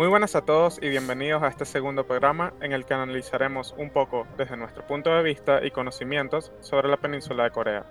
Muy 0.00 0.08
buenas 0.08 0.34
a 0.34 0.46
todos 0.46 0.78
y 0.80 0.88
bienvenidos 0.88 1.42
a 1.42 1.48
este 1.48 1.66
segundo 1.66 2.06
programa 2.06 2.54
en 2.62 2.72
el 2.72 2.86
que 2.86 2.94
analizaremos 2.94 3.74
un 3.76 3.90
poco 3.90 4.26
desde 4.38 4.56
nuestro 4.56 4.86
punto 4.86 5.14
de 5.14 5.22
vista 5.22 5.62
y 5.62 5.70
conocimientos 5.72 6.52
sobre 6.60 6.88
la 6.88 6.96
península 6.96 7.44
de 7.44 7.50
Corea. 7.50 7.84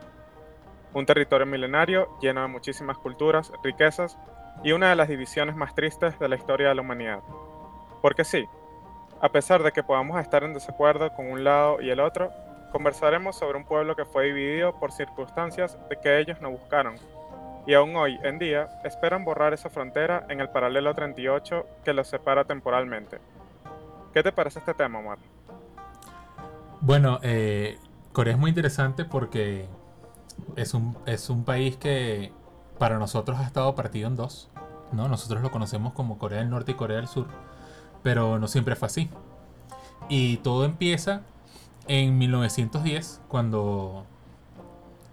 Un 0.96 1.06
territorio 1.06 1.46
milenario 1.46 2.18
lleno 2.20 2.42
de 2.42 2.48
muchísimas 2.48 2.98
culturas, 2.98 3.52
riquezas 3.64 4.18
y 4.64 4.72
una 4.72 4.90
de 4.90 4.96
las 4.96 5.08
divisiones 5.08 5.56
más 5.56 5.76
tristes 5.76 6.18
de 6.18 6.28
la 6.28 6.36
historia 6.36 6.70
de 6.70 6.74
la 6.74 6.82
humanidad. 6.82 7.22
Porque 8.02 8.24
sí, 8.24 8.44
a 9.22 9.30
pesar 9.30 9.62
de 9.62 9.72
que 9.72 9.84
podamos 9.84 10.20
estar 10.20 10.44
en 10.44 10.56
desacuerdo 10.56 11.14
con 11.14 11.28
un 11.28 11.44
lado 11.44 11.80
y 11.80 11.92
el 11.92 12.00
otro, 12.00 12.32
conversaremos 12.72 13.38
sobre 13.38 13.60
un 13.60 13.66
pueblo 13.66 13.96
que 13.96 14.06
fue 14.06 14.26
dividido 14.26 14.74
por 14.80 14.92
circunstancias 14.92 15.78
de 15.92 15.98
que 16.02 16.18
ellos 16.18 16.42
no 16.42 16.50
buscaron 16.50 16.96
y 17.70 17.76
aún 17.76 17.96
hoy 17.96 18.20
en 18.24 18.40
día 18.40 18.68
esperan 18.84 19.24
borrar 19.24 19.54
esa 19.54 19.70
frontera 19.70 20.26
en 20.28 20.40
el 20.40 20.50
paralelo 20.50 20.96
38 20.96 21.68
que 21.86 21.94
los 21.94 22.08
separa 22.08 22.44
temporalmente. 22.46 23.20
¿Qué 24.12 24.24
te 24.24 24.32
parece 24.32 24.58
este 24.58 24.74
tema, 24.74 24.98
Omar? 24.98 25.20
Bueno, 26.82 27.20
eh, 27.22 27.78
Corea 28.12 28.34
es 28.34 28.40
muy 28.40 28.50
interesante 28.50 29.06
porque 29.06 29.68
es 30.56 30.74
un, 30.74 30.98
es 31.06 31.30
un 31.30 31.46
país 31.46 31.78
que 31.78 32.32
para 32.80 32.98
nosotros 32.98 33.38
ha 33.38 33.44
estado 33.44 33.76
partido 33.76 34.08
en 34.08 34.16
dos. 34.16 34.50
¿no? 34.92 35.08
Nosotros 35.08 35.44
lo 35.44 35.52
conocemos 35.52 35.94
como 35.94 36.18
Corea 36.18 36.40
del 36.40 36.50
Norte 36.50 36.72
y 36.72 36.74
Corea 36.74 36.98
del 36.98 37.08
Sur, 37.08 37.28
pero 38.02 38.40
no 38.40 38.48
siempre 38.48 38.76
fue 38.76 38.88
así. 38.88 39.12
Y 40.10 40.38
todo 40.38 40.66
empieza 40.66 41.22
en 41.88 42.18
1910, 42.18 43.22
cuando 43.28 44.08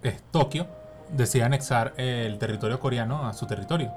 es 0.01 0.23
Tokio 0.31 0.65
decide 1.09 1.43
anexar 1.43 1.93
el 1.97 2.37
territorio 2.37 2.79
coreano 2.79 3.27
a 3.27 3.33
su 3.33 3.45
territorio. 3.47 3.91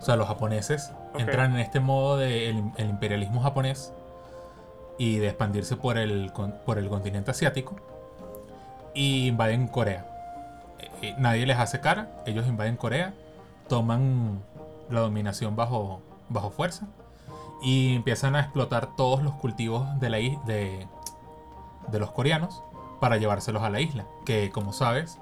O 0.00 0.04
sea, 0.04 0.16
los 0.16 0.28
japoneses 0.28 0.92
entran 1.18 1.54
en 1.54 1.60
este 1.60 1.80
modo 1.80 2.16
del 2.16 2.72
de 2.72 2.84
imperialismo 2.84 3.40
japonés 3.40 3.92
y 4.96 5.18
de 5.18 5.28
expandirse 5.28 5.76
por 5.76 5.98
el, 5.98 6.32
por 6.64 6.78
el 6.78 6.88
continente 6.88 7.30
asiático 7.30 7.76
y 8.94 9.28
invaden 9.28 9.68
Corea. 9.68 10.06
Eh, 10.78 10.90
eh, 11.02 11.14
nadie 11.18 11.46
les 11.46 11.58
hace 11.58 11.80
cara, 11.80 12.08
ellos 12.26 12.46
invaden 12.46 12.76
Corea, 12.76 13.14
toman 13.68 14.42
la 14.90 15.00
dominación 15.00 15.56
bajo, 15.56 16.00
bajo 16.28 16.50
fuerza 16.50 16.86
y 17.62 17.94
empiezan 17.96 18.36
a 18.36 18.40
explotar 18.40 18.94
todos 18.96 19.22
los 19.22 19.34
cultivos 19.34 19.98
de, 20.00 20.10
la, 20.10 20.18
de, 20.18 20.86
de 21.88 21.98
los 21.98 22.12
coreanos 22.12 22.62
para 23.00 23.16
llevárselos 23.16 23.62
a 23.62 23.70
la 23.70 23.80
isla, 23.80 24.04
que 24.24 24.50
como 24.50 24.72
sabes 24.72 25.18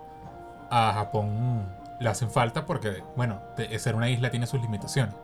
a 0.71 0.93
Japón 0.93 1.67
le 2.01 2.09
hacen 2.09 2.31
falta 2.31 2.67
porque, 2.67 3.03
bueno, 3.17 3.41
ser 3.79 3.95
una 3.95 4.11
isla 4.11 4.31
tiene 4.31 4.47
sus 4.47 4.61
limitaciones. 4.61 5.15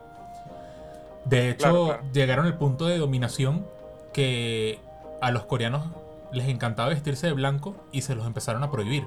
De 1.25 1.51
hecho, 1.51 2.01
llegaron 2.13 2.47
al 2.47 2.59
punto 2.59 2.87
de 2.87 2.99
dominación 2.99 3.67
que 4.13 4.81
a 5.21 5.31
los 5.31 5.45
coreanos 5.45 5.87
les 6.33 6.49
encantaba 6.49 6.89
vestirse 6.89 7.27
de 7.29 7.33
blanco 7.33 7.77
y 7.93 8.03
se 8.03 8.15
los 8.15 8.27
empezaron 8.27 8.63
a 8.63 8.71
prohibir. 8.71 9.07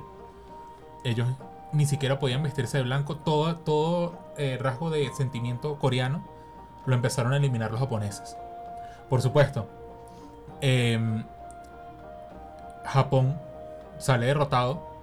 Ellos 1.03 1.27
ni 1.73 1.85
siquiera 1.85 2.19
podían 2.19 2.41
vestirse 2.43 2.77
de 2.77 2.83
blanco. 2.83 3.17
Todo, 3.17 3.57
todo 3.57 4.17
eh, 4.37 4.57
rasgo 4.61 4.89
de 4.89 5.11
sentimiento 5.13 5.77
coreano 5.77 6.25
lo 6.85 6.95
empezaron 6.95 7.33
a 7.33 7.37
eliminar 7.37 7.71
los 7.71 7.79
japoneses. 7.79 8.37
Por 9.09 9.21
supuesto, 9.21 9.67
em, 10.61 11.23
Japón 12.85 13.39
sale 13.97 14.27
derrotado 14.27 14.94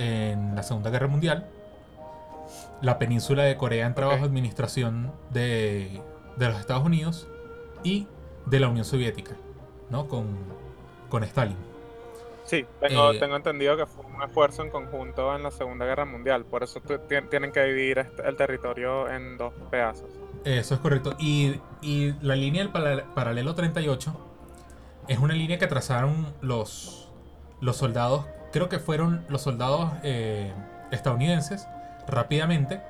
en 0.00 0.54
la 0.54 0.62
Segunda 0.62 0.90
Guerra 0.90 1.06
Mundial. 1.06 1.46
La 2.80 2.98
península 2.98 3.44
de 3.44 3.56
Corea 3.56 3.86
entra 3.86 4.06
bajo 4.06 4.24
administración 4.24 5.12
de, 5.30 6.00
los 6.38 6.58
Estados 6.58 6.84
Unidos 6.84 7.28
y 7.84 8.06
de 8.46 8.60
la 8.60 8.68
Unión 8.68 8.84
Soviética, 8.84 9.36
¿no? 9.90 10.08
Con, 10.08 10.26
con 11.10 11.22
Stalin. 11.24 11.56
Sí, 12.44 12.64
tengo, 12.80 13.12
eh, 13.12 13.18
tengo, 13.20 13.36
entendido 13.36 13.76
que 13.76 13.86
fue 13.86 14.04
un 14.06 14.22
esfuerzo 14.22 14.62
en 14.62 14.70
conjunto 14.70 15.36
en 15.36 15.42
la 15.42 15.50
Segunda 15.50 15.84
Guerra 15.84 16.06
Mundial, 16.06 16.44
por 16.44 16.64
eso 16.64 16.80
tienen 17.30 17.52
que 17.52 17.62
dividir 17.62 17.98
este, 17.98 18.26
el 18.26 18.34
territorio 18.36 19.08
en 19.08 19.36
dos 19.36 19.52
pedazos. 19.70 20.08
Eso 20.44 20.74
es 20.74 20.80
correcto. 20.80 21.14
Y, 21.18 21.60
y 21.82 22.14
la 22.22 22.34
línea 22.34 22.64
del 22.64 22.72
paralelo 23.14 23.54
38 23.54 24.16
es 25.06 25.18
una 25.18 25.34
línea 25.34 25.58
que 25.58 25.66
trazaron 25.66 26.34
los, 26.40 27.12
los 27.60 27.76
soldados 27.76 28.24
creo 28.52 28.68
que 28.68 28.78
fueron 28.78 29.24
los 29.28 29.42
soldados 29.42 29.92
eh, 30.02 30.52
estadounidenses 30.90 31.68
rápidamente 32.06 32.80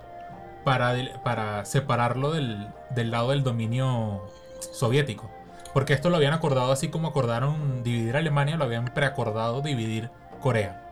para, 0.65 0.95
para 1.23 1.65
separarlo 1.65 2.33
del, 2.33 2.69
lado 3.11 3.31
del 3.31 3.43
dominio 3.43 4.23
soviético. 4.61 5.31
Porque 5.73 5.93
esto 5.93 6.11
lo 6.11 6.17
habían 6.17 6.33
acordado 6.33 6.73
así 6.73 6.89
como 6.89 7.09
acordaron 7.09 7.83
dividir 7.83 8.17
Alemania, 8.17 8.57
lo 8.57 8.65
habían 8.65 8.87
preacordado 8.87 9.63
dividir 9.63 10.11
Corea. 10.41 10.83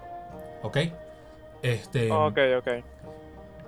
¿Ok? 0.62 0.78
Este, 1.62 2.12
ok, 2.12 2.38
ok. 2.58 2.68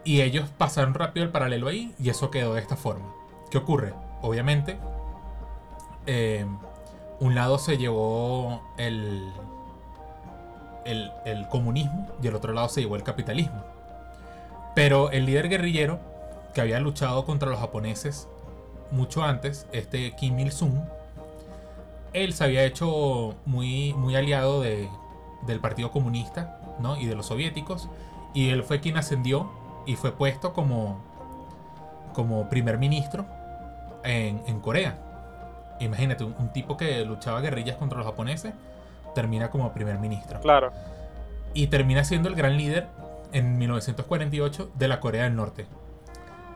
Y 0.04 0.22
ellos 0.22 0.48
pasaron 0.56 0.94
rápido 0.94 1.24
el 1.26 1.32
paralelo 1.32 1.68
ahí 1.68 1.94
y 1.98 2.10
eso 2.10 2.30
quedó 2.30 2.54
de 2.54 2.60
esta 2.60 2.76
forma. 2.76 3.12
¿Qué 3.50 3.58
ocurre? 3.58 3.92
Obviamente, 4.22 4.78
eh, 6.06 6.46
un 7.18 7.34
lado 7.34 7.58
se 7.58 7.76
llevó 7.76 8.62
el, 8.78 9.30
el, 10.84 11.46
comunismo 11.48 12.08
y 12.22 12.26
el 12.26 12.34
otro 12.34 12.52
lado 12.52 12.68
se 12.68 12.80
llevó 12.80 12.96
el 12.96 13.02
capitalismo. 13.02 13.62
Pero 14.74 15.10
el 15.10 15.26
líder 15.26 15.48
guerrillero 15.48 15.98
que 16.54 16.60
había 16.60 16.80
luchado 16.80 17.24
contra 17.24 17.48
los 17.48 17.58
japoneses 17.58 18.28
mucho 18.90 19.22
antes, 19.22 19.66
este 19.72 20.14
Kim 20.16 20.38
Il-sung, 20.38 20.74
él 22.12 22.32
se 22.32 22.44
había 22.44 22.64
hecho 22.64 23.36
muy, 23.46 23.94
muy 23.94 24.16
aliado 24.16 24.60
de, 24.60 24.88
del 25.46 25.60
Partido 25.60 25.90
Comunista 25.90 26.60
¿no? 26.80 26.96
y 26.96 27.06
de 27.06 27.14
los 27.14 27.26
soviéticos, 27.26 27.88
y 28.34 28.50
él 28.50 28.62
fue 28.62 28.80
quien 28.80 28.96
ascendió 28.96 29.50
y 29.86 29.96
fue 29.96 30.12
puesto 30.12 30.52
como, 30.52 31.00
como 32.12 32.48
primer 32.48 32.78
ministro 32.78 33.26
en, 34.04 34.60
Corea. 34.60 34.98
Imagínate, 35.80 36.24
un, 36.24 36.52
tipo 36.52 36.76
que 36.76 37.04
luchaba 37.04 37.40
guerrillas 37.40 37.76
contra 37.76 37.98
los 37.98 38.06
japoneses 38.06 38.52
termina 39.14 39.50
como 39.50 39.72
primer 39.72 39.98
ministro. 39.98 40.40
Claro. 40.40 40.72
Y 41.54 41.66
termina 41.68 42.04
siendo 42.04 42.28
el 42.28 42.34
gran 42.34 42.56
líder 42.56 42.88
en 43.32 43.58
1948 43.58 44.70
de 44.74 44.88
la 44.88 45.00
Corea 45.00 45.24
del 45.24 45.36
Norte. 45.36 45.66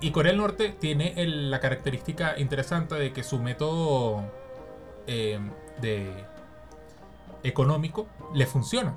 Y 0.01 0.11
Corea 0.11 0.33
del 0.33 0.41
Norte 0.41 0.69
tiene 0.69 1.15
la 1.27 1.61
característica 1.61 2.39
interesante 2.39 2.95
de 2.95 3.13
que 3.13 3.23
su 3.23 3.39
método 3.39 4.23
eh, 5.07 5.39
de 5.81 6.13
económico 7.43 8.07
le 8.35 8.47
funciona. 8.47 8.97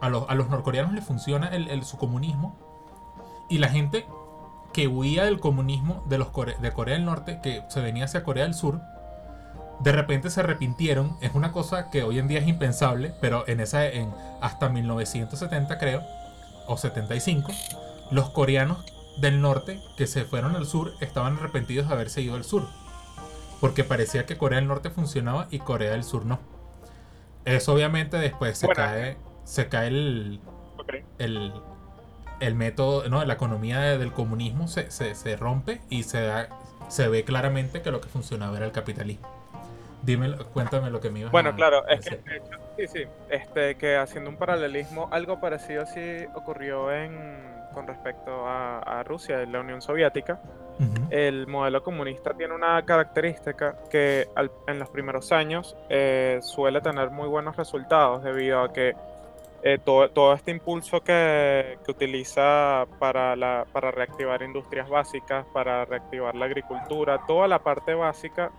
A 0.00 0.08
los, 0.08 0.28
a 0.28 0.34
los 0.34 0.48
norcoreanos 0.48 0.92
le 0.92 1.02
funciona 1.02 1.48
el, 1.48 1.82
su 1.84 1.98
comunismo. 1.98 2.56
Y 3.50 3.58
la 3.58 3.68
gente 3.68 4.06
que 4.72 4.86
huía 4.86 5.24
del 5.24 5.40
comunismo 5.40 6.04
de, 6.08 6.18
los 6.18 6.28
de 6.60 6.72
Corea 6.72 6.94
del 6.94 7.04
Norte, 7.04 7.40
que 7.42 7.64
se 7.68 7.80
venía 7.80 8.04
hacia 8.04 8.22
Corea 8.22 8.44
del 8.44 8.54
Sur, 8.54 8.80
de 9.80 9.92
repente 9.92 10.30
se 10.30 10.40
arrepintieron. 10.40 11.16
Es 11.20 11.34
una 11.34 11.52
cosa 11.52 11.90
que 11.90 12.02
hoy 12.02 12.18
en 12.18 12.28
día 12.28 12.40
es 12.40 12.48
impensable, 12.48 13.14
pero 13.20 13.44
en 13.46 13.60
esa, 13.60 13.86
en, 13.86 14.12
hasta 14.40 14.68
1970 14.68 15.78
creo, 15.78 16.02
o 16.66 16.76
75, 16.76 17.52
los 18.10 18.30
coreanos 18.30 18.84
del 19.20 19.40
norte 19.40 19.80
que 19.96 20.06
se 20.06 20.24
fueron 20.24 20.56
al 20.56 20.66
sur 20.66 20.92
estaban 21.00 21.36
arrepentidos 21.36 21.88
de 21.88 21.94
haberse 21.94 22.22
ido 22.22 22.34
al 22.34 22.44
sur. 22.44 22.68
Porque 23.60 23.84
parecía 23.84 24.26
que 24.26 24.38
Corea 24.38 24.60
del 24.60 24.68
Norte 24.68 24.90
funcionaba 24.90 25.48
y 25.50 25.58
Corea 25.58 25.90
del 25.90 26.04
Sur 26.04 26.24
no. 26.24 26.38
Eso 27.44 27.72
obviamente 27.72 28.16
después 28.16 28.56
se 28.56 28.68
cae, 28.68 29.16
se 29.42 29.68
cae 29.68 29.88
el, 29.88 30.40
el, 31.18 31.52
el, 32.38 32.54
método, 32.54 33.08
no, 33.08 33.24
la 33.24 33.34
economía 33.34 33.80
del 33.80 34.12
comunismo 34.12 34.68
se, 34.68 34.92
se, 34.92 35.16
se 35.16 35.36
rompe 35.36 35.80
y 35.90 36.04
se, 36.04 36.20
da, 36.22 36.48
se 36.88 37.08
ve 37.08 37.24
claramente 37.24 37.82
que 37.82 37.90
lo 37.90 38.00
que 38.00 38.08
funcionaba 38.08 38.56
era 38.56 38.66
el 38.66 38.72
capitalismo. 38.72 39.37
Dime, 40.02 40.36
cuéntame 40.52 40.90
lo 40.90 41.00
que 41.00 41.10
me 41.10 41.20
ibas 41.20 41.32
Bueno, 41.32 41.54
claro, 41.54 41.86
es 41.88 42.00
que 42.00 42.20
sí, 42.76 42.86
sí, 42.86 43.04
este, 43.28 43.76
que 43.76 43.96
haciendo 43.96 44.30
un 44.30 44.36
paralelismo, 44.36 45.08
algo 45.10 45.40
parecido 45.40 45.86
sí 45.86 46.26
ocurrió 46.34 46.92
en 46.92 47.58
con 47.72 47.86
respecto 47.86 48.44
a, 48.46 49.04
Rusia 49.04 49.42
y 49.42 49.46
la 49.46 49.60
Unión 49.60 49.80
Soviética. 49.80 50.40
El 51.10 51.46
modelo 51.46 51.82
comunista 51.82 52.34
tiene 52.34 52.54
una 52.54 52.84
característica 52.84 53.76
que 53.90 54.28
en 54.66 54.78
los 54.78 54.88
primeros 54.90 55.32
años 55.32 55.76
eh, 55.88 56.38
suele 56.42 56.80
tener 56.80 57.10
muy 57.10 57.28
buenos 57.28 57.56
resultados 57.56 58.22
debido 58.22 58.60
a 58.62 58.72
que 58.72 58.94
eh, 59.62 59.78
todo, 59.84 60.08
todo, 60.10 60.34
este 60.34 60.52
impulso 60.52 61.00
que, 61.00 61.78
que 61.84 61.90
utiliza 61.90 62.86
para, 63.00 63.34
la, 63.34 63.64
para 63.72 63.90
reactivar 63.90 64.42
industrias 64.42 64.88
básicas, 64.88 65.46
para 65.52 65.84
reactivar 65.84 66.36
la 66.36 66.46
agricultura, 66.46 67.20
toda 67.26 67.48
la 67.48 67.58
parte 67.58 67.94
básica 67.94 68.52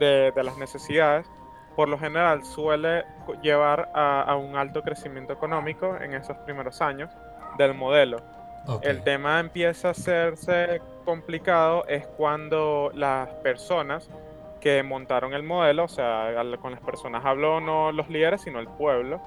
de, 0.00 0.32
las 0.42 0.56
necesidades, 0.58 1.30
por 1.76 1.88
lo 1.88 1.98
general 1.98 2.44
suele 2.44 3.04
llevar 3.42 3.90
a, 3.94 4.34
un 4.34 4.56
alto 4.56 4.82
crecimiento 4.82 5.32
económico 5.32 5.96
en 6.00 6.14
esos 6.14 6.36
primeros 6.38 6.82
años 6.82 7.10
del 7.56 7.74
modelo. 7.74 8.18
El 8.82 9.02
tema 9.04 9.40
empieza 9.40 9.88
a 9.88 9.90
hacerse 9.92 10.82
complicado 11.04 11.84
es 11.86 12.06
cuando 12.06 12.90
las 12.94 13.28
personas 13.42 14.08
que 14.60 14.82
montaron 14.82 15.32
el 15.32 15.42
modelo, 15.42 15.84
o 15.84 15.88
sea, 15.88 16.34
con 16.60 16.72
las 16.72 16.80
personas 16.80 17.24
habló 17.24 17.60
no 17.60 17.92
los 17.92 18.08
líderes, 18.10 18.42
sino 18.42 18.58
el 18.58 18.68
pueblo, 18.68 19.20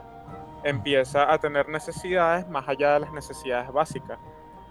empieza 0.63 1.31
a 1.31 1.37
tener 1.39 1.67
necesidades 1.69 2.47
más 2.47 2.67
allá 2.67 2.93
de 2.93 2.99
las 3.01 3.11
necesidades 3.11 3.71
básicas. 3.71 4.19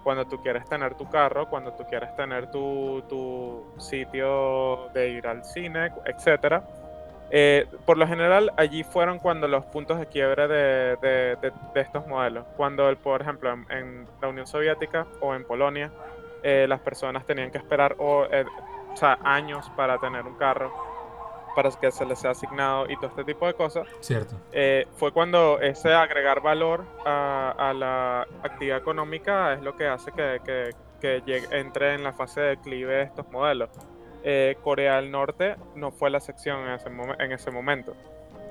Cuando 0.03 0.25
tú 0.25 0.41
quieres 0.41 0.65
tener 0.67 0.95
tu 0.95 1.09
carro, 1.09 1.49
cuando 1.49 1.73
tú 1.73 1.85
quieres 1.85 2.15
tener 2.15 2.51
tu, 2.51 3.03
tu 3.07 3.63
sitio 3.77 4.89
de 4.93 5.09
ir 5.09 5.27
al 5.27 5.43
cine, 5.45 5.91
etcétera, 6.05 6.63
eh, 7.35 7.65
por 7.87 7.97
lo 7.97 8.07
general, 8.07 8.51
allí 8.57 8.83
fueron 8.83 9.17
cuando 9.17 9.47
los 9.47 9.65
puntos 9.65 9.97
de 9.97 10.05
quiebre 10.05 10.47
de, 10.47 10.95
de, 11.01 11.51
estos 11.73 12.05
modelos. 12.05 12.45
Cuando, 12.55 12.95
por 12.97 13.23
ejemplo, 13.23 13.51
en, 13.69 14.05
la 14.21 14.27
Unión 14.27 14.45
Soviética 14.45 15.07
o 15.19 15.33
en 15.33 15.43
Polonia, 15.43 15.89
eh, 16.43 16.67
las 16.69 16.79
personas 16.81 17.25
tenían 17.25 17.49
que 17.49 17.57
esperar 17.57 17.95
o, 17.97 18.25
eh, 18.29 18.45
años 19.23 19.67
para 19.75 19.97
tener 19.97 20.27
un 20.27 20.35
carro, 20.35 20.71
para 21.55 21.69
que 21.71 21.91
se 21.91 22.05
les 22.05 22.19
sea 22.19 22.31
asignado 22.31 22.89
y 22.89 22.95
todo 22.95 23.07
este 23.07 23.23
tipo 23.23 23.47
de 23.47 23.53
cosas. 23.53 23.87
Cierto. 23.99 24.35
fue 24.97 25.11
cuando 25.11 25.59
ese 25.61 25.93
agregar 25.93 26.41
valor 26.41 26.85
a, 27.05 27.73
la 27.75 28.27
actividad 28.43 28.77
económica 28.77 29.53
es 29.53 29.61
lo 29.61 29.75
que 29.75 29.87
hace 29.87 30.11
que, 30.11 30.39
que, 30.43 30.71
que 30.99 31.21
llegue, 31.25 31.47
entre 31.51 31.95
en 31.95 32.03
la 32.03 32.13
fase 32.13 32.39
de 32.39 32.47
declive 32.49 32.95
de 32.95 33.03
estos 33.03 33.29
modelos. 33.31 33.69
Eh, 34.25 34.55
Corea 34.63 34.95
del 34.95 35.11
Norte 35.11 35.57
no 35.75 35.91
fue 35.91 36.09
la 36.09 36.21
sección 36.21 36.61
en 36.61 36.69
ese, 36.75 36.89
en 37.19 37.31
ese 37.33 37.51
momento. 37.51 37.93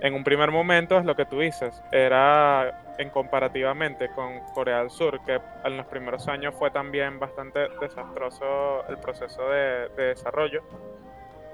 En 0.02 0.12
un 0.12 0.22
primer 0.22 0.50
momento 0.50 0.98
es 0.98 1.06
lo 1.06 1.16
que 1.16 1.24
tú 1.24 1.38
dices, 1.38 1.80
era 1.92 2.94
en 2.98 3.08
comparativamente 3.08 4.10
con 4.10 4.40
Corea 4.52 4.80
del 4.80 4.90
Sur, 4.90 5.24
que 5.24 5.40
en 5.64 5.76
los 5.78 5.86
primeros 5.86 6.28
años 6.28 6.54
fue 6.58 6.70
también 6.70 7.18
bastante 7.18 7.68
desastroso 7.80 8.86
el 8.88 8.98
proceso 8.98 9.48
de, 9.48 9.88
desarrollo. 9.96 10.62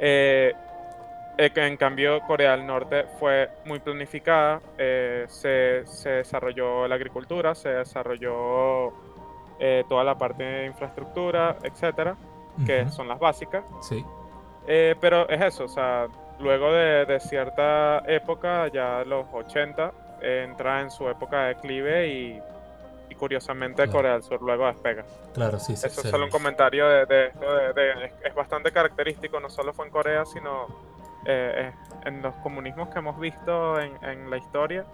Eh, 0.00 0.52
eh, 0.52 0.54
en 1.38 1.76
cambio 1.76 2.20
Corea 2.26 2.56
del 2.56 2.66
Norte 2.66 3.06
fue 3.18 3.48
muy 3.64 3.78
planificada, 3.78 4.60
se, 4.76 5.82
se, 5.86 6.10
desarrolló 6.10 6.88
la 6.88 6.96
agricultura, 6.96 7.54
se 7.54 7.68
desarrolló 7.68 8.92
toda 9.88 10.04
la 10.04 10.18
parte 10.18 10.42
de 10.42 10.66
infraestructura, 10.66 11.56
etcétera 11.62 12.16
que 12.66 12.90
son 12.90 13.08
las 13.08 13.18
básicas. 13.18 13.64
Sí. 13.80 14.04
Eh, 14.66 14.94
pero 15.00 15.28
es 15.28 15.40
eso, 15.40 15.64
o 15.64 15.68
sea, 15.68 16.08
luego 16.40 16.72
de, 16.72 17.18
cierta 17.20 18.02
época, 18.06 18.68
ya 18.68 19.04
los 19.04 19.26
80, 19.32 19.92
entra 20.20 20.80
en 20.80 20.90
su 20.90 21.08
época 21.08 21.42
de 21.42 21.54
declive 21.54 22.08
y, 22.08 22.42
curiosamente 23.16 23.88
Corea 23.88 24.12
del 24.12 24.22
Sur 24.22 24.40
luego 24.42 24.66
despega. 24.66 25.04
Claro, 25.34 25.58
sí, 25.58 25.76
sí. 25.76 25.88
Eso 25.88 26.02
es 26.02 26.10
solo 26.10 26.26
un 26.26 26.30
comentario 26.30 26.86
de, 26.86 27.26
esto, 27.26 27.60
es, 28.22 28.34
bastante 28.34 28.70
característico, 28.70 29.40
no 29.40 29.50
solo 29.50 29.72
fue 29.72 29.86
en 29.86 29.90
Corea, 29.90 30.24
sino 30.24 30.68
eh, 31.24 31.72
en 32.04 32.22
los 32.22 32.34
comunismos 32.36 32.88
que 32.88 32.98
hemos 32.98 33.18
visto 33.18 33.80
en, 33.80 34.30
la 34.30 34.36
historia, 34.36 34.84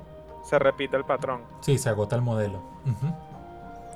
se 0.42 0.58
repite 0.58 0.96
el 0.96 1.04
patrón. 1.04 1.42
Sí, 1.60 1.78
se 1.78 1.88
agota 1.88 2.16
el 2.16 2.22
modelo. 2.22 2.60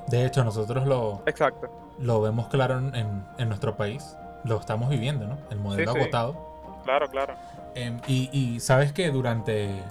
De 0.09 0.25
hecho, 0.25 0.45
nosotros 0.45 0.87
lo... 0.87 1.23
Exacto 1.27 1.71
lo 2.01 2.21
vemos 2.21 2.49
claro 2.49 2.79
en, 2.79 3.25
en, 3.39 3.49
nuestro 3.49 3.77
país, 3.77 4.17
lo 4.45 4.59
estamos 4.59 4.89
viviendo, 4.89 5.27
¿no? 5.27 5.39
El 5.51 5.59
modelo 5.59 5.91
agotado. 5.91 6.37
Claro, 6.85 7.09
claro. 7.09 7.35
Em, 7.75 8.01
y, 8.07 8.31
y, 8.33 8.61
sabes 8.61 8.93
que 8.93 9.11
durante, 9.11 9.83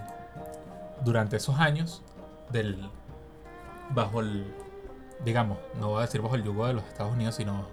durante 1.03 1.37
esos 1.37 1.59
años, 1.59 2.01
del, 2.49 2.89
bajo 3.89 4.21
el, 4.21 4.53
digamos, 5.23 5.57
no 5.79 5.89
voy 5.89 5.99
a 5.99 6.01
decir 6.01 6.21
bajo 6.21 6.35
el 6.35 6.43
yugo 6.43 6.65
de 6.65 6.73
los 6.73 6.83
Estados 6.85 7.13
Unidos, 7.13 7.35
sino 7.35 7.67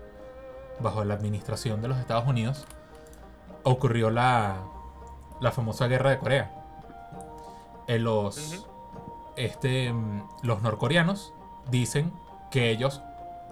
bajo 0.80 1.04
la 1.04 1.14
administración 1.14 1.80
de 1.80 1.88
los 1.88 1.98
Estados 1.98 2.26
Unidos, 2.26 2.66
ocurrió 3.64 4.10
la, 4.10 4.58
la 5.40 5.52
famosa 5.52 5.86
guerra 5.86 6.10
de 6.10 6.18
Corea. 6.18 6.50
En 7.86 8.04
los, 8.04 8.66
este, 9.36 9.92
los 10.42 10.62
norcoreanos 10.62 11.34
dicen 11.70 12.12
que 12.50 12.70
ellos 12.70 13.02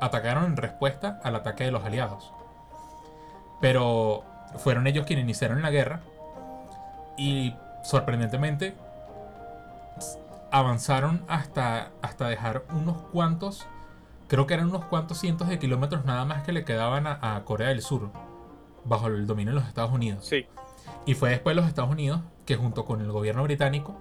atacaron 0.00 0.44
en 0.44 0.56
respuesta 0.56 1.20
al 1.22 1.36
ataque 1.36 1.64
de 1.64 1.72
los 1.72 1.84
aliados. 1.84 2.32
Pero 3.60 4.24
fueron 4.58 4.86
ellos 4.86 5.06
quienes 5.06 5.24
iniciaron 5.24 5.62
la 5.62 5.70
guerra 5.70 6.00
y 7.16 7.54
sorprendentemente 7.82 8.74
avanzaron 10.50 11.24
hasta, 11.28 11.90
hasta 12.02 12.28
dejar 12.28 12.64
unos 12.72 12.98
cuantos, 13.10 13.66
creo 14.28 14.46
que 14.46 14.54
eran 14.54 14.68
unos 14.68 14.84
cuantos 14.84 15.18
cientos 15.18 15.48
de 15.48 15.58
kilómetros 15.58 16.04
nada 16.04 16.24
más 16.24 16.42
que 16.42 16.52
le 16.52 16.64
quedaban 16.64 17.06
a, 17.06 17.42
Corea 17.44 17.68
del 17.68 17.80
Sur, 17.80 18.10
bajo 18.84 19.06
el 19.08 19.26
dominio 19.26 19.52
de 19.52 19.60
los 19.60 19.68
Estados 19.68 19.92
Unidos. 19.92 20.26
Sí. 20.26 20.46
Y 21.06 21.14
fue 21.14 21.30
después 21.30 21.56
los 21.56 21.66
Estados 21.66 21.90
Unidos 21.90 22.20
que 22.46 22.56
junto 22.56 22.84
con 22.84 23.00
el 23.00 23.10
gobierno 23.10 23.42
británico 23.42 24.00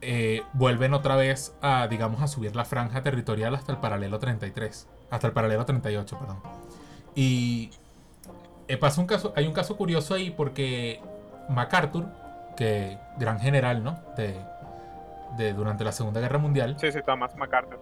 eh, 0.00 0.42
vuelven 0.52 0.94
otra 0.94 1.16
vez 1.16 1.54
a, 1.60 1.88
digamos, 1.88 2.22
a 2.22 2.28
subir 2.28 2.54
la 2.54 2.64
franja 2.64 3.02
territorial 3.02 3.54
hasta 3.54 3.72
el 3.72 3.78
paralelo 3.78 4.18
33. 4.18 4.88
Hasta 5.10 5.26
el 5.26 5.32
paralelo 5.32 5.64
38, 5.64 6.18
perdón. 6.18 6.38
Y 7.14 7.70
eh, 8.68 8.76
pasa 8.76 9.00
un 9.00 9.06
caso, 9.06 9.32
hay 9.34 9.46
un 9.46 9.54
caso 9.54 9.76
curioso 9.76 10.14
ahí 10.14 10.30
porque 10.30 11.00
MacArthur, 11.48 12.06
que 12.56 12.98
gran 13.18 13.40
general, 13.40 13.82
¿no? 13.82 13.98
De, 14.16 14.36
de 15.36 15.52
durante 15.52 15.84
la 15.84 15.92
Segunda 15.92 16.20
Guerra 16.20 16.38
Mundial. 16.38 16.76
Sí, 16.78 16.92
sí, 16.92 17.00
Thomas 17.04 17.34
MacArthur. 17.36 17.80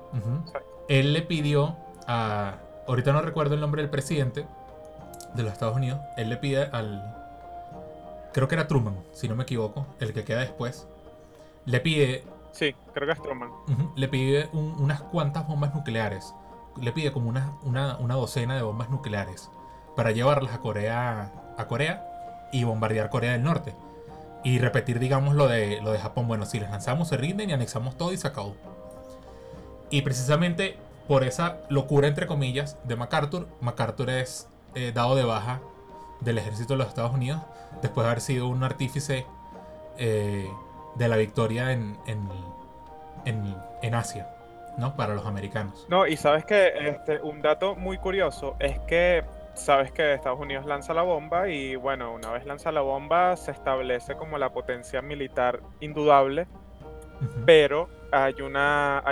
Él 0.88 1.12
le 1.12 1.22
pidió 1.22 1.76
a, 2.06 2.54
ahorita 2.86 3.12
no 3.12 3.20
recuerdo 3.20 3.54
el 3.54 3.60
nombre 3.60 3.82
del 3.82 3.90
presidente 3.90 4.46
de 5.36 5.42
los 5.42 5.52
Estados 5.52 5.76
Unidos, 5.76 6.00
él 6.16 6.28
le 6.28 6.36
pide 6.36 6.64
al, 6.64 7.14
creo 8.36 8.48
que 8.48 8.54
era 8.54 8.68
Truman, 8.68 8.96
si 9.12 9.28
no 9.28 9.34
me 9.34 9.44
equivoco, 9.44 9.86
el 9.98 10.12
que 10.12 10.24
queda 10.24 10.40
después, 10.40 10.86
le 11.64 11.80
pide. 11.80 12.22
Sí, 12.52 12.74
creo 12.92 13.06
que 13.06 13.12
es 13.14 13.22
Truman. 13.22 13.50
le 13.96 14.08
pide 14.08 14.50
unas 14.52 15.00
cuantas 15.00 15.48
bombas 15.48 15.74
nucleares. 15.74 16.34
Le 16.78 16.92
pide 16.92 17.12
como 17.12 17.30
una, 17.30 17.56
una, 17.62 18.14
docena 18.14 18.54
de 18.54 18.60
bombas 18.60 18.90
nucleares 18.90 19.50
para 19.96 20.10
llevarlas 20.10 20.52
a 20.52 20.58
Corea, 20.58 21.32
a 21.56 21.66
Corea 21.66 22.48
y 22.52 22.64
bombardear 22.64 23.08
Corea 23.08 23.32
del 23.32 23.42
Norte. 23.42 23.74
Y 24.44 24.58
repetir, 24.58 24.98
digamos, 24.98 25.34
lo 25.34 25.48
de, 25.48 25.80
lo 25.80 25.92
de 25.92 25.98
Japón. 25.98 26.28
Bueno, 26.28 26.44
si 26.44 26.60
les 26.60 26.68
lanzamos, 26.68 27.08
se 27.08 27.16
rinden 27.16 27.48
y 27.48 27.52
anexamos 27.54 27.96
todo 27.96 28.12
y 28.12 28.18
se 28.18 28.28
acabó. 28.28 28.54
Y 29.88 30.02
precisamente 30.02 30.76
por 31.08 31.24
esa 31.24 31.58
locura, 31.70 32.06
entre 32.06 32.26
comillas, 32.26 32.76
de 32.84 32.96
MacArthur, 32.96 33.48
MacArthur 33.60 34.10
es 34.10 34.46
eh, 34.74 34.92
dado 34.92 35.16
de 35.16 35.24
baja 35.24 35.60
del 36.20 36.38
ejército 36.38 36.74
de 36.74 36.78
los 36.78 36.88
Estados 36.88 37.12
Unidos 37.12 37.40
después 37.82 38.04
de 38.04 38.10
haber 38.10 38.20
sido 38.20 38.48
un 38.48 38.62
artífice 38.62 39.26
eh, 39.98 40.50
de 40.94 41.08
la 41.08 41.16
victoria 41.16 41.72
en, 41.72 41.96
en, 42.06 43.94
Asia, 43.94 44.28
¿no? 44.78 44.96
Para 44.96 45.14
los 45.14 45.26
americanos. 45.26 45.86
No, 45.88 46.06
y 46.06 46.16
sabes 46.16 46.44
que 46.44 46.72
este, 46.88 47.20
un 47.22 47.40
dato 47.42 47.76
muy 47.76 47.98
curioso 47.98 48.56
es 48.58 48.78
que 48.80 49.24
sabes 49.54 49.92
que 49.92 50.14
Estados 50.14 50.40
Unidos 50.40 50.66
lanza 50.66 50.92
la 50.92 51.02
bomba 51.02 51.48
y 51.48 51.76
bueno, 51.76 52.12
una 52.12 52.30
vez 52.32 52.44
lanza 52.44 52.72
la 52.72 52.82
bomba 52.82 53.36
se 53.36 53.52
establece 53.52 54.16
como 54.16 54.38
la 54.38 54.50
potencia 54.50 55.00
militar 55.02 55.60
indudable, 55.80 56.46
pero 57.44 57.88
hay 58.12 58.40
una, 58.42 59.02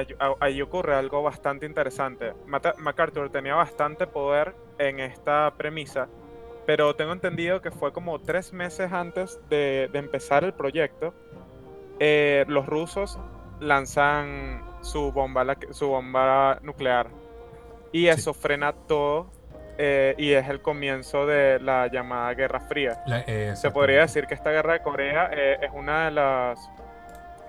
ahí 0.40 0.61
ocurre 0.62 0.94
algo 0.94 1.23
bastante 1.23 1.66
interesante. 1.66 2.32
MacArthur 2.78 3.30
tenía 3.30 3.54
bastante 3.54 4.06
poder 4.06 4.54
en 4.78 5.00
esta 5.00 5.52
premisa, 5.56 6.08
pero 6.66 6.94
tengo 6.96 7.12
entendido 7.12 7.60
que 7.60 7.70
fue 7.70 7.92
como 7.92 8.20
tres 8.20 8.52
meses 8.52 8.92
antes 8.92 9.40
de, 9.48 9.88
de 9.92 9.98
empezar 9.98 10.44
el 10.44 10.52
proyecto 10.52 11.14
eh, 12.00 12.44
los 12.48 12.66
rusos 12.66 13.18
lanzan 13.60 14.62
su 14.82 15.12
bomba, 15.12 15.56
su 15.70 15.88
bomba 15.88 16.58
nuclear. 16.62 17.08
Y 17.92 18.08
eso 18.08 18.34
frena 18.34 18.72
todo 18.72 19.30
eh, 19.78 20.14
y 20.18 20.32
es 20.32 20.48
el 20.48 20.60
comienzo 20.60 21.26
de 21.26 21.60
la 21.60 21.86
llamada 21.86 22.34
Guerra 22.34 22.60
Fría. 22.60 23.02
Eh, 23.26 23.54
Se 23.56 23.70
podría 23.70 24.00
decir 24.00 24.26
que 24.26 24.34
esta 24.34 24.50
guerra 24.50 24.74
de 24.74 24.82
Corea 24.82 25.26
es 25.26 25.70
una 25.72 26.06
de 26.06 26.10
las 26.10 26.70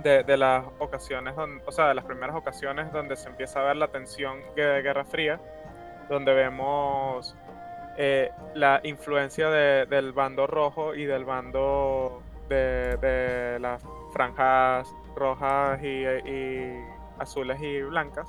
de, 0.04 0.38
las 0.38 0.64
ocasiones, 0.78 1.34
o 1.66 1.72
sea, 1.72 1.88
de 1.88 1.96
las 1.96 2.06
primeras 2.06 2.36
ocasiones 2.36 2.92
donde 2.92 3.16
se 3.16 3.28
empieza 3.28 3.62
a 3.62 3.64
ver 3.64 3.78
la 3.78 3.88
tensión 3.88 4.40
de 4.56 4.84
Guerra 4.84 5.04
Fría, 5.04 5.40
donde 6.10 6.34
vemos 6.34 7.36
la 8.56 8.82
influencia 8.84 9.50
del 9.50 10.12
bando 10.12 10.48
rojo 10.48 10.96
y 10.96 11.06
del 11.06 11.24
bando 11.24 12.22
de, 12.50 12.98
de 12.98 13.60
la 13.60 13.80
franjas 14.16 14.88
rojas 15.14 15.82
y, 15.84 16.06
azules 17.20 17.62
y 17.62 17.82
blancas, 17.82 18.28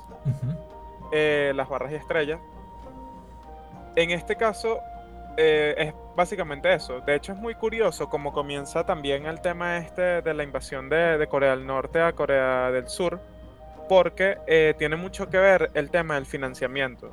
eh, 1.11 1.53
las 1.55 1.69
barras 1.69 1.93
y 1.93 1.95
estrellas. 1.95 2.39
En 3.95 4.11
este 4.11 4.35
caso 4.35 4.79
eh, 5.37 5.75
es 5.77 5.93
básicamente 6.15 6.73
eso. 6.73 6.99
De 7.01 7.15
hecho 7.15 7.31
es 7.31 7.37
muy 7.37 7.55
curioso 7.55 8.09
cómo 8.09 8.33
comienza 8.33 8.85
también 8.85 9.25
el 9.25 9.39
tema 9.41 9.77
este 9.77 10.21
de 10.21 10.33
la 10.33 10.43
invasión 10.43 10.89
de, 10.89 11.25
Corea 11.29 11.51
del 11.51 11.65
Norte 11.65 12.01
a 12.01 12.11
Corea 12.13 12.69
del 12.69 12.89
Sur, 12.89 13.21
porque 13.87 14.37
eh, 14.45 14.75
tiene 14.77 14.97
mucho 14.97 15.29
que 15.29 15.37
ver 15.37 15.71
el 15.73 15.89
tema 15.89 16.15
del 16.15 16.25
financiamiento. 16.25 17.11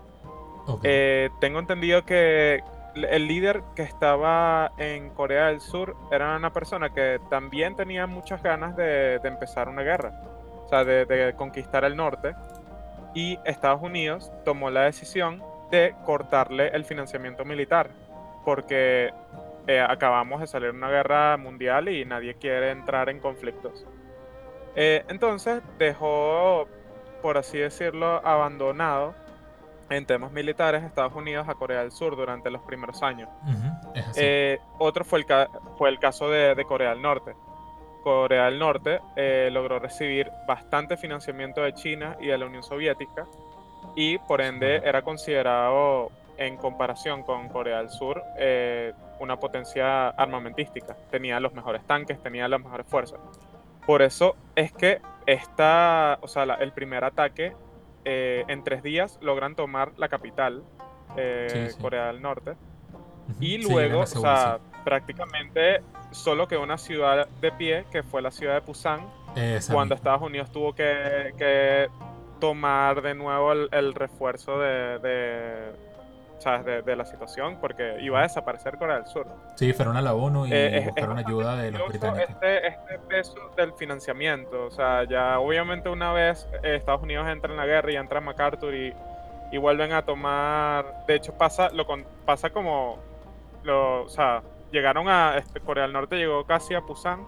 Tengo 1.41 1.59
entendido 1.59 2.05
que 2.05 2.63
el 2.95 3.27
líder 3.27 3.63
que 3.75 3.83
estaba 3.83 4.73
en 4.79 5.11
Corea 5.11 5.47
del 5.47 5.61
Sur 5.61 5.97
era 6.11 6.37
una 6.37 6.53
persona 6.53 6.91
que 6.91 7.21
también 7.29 7.75
tenía 7.77 8.07
muchas 8.07 8.43
ganas 8.43 8.77
de, 8.77 9.17
empezar 9.25 9.69
una 9.69 9.83
guerra, 9.83 10.13
o 10.65 10.69
sea, 10.69 10.85
de, 10.85 11.35
conquistar 11.37 11.85
el 11.85 11.97
norte. 11.97 12.35
Y 13.15 13.39
Estados 13.45 13.83
Unidos 13.83 14.33
tomó 14.45 14.71
la 14.71 14.83
decisión 14.83 15.43
de 15.71 15.95
cortarle 16.05 16.69
el 16.69 16.85
financiamiento 16.85 17.45
militar, 17.45 17.91
porque 18.45 19.13
eh, 19.67 19.81
acabamos 19.81 20.41
de 20.41 20.47
salir 20.47 20.73
de 20.73 20.77
una 20.77 20.91
guerra 20.91 21.37
mundial 21.37 21.89
y 21.89 22.05
nadie 22.05 22.35
quiere 22.35 22.71
entrar 22.71 23.09
en 23.09 23.21
conflictos. 23.21 23.85
Eh, 24.77 25.05
entonces 25.09 25.63
dejó, 25.79 26.67
por 27.23 27.39
así 27.39 27.59
decirlo, 27.59 28.21
abandonado 28.25 29.15
en 29.91 30.07
temas 30.07 30.33
militares 30.33 30.83
Estados 30.83 31.15
Unidos 31.15 31.49
a 31.49 31.55
Corea 31.55 31.81
del 31.81 31.93
Sur 31.93 32.17
durante 32.17 32.51
los 32.51 32.63
primeros 32.63 33.03
años. 33.03 33.29
Eh, 34.17 34.59
otro 34.79 35.05
fue 35.05 35.21
el, 35.21 35.27
fue 35.77 35.89
el 35.89 35.99
caso 35.99 36.29
de, 36.29 36.65
Corea 36.65 36.91
del 36.91 37.03
Norte. 37.03 37.35
Corea 38.03 38.47
del 38.47 38.59
Norte 38.59 39.01
eh, 39.17 39.49
logró 39.53 39.79
recibir 39.79 40.31
bastante 40.47 40.97
financiamiento 40.97 41.63
de 41.63 41.73
China 41.75 42.17
y 42.21 42.27
de 42.27 42.37
la 42.37 42.47
Unión 42.47 42.63
Soviética 42.63 43.27
y 43.97 44.19
por 44.19 44.41
ende 44.41 44.83
era 44.85 45.03
considerado 45.03 46.11
en 46.37 46.57
comparación 46.57 47.23
con 47.23 47.49
Corea 47.49 47.79
del 47.79 47.91
Sur 47.91 48.23
eh, 48.37 48.93
una 49.21 49.39
potencia 49.39 50.09
armamentística. 50.09 50.97
Tenía 51.11 51.39
los 51.41 51.55
mejores 51.55 51.85
tanques, 51.85 52.21
tenía 52.23 52.49
las 52.49 52.61
mejores 52.61 52.87
fuerzas. 52.87 53.21
Por 53.87 54.03
eso 54.03 54.35
es 54.57 54.73
que 54.73 55.01
esta, 55.27 56.19
o 56.21 56.29
sea, 56.29 56.43
el 56.43 56.73
primer 56.73 57.05
ataque 57.05 57.55
eh, 58.05 58.45
en 58.49 58.65
tres 58.65 58.83
días 58.83 59.19
logran 59.23 59.55
tomar 59.55 59.93
la 59.97 60.09
capital, 60.09 60.63
eh, 61.17 61.71
Corea 61.81 62.07
del 62.07 62.23
Norte. 62.23 62.55
Y 63.41 63.59
luego, 63.59 64.01
o 64.01 64.07
sea, 64.07 64.59
prácticamente 64.85 65.81
solo 66.11 66.47
quedó 66.47 66.63
una 66.63 66.79
ciudad 66.79 67.27
de 67.41 67.53
pie, 67.53 67.85
que 67.91 68.03
fue 68.03 68.23
la 68.23 68.31
ciudad 68.31 68.55
de 68.55 68.61
Pusan, 68.61 69.01
cuando 69.71 69.95
Estados 69.95 70.23
Unidos 70.23 70.51
tuvo 70.53 70.75
que, 70.75 71.89
tomar 72.41 73.01
de 73.01 73.15
nuevo 73.15 73.53
el, 73.53 73.95
refuerzo 73.95 74.59
de, 74.59 74.99
de, 74.99 75.73
la 76.45 77.05
situación 77.05 77.59
porque 77.61 77.97
iba 78.01 78.21
a 78.21 78.23
desaparecer 78.23 78.77
Corea 78.79 78.97
del 78.97 79.07
Sur. 79.07 79.27
Sí, 79.57 79.73
fueron 79.73 79.97
a 79.97 80.03
la 80.03 80.15
ONU 80.15 80.47
y 80.47 80.51
eh, 80.53 80.83
buscaron 80.87 81.19
ayuda 81.19 81.57
de 81.57 81.71
los 81.71 81.89
británicos. 81.89 82.31
Este, 82.31 82.67
este, 82.69 82.99
peso 83.09 83.51
del 83.57 83.73
financiamiento, 83.75 84.67
o 84.67 84.71
sea, 84.71 85.05
ya 85.05 85.39
obviamente 85.39 85.89
una 85.89 86.13
vez 86.13 86.49
eh, 86.63 86.77
Estados 86.77 87.03
Unidos 87.03 87.29
entra 87.29 87.51
en 87.51 87.57
la 87.57 87.67
guerra 87.67 87.93
y 87.93 87.97
entra 87.97 88.21
MacArthur 88.21 88.75
y, 88.75 88.95
y 89.53 89.59
vuelven 89.59 89.93
a 89.93 90.05
tomar, 90.05 91.07
de 91.07 91.15
hecho 91.15 91.37
pasa, 91.37 91.71
lo 91.71 91.87
pasa 92.25 92.51
como, 92.51 92.99
lo, 93.63 94.03
o 94.03 94.09
sea, 94.09 94.43
llegaron 94.71 95.09
a, 95.09 95.39
este, 95.39 95.61
Corea 95.61 95.85
del 95.85 95.93
Norte 95.93 96.17
llegó 96.17 96.45
casi 96.45 96.75
a 96.75 96.83
Pusan 96.83 97.25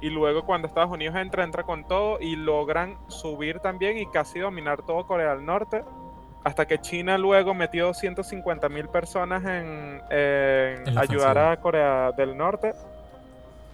y 0.00 0.10
luego 0.10 0.44
cuando 0.44 0.68
Estados 0.68 0.90
Unidos 0.90 1.16
entra, 1.16 1.44
entra 1.44 1.62
con 1.62 1.86
todo 1.86 2.18
y 2.20 2.36
logran 2.36 2.98
subir 3.08 3.60
también 3.60 3.96
y 3.96 4.06
casi 4.06 4.40
dominar 4.40 4.82
todo 4.82 5.06
Corea 5.06 5.34
del 5.34 5.46
Norte 5.46 5.82
hasta 6.44 6.66
que 6.66 6.78
China 6.78 7.16
luego 7.16 7.54
metió 7.54 7.94
150 7.94 8.68
mil 8.68 8.88
personas 8.88 9.42
en, 9.44 10.02
ayudar 10.96 11.38
a 11.38 11.56
Corea 11.56 12.12
del 12.12 12.36
Norte. 12.36 12.72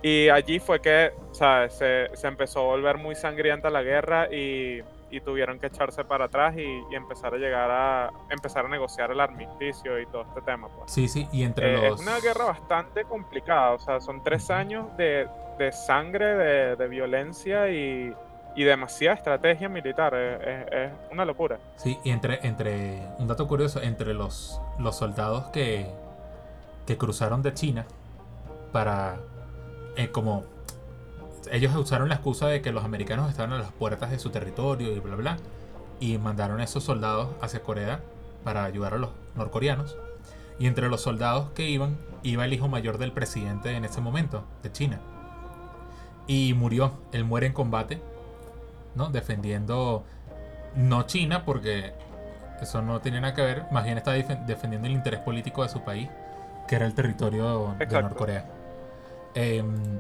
Y 0.03 0.31
allí 0.31 0.61
fue 0.61 0.81
que 0.81 1.13
Se, 1.33 2.09
empezó 2.27 2.61
a 2.61 2.65
volver 2.65 2.97
muy 2.97 3.15
sangrienta 3.15 3.69
la 3.69 3.83
guerra 3.83 4.33
y, 4.33 4.83
tuvieron 5.25 5.59
que 5.59 5.67
echarse 5.67 6.05
para 6.05 6.27
atrás 6.27 6.55
y, 6.57 6.95
empezar 6.95 7.35
a 7.35 7.37
llegar 7.37 7.71
a 7.71 8.11
empezar 8.31 8.65
a 8.65 8.69
negociar 8.69 9.11
el 9.11 9.19
armisticio 9.19 10.01
y 10.01 10.07
todo 10.07 10.23
este 10.23 10.41
tema. 10.43 10.69
Pues. 10.69 10.93
Sí, 10.93 11.09
sí, 11.09 11.29
y 11.33 11.43
entre 11.43 11.75
eh, 11.75 11.91
los... 11.91 12.01
Es 12.01 12.07
una 12.07 12.21
guerra 12.21 12.45
bastante 12.45 13.03
complicada, 13.05 13.73
o 13.73 13.79
sea, 13.81 14.01
son 14.01 14.23
tres 14.23 14.49
años 14.51 14.97
de, 14.97 15.29
sangre, 15.73 16.77
de 16.77 16.89
violencia 16.89 17.69
y, 17.69 18.15
y 18.55 18.65
demasiada 18.65 19.17
estrategia 19.17 19.69
militar. 19.69 20.15
Es, 20.15 20.91
una 21.11 21.25
locura. 21.25 21.59
Sí, 21.77 21.99
y 22.05 22.11
entre, 22.11 22.47
entre 22.47 23.03
un 23.19 23.27
dato 23.29 23.47
curioso, 23.47 23.81
entre 23.83 24.15
los, 24.15 24.61
los 24.79 24.97
soldados 24.97 25.47
que, 25.49 25.87
que 26.87 26.97
cruzaron 26.97 27.43
de 27.43 27.55
China 27.55 27.87
para 28.73 29.19
eh, 29.97 30.11
como 30.11 30.45
ellos 31.51 31.75
usaron 31.75 32.09
la 32.09 32.17
excusa 32.17 32.47
de 32.47 32.63
que 32.63 32.73
los 32.73 32.85
americanos 32.85 33.29
estaban 33.29 33.53
a 33.53 33.59
las 33.59 33.73
puertas 33.73 34.11
de 34.11 34.19
su 34.19 34.31
territorio 34.31 34.93
y 34.93 34.99
bla 35.01 35.17
bla 35.17 35.37
y 35.99 36.19
mandaron 36.19 36.61
a 36.61 36.65
esos 36.65 36.85
soldados 36.85 37.29
hacia 37.41 37.63
Corea 37.63 38.01
para 38.45 38.65
ayudar 38.65 38.95
a 38.95 38.99
los 38.99 39.11
norcoreanos 39.37 39.97
y 40.59 40.67
entre 40.67 40.89
los 40.89 41.01
soldados 41.01 41.51
que 41.51 41.69
iban 41.69 41.97
iba 42.23 42.45
el 42.45 42.53
hijo 42.53 42.69
mayor 42.69 42.99
del 42.99 43.13
presidente 43.13 43.73
en 43.73 43.85
ese 43.85 44.01
momento 44.01 44.45
de 44.63 44.71
China 44.71 45.01
y 46.27 46.55
murió 46.55 46.93
él 47.13 47.25
muere 47.25 47.47
en 47.47 47.53
combate 47.53 48.01
¿no? 48.95 49.11
Defendiendo 49.11 50.05
no 50.75 51.03
China, 51.05 51.45
porque 51.45 51.93
eso 52.61 52.83
no 52.83 53.01
tiene 53.01 53.21
nada 53.21 53.35
que 53.35 53.43
ver, 53.43 53.65
más 53.71 53.85
bien 53.85 53.99
está 53.99 54.13
defendiendo 54.13 54.87
el 54.87 54.95
interés 54.95 55.21
político 55.21 55.63
de 55.63 55.69
su 55.69 55.83
país, 55.83 56.09
que 56.69 56.77
era 56.77 56.87
el 56.87 56.95
territorio 56.95 57.75
de 57.79 57.87
Norcorea. 57.87 58.45
Em, 59.35 59.99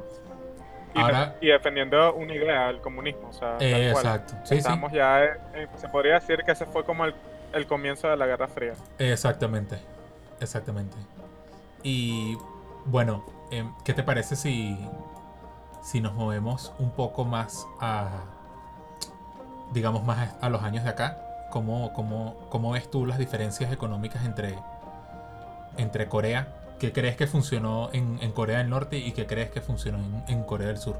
y, 0.94 1.00
ahora, 1.00 1.36
y 1.40 1.48
defendiendo 1.48 2.14
una 2.14 2.34
idea, 2.34 2.68
el 2.68 2.80
comunismo. 2.80 3.28
O 3.28 3.32
sea, 3.32 3.56
exacto. 3.60 4.34
Estamos 4.50 4.92
ya, 4.92 5.24
eh, 5.24 5.68
se 5.76 5.88
podría 5.88 6.14
decir 6.14 6.42
que 6.44 6.52
ese 6.52 6.66
fue 6.66 6.84
como 6.84 7.04
el, 7.04 7.14
el, 7.52 7.66
comienzo 7.66 8.08
de 8.08 8.16
la 8.16 8.26
Guerra 8.26 8.48
Fría. 8.48 8.74
Exactamente, 8.98 9.78
exactamente. 10.40 10.96
Y 11.82 12.36
bueno, 12.84 13.24
em, 13.50 13.72
¿qué 13.84 13.94
te 13.94 14.02
parece 14.02 14.36
si, 14.36 14.76
si 15.82 16.00
nos 16.00 16.14
movemos 16.14 16.74
un 16.78 16.90
poco 16.90 17.24
más 17.24 17.66
a 17.80 18.24
digamos, 19.72 20.04
más 20.04 20.34
a 20.40 20.48
los 20.48 20.62
años 20.62 20.84
de 20.84 20.90
acá, 20.90 21.18
¿cómo, 21.50 21.92
cómo, 21.92 22.36
cómo 22.48 22.72
ves 22.72 22.90
tú 22.90 23.06
las 23.06 23.18
diferencias 23.18 23.72
económicas 23.72 24.24
entre, 24.24 24.54
entre 25.76 26.08
Corea? 26.08 26.48
¿Qué 26.78 26.92
crees 26.92 27.16
que 27.16 27.26
funcionó 27.26 27.90
en, 27.92 28.32
Corea 28.32 28.58
del 28.58 28.70
Norte 28.70 28.96
y 28.96 29.12
qué 29.12 29.26
crees 29.26 29.50
que 29.50 29.60
funcionó 29.60 29.98
en, 30.28 30.42
Corea 30.44 30.68
del 30.68 30.78
Sur? 30.78 30.96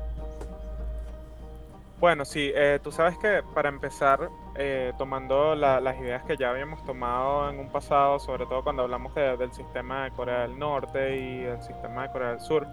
Bueno, 1.98 2.24
sí, 2.24 2.52
eh, 2.54 2.78
tú 2.82 2.92
sabes 2.92 3.16
que 3.18 3.42
para 3.54 3.70
empezar, 3.70 4.28
eh, 4.56 4.92
tomando 4.98 5.54
las 5.54 5.98
ideas 5.98 6.22
que 6.24 6.36
ya 6.36 6.50
habíamos 6.50 6.84
tomado 6.84 7.48
en 7.48 7.58
un 7.58 7.68
pasado, 7.70 8.18
sobre 8.18 8.44
todo 8.44 8.62
cuando 8.62 8.82
hablamos 8.82 9.14
del 9.14 9.52
sistema 9.52 10.04
de 10.04 10.10
Corea 10.10 10.40
del 10.40 10.58
Norte 10.58 11.16
y 11.18 11.44
el 11.44 11.62
sistema 11.62 12.02
de 12.02 12.12
Corea 12.12 12.28
del 12.30 12.40
Sur, 12.40 12.66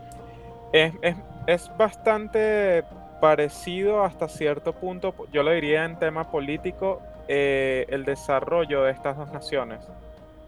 es, 0.74 0.94
es, 1.02 1.16
es 1.48 1.72
bastante 1.78 2.84
parecido 3.20 4.04
hasta 4.04 4.28
cierto 4.28 4.74
punto, 4.74 5.14
yo 5.32 5.44
lo 5.44 5.52
diría 5.52 5.86
en 5.86 5.98
tema 6.00 6.32
político, 6.32 7.02
eh, 7.28 7.86
el 7.90 8.06
desarrollo 8.06 8.84
de 8.84 8.92
estas 8.92 9.18
dos 9.18 9.32
naciones, 9.32 9.88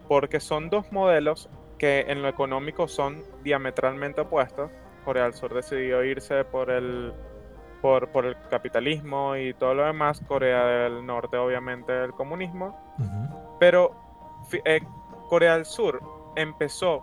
porque 0.08 0.40
son 0.40 0.70
dos 0.70 0.90
modelos 0.92 1.48
que 1.78 2.06
en 2.08 2.22
lo 2.22 2.28
económico 2.28 2.88
son 2.88 3.22
diametralmente 3.42 4.20
opuestos. 4.20 4.70
Corea 5.04 5.24
del 5.24 5.34
Sur 5.34 5.54
decidió 5.54 6.04
irse 6.04 6.44
por 6.44 6.70
el, 6.70 7.12
por, 7.80 8.08
por 8.08 8.26
el 8.26 8.36
capitalismo 8.50 9.36
y 9.36 9.54
todo 9.54 9.74
lo 9.74 9.84
demás, 9.84 10.22
Corea 10.26 10.64
del 10.64 11.04
Norte 11.04 11.36
obviamente 11.36 12.04
el 12.04 12.12
comunismo, 12.12 12.78
pero 13.58 13.92
eh, 14.64 14.80
Corea 15.28 15.54
del 15.54 15.64
Sur 15.64 16.00
empezó 16.36 17.02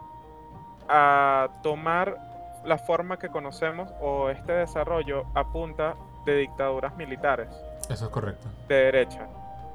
a 0.87 1.49
tomar 1.63 2.17
la 2.65 2.77
forma 2.77 3.17
que 3.17 3.29
conocemos 3.29 3.91
o 4.01 4.29
este 4.29 4.51
desarrollo 4.51 5.25
apunta 5.35 5.95
de 6.25 6.37
dictaduras 6.37 6.95
militares. 6.95 7.49
Eso 7.89 8.05
es 8.05 8.11
correcto. 8.11 8.47
De 8.67 8.75
derecha. 8.75 9.27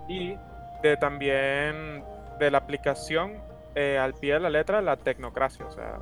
Y 0.09 0.37
de 0.83 0.97
también 0.97 2.05
de 2.39 2.51
la 2.51 2.59
aplicación 2.59 3.39
eh, 3.75 3.99
al 3.99 4.15
pie 4.15 4.35
de 4.35 4.41
la 4.41 4.51
letra 4.51 4.79
de 4.79 4.83
la 4.83 4.97
tecnocracia. 4.97 5.65
O 5.67 5.71
sea, 5.71 6.01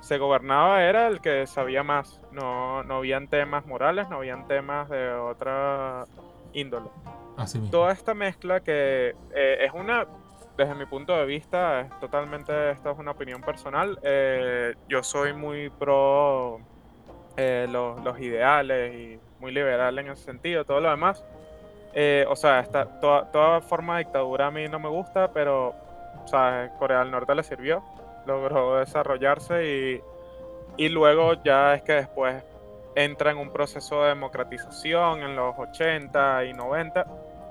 se 0.00 0.18
gobernaba 0.18 0.82
era 0.82 1.08
el 1.08 1.20
que 1.20 1.46
sabía 1.46 1.82
más. 1.82 2.20
No, 2.32 2.82
no 2.82 2.96
habían 2.96 3.28
temas 3.28 3.66
morales, 3.66 4.08
no 4.08 4.16
habían 4.16 4.46
temas 4.46 4.88
de 4.88 5.12
otra 5.12 6.04
índole. 6.52 6.90
Así 7.36 7.58
mismo. 7.58 7.70
Toda 7.70 7.92
esta 7.92 8.14
mezcla 8.14 8.60
que 8.60 9.14
eh, 9.34 9.58
es 9.64 9.72
una 9.72 10.06
desde 10.60 10.74
mi 10.74 10.84
punto 10.84 11.16
de 11.16 11.24
vista, 11.24 11.80
es 11.80 12.00
totalmente, 12.00 12.70
esta 12.70 12.90
es 12.90 12.98
una 12.98 13.12
opinión 13.12 13.40
personal. 13.40 13.98
Eh, 14.02 14.74
yo 14.88 15.02
soy 15.02 15.32
muy 15.32 15.70
pro 15.70 16.60
eh, 17.38 17.66
los, 17.70 18.20
ideales 18.20 18.94
y 18.94 19.20
muy 19.40 19.52
liberal 19.52 19.98
en 19.98 20.08
ese 20.10 20.22
sentido, 20.22 20.66
todo 20.66 20.80
lo 20.80 20.90
demás. 20.90 21.24
Eh, 21.94 22.26
o 22.28 22.36
sea, 22.36 22.60
esta, 22.60 23.00
toda, 23.00 23.30
toda, 23.32 23.62
forma 23.62 23.96
de 23.96 24.04
dictadura 24.04 24.48
a 24.48 24.50
mí 24.50 24.68
no 24.68 24.78
me 24.78 24.90
gusta, 24.90 25.32
pero 25.32 25.74
Corea 26.78 26.98
del 26.98 27.10
Norte 27.10 27.34
le 27.34 27.42
sirvió, 27.42 27.82
logró 28.26 28.76
desarrollarse 28.76 29.66
y, 29.66 30.00
y 30.76 30.88
luego 30.90 31.42
ya 31.42 31.74
es 31.74 31.82
que 31.82 31.94
después 31.94 32.44
entra 32.94 33.30
en 33.30 33.38
un 33.38 33.50
proceso 33.50 34.02
de 34.02 34.10
democratización 34.10 35.22
en 35.22 35.36
los 35.36 35.58
80 35.58 36.44
y 36.44 36.52
90 36.52 37.06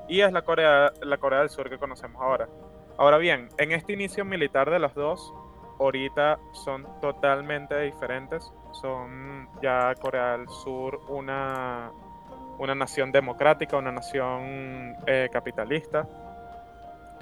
y 0.08 0.22
es 0.22 0.32
la 0.32 0.44
Corea, 0.44 0.94
la 1.02 1.18
Corea 1.18 1.40
del 1.40 1.50
Sur 1.50 1.70
que 1.72 1.80
conocemos 1.80 2.22
ahora. 2.22 2.48
Ahora 3.00 3.18
bien, 3.18 3.48
en 3.58 3.72
este 3.72 3.94
inicio 3.94 4.26
militar 4.26 4.70
de 4.70 4.78
los 4.78 4.94
dos, 4.94 5.34
ahorita 5.80 6.38
son 6.52 6.86
totalmente 7.00 7.80
diferentes. 7.80 8.52
Son 8.74 9.48
ya 9.62 9.96
Corea 9.96 10.38
del 10.38 10.50
Sur 10.50 11.00
una, 11.08 11.94
una 12.58 12.76
nación 12.76 13.14
democrática, 13.14 13.78
una 13.78 13.94
nación 13.94 14.98
eh, 15.08 15.30
capitalista. 15.32 16.10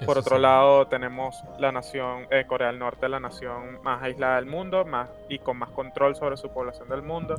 Por 0.04 0.18
otro 0.18 0.36
lado, 0.38 0.88
tenemos 0.88 1.44
la 1.60 1.70
nación, 1.70 2.26
eh, 2.32 2.44
Corea 2.48 2.68
del 2.68 2.80
Norte, 2.80 3.08
la 3.08 3.20
nación 3.20 3.80
más 3.84 4.02
aislada 4.02 4.34
del 4.34 4.46
mundo 4.46 4.84
más, 4.84 5.08
y 5.28 5.38
con 5.38 5.58
más 5.58 5.70
control 5.70 6.16
sobre 6.16 6.36
su 6.36 6.48
población 6.50 6.88
del 6.88 7.02
mundo. 7.02 7.36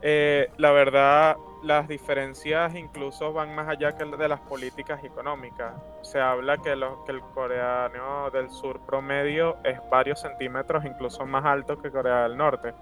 Eh, 0.00 0.50
la 0.56 0.72
verdad, 0.72 1.36
las 1.62 1.88
diferencias 1.88 2.74
incluso 2.74 3.32
van 3.32 3.54
más 3.54 3.68
allá 3.68 3.96
que 3.96 4.04
de 4.04 4.28
las 4.28 4.40
políticas 4.40 5.02
económicas. 5.04 5.74
Se 6.02 6.20
habla 6.20 6.58
que, 6.58 6.74
que 7.04 7.12
el 7.12 7.20
coreano 7.34 8.30
del 8.30 8.50
sur 8.50 8.80
promedio 8.86 9.56
es 9.64 9.78
varios 9.90 10.20
centímetros 10.20 10.84
incluso 10.84 11.26
más 11.26 11.44
alto 11.44 11.80
que 11.80 11.90
Corea 11.90 12.22
del 12.22 12.36
Norte. 12.36 12.74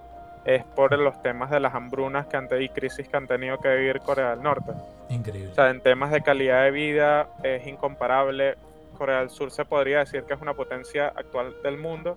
Es 0.45 0.65
por 0.65 0.97
los 0.97 1.21
temas 1.23 1.51
de 1.51 1.59
las 1.59 1.75
hambrunas 1.75 2.27
que 2.27 2.37
han 2.37 2.49
y 2.61 2.69
crisis 2.69 3.09
que 3.09 3.17
han 3.17 3.27
tenido 3.27 3.59
que 3.59 3.75
vivir 3.75 4.01
Corea 4.01 4.31
del 4.31 4.43
Norte. 4.43 4.73
Increíble. 5.09 5.51
O 5.51 5.55
sea, 5.55 5.71
en 5.71 5.81
temas 5.81 6.13
de 6.13 6.23
calidad 6.23 6.65
de 6.65 6.71
vida 6.71 7.29
es 7.43 7.67
incomparable. 7.67 8.57
Corea 8.97 9.21
del 9.21 9.31
Sur 9.31 9.51
se 9.51 9.65
podría 9.65 10.01
decir 10.01 10.25
que 10.25 10.35
es 10.35 10.41
una 10.41 10.55
potencia 10.55 11.09
actual 11.09 11.57
del 11.63 11.77
mundo 11.77 12.17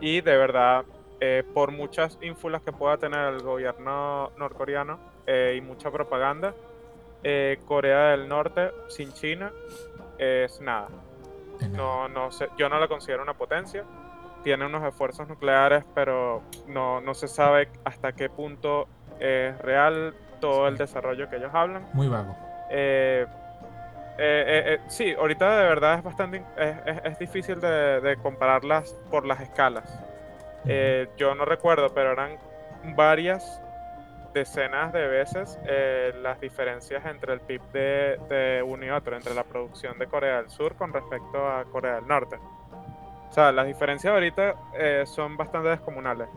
y 0.00 0.22
de 0.22 0.36
verdad 0.36 0.84
eh, 1.20 1.44
por 1.52 1.70
muchas 1.70 2.18
ínfulas 2.22 2.62
que 2.62 2.72
pueda 2.72 2.96
tener 2.96 3.34
el 3.34 3.42
gobierno 3.42 4.30
norcoreano 4.38 4.98
eh, 5.26 5.54
y 5.56 5.60
mucha 5.60 5.90
propaganda, 5.90 6.54
eh, 7.22 7.58
Corea 7.66 8.10
del 8.10 8.28
Norte 8.28 8.70
sin 8.88 9.12
China 9.12 9.52
es 10.18 10.60
nada. 10.60 10.88
No, 11.70 12.08
no 12.08 12.30
sé, 12.30 12.48
yo 12.56 12.68
no 12.68 12.78
la 12.78 12.88
considero 12.88 13.22
una 13.22 13.34
potencia. 13.34 13.84
Tiene 14.42 14.64
unos 14.64 14.82
esfuerzos 14.84 15.28
nucleares, 15.28 15.84
pero 15.94 16.42
no, 16.66 17.02
no 17.02 17.12
se 17.12 17.28
sabe 17.28 17.68
hasta 17.84 18.12
qué 18.12 18.30
punto 18.30 18.88
es 19.18 19.58
real 19.58 20.14
todo 20.40 20.66
el 20.68 20.78
desarrollo 20.78 21.28
que 21.28 21.36
ellos 21.36 21.50
hablan. 21.52 21.86
Muy 21.92 22.08
vago. 22.08 22.34
sí, 24.88 25.12
ahorita 25.12 25.58
de 25.58 25.64
verdad 25.68 25.98
es 25.98 26.04
bastante 26.04 26.42
es, 26.56 26.76
es, 27.04 27.18
difícil 27.18 27.60
de, 27.60 28.00
de, 28.00 28.16
compararlas 28.16 28.94
por 29.10 29.26
las 29.26 29.40
escalas. 29.42 29.84
Eh, 30.66 31.08
yo 31.16 31.34
no 31.34 31.44
recuerdo, 31.44 31.92
pero 31.94 32.12
eran 32.12 32.38
varias 32.96 33.60
decenas 34.32 34.92
de 34.92 35.06
veces 35.06 35.58
eh, 35.66 36.12
las 36.22 36.40
diferencias 36.40 37.04
entre 37.06 37.32
el 37.32 37.40
PIB 37.40 37.62
de, 37.72 38.64
uno 38.66 38.84
y 38.84 38.90
otro, 38.90 39.16
entre 39.16 39.34
la 39.34 39.44
producción 39.44 39.98
de 39.98 40.06
Corea 40.06 40.36
del 40.38 40.50
Sur 40.50 40.74
con 40.76 40.92
respecto 40.92 41.48
a 41.48 41.64
Corea 41.64 41.96
del 41.96 42.06
Norte. 42.06 42.36
O 43.28 43.32
sea, 43.32 43.52
las 43.52 43.66
diferencias 43.66 44.12
ahorita 44.12 44.54
eh, 44.74 45.04
son 45.06 45.36
bastante 45.36 45.68
descomunales. 45.68 46.28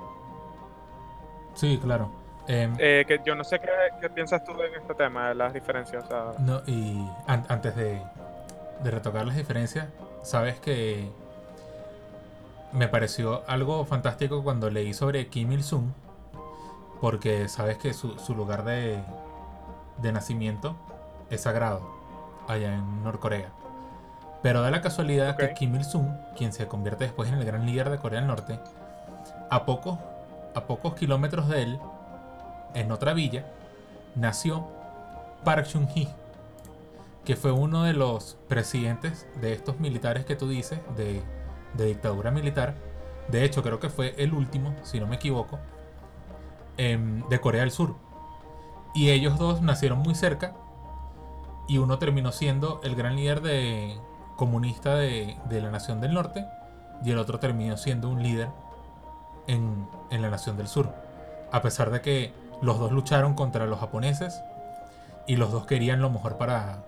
Sí, 1.55 1.79
claro. 1.81 2.11
Em, 2.47 2.75
que 2.75 3.21
yo 3.25 3.35
no 3.35 3.43
sé 3.43 3.59
qué, 3.59 4.09
piensas 4.09 4.43
tú 4.43 4.51
en 4.61 4.75
este 4.75 4.93
tema 4.95 5.29
de 5.29 5.35
las 5.35 5.53
diferencias. 5.53 6.03
No, 6.39 6.61
y 6.67 7.07
antes 7.27 7.75
de, 7.75 8.01
de 8.83 8.91
retocar 8.91 9.25
las 9.25 9.35
diferencias, 9.35 9.87
sabes 10.23 10.59
que 10.59 11.09
me 12.73 12.87
pareció 12.87 13.43
algo 13.47 13.85
fantástico 13.85 14.43
cuando 14.43 14.69
leí 14.69 14.93
sobre 14.93 15.27
Kim 15.27 15.51
Il-sung, 15.51 15.91
porque 17.03 17.49
sabes 17.49 17.77
que 17.77 17.91
su, 17.91 18.15
lugar 18.33 18.63
de, 18.63 19.03
de, 19.97 20.11
nacimiento 20.13 20.77
es 21.29 21.41
sagrado 21.41 21.81
allá 22.47 22.75
en 22.75 23.03
Norcorea. 23.03 23.49
Pero 24.41 24.61
da 24.61 24.71
la 24.71 24.79
casualidad 24.79 25.35
que 25.35 25.53
Kim 25.53 25.75
Il-sung, 25.75 26.07
quien 26.37 26.53
se 26.53 26.65
convierte 26.69 27.03
después 27.03 27.27
en 27.27 27.35
el 27.35 27.43
gran 27.43 27.65
líder 27.65 27.89
de 27.89 27.97
Corea 27.97 28.21
del 28.21 28.27
Norte, 28.29 28.57
a 29.49 29.65
pocos, 29.65 29.99
a 30.55 30.63
pocos 30.63 30.93
kilómetros 30.93 31.49
de 31.49 31.63
él, 31.63 31.79
en 32.73 32.89
otra 32.89 33.13
villa, 33.13 33.47
nació 34.15 34.65
Park 35.43 35.67
Chung-hee, 35.67 36.07
que 37.25 37.35
fue 37.35 37.51
uno 37.51 37.83
de 37.83 37.91
los 37.91 38.37
presidentes 38.47 39.27
de 39.41 39.51
estos 39.51 39.77
militares 39.77 40.23
que 40.23 40.37
tú 40.37 40.47
dices, 40.47 40.79
de 40.95 41.21
de 41.73 41.85
dictadura 41.85 42.31
militar. 42.31 42.75
De 43.27 43.43
hecho, 43.43 43.63
creo 43.63 43.79
que 43.79 43.89
fue 43.89 44.15
el 44.17 44.33
último, 44.33 44.73
si 44.83 44.99
no 44.99 45.07
me 45.07 45.15
equivoco, 45.15 45.59
em, 46.77 47.27
de 47.29 47.41
Corea 47.41 47.61
del 47.61 47.71
Sur. 47.71 47.95
Y 48.93 49.09
ellos 49.09 49.37
dos 49.37 49.61
nacieron 49.61 49.99
muy 49.99 50.15
cerca 50.15 50.53
y 51.67 51.77
uno 51.77 51.97
terminó 51.97 52.31
siendo 52.31 52.81
el 52.83 52.95
gran 52.95 53.15
líder 53.15 53.41
de, 53.41 53.97
comunista 54.35 54.95
de, 54.95 55.37
la 55.49 55.71
Nación 55.71 56.01
del 56.01 56.13
Norte 56.13 56.45
y 57.03 57.11
el 57.11 57.17
otro 57.17 57.39
terminó 57.39 57.77
siendo 57.77 58.09
un 58.09 58.21
líder 58.21 58.49
en, 59.47 59.87
en 60.11 60.21
la 60.21 60.29
Nación 60.29 60.57
del 60.57 60.67
Sur. 60.67 60.93
A 61.51 61.61
pesar 61.61 61.91
de 61.91 62.01
que 62.01 62.33
los 62.61 62.79
dos 62.79 62.91
lucharon 62.91 63.33
contra 63.33 63.65
los 63.65 63.79
japoneses 63.79 64.41
y 65.27 65.35
los 65.35 65.51
dos 65.51 65.65
querían 65.65 66.01
lo 66.01 66.09
mejor 66.09 66.37
para, 66.37 66.83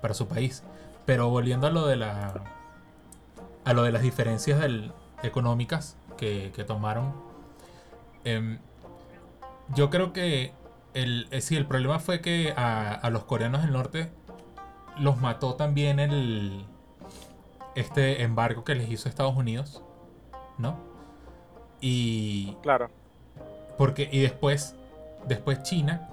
para 0.00 0.14
su 0.14 0.28
país. 0.28 0.62
Pero 1.04 1.28
volviendo 1.28 1.66
a 1.66 1.70
lo 1.70 1.86
de 1.86 1.96
la 1.96 2.34
a 3.64 3.72
lo 3.72 3.82
de 3.82 3.90
las 3.90 4.02
diferencias 4.02 4.64
económicas 5.24 5.96
que, 6.16 6.52
tomaron. 6.66 7.12
Em, 8.24 8.58
yo 9.74 9.90
creo 9.90 10.12
que 10.12 10.52
el, 10.94 11.28
eh, 11.30 11.42
el 11.50 11.66
problema 11.66 11.98
fue 11.98 12.20
que 12.20 12.54
a, 12.56 13.08
los 13.10 13.24
coreanos 13.24 13.62
del 13.62 13.72
norte 13.72 14.10
los 14.98 15.18
mató 15.20 15.54
también 15.54 16.00
el 16.00 16.64
este 17.74 18.22
embargo 18.22 18.64
que 18.64 18.74
les 18.74 18.88
hizo 18.88 19.08
Estados 19.08 19.36
Unidos, 19.36 19.82
¿no? 20.56 20.78
Y 21.80 22.56
claro. 22.62 22.88
Porque 23.76 24.08
y 24.10 24.20
después 24.20 24.74
después 25.26 25.62
China, 25.62 26.08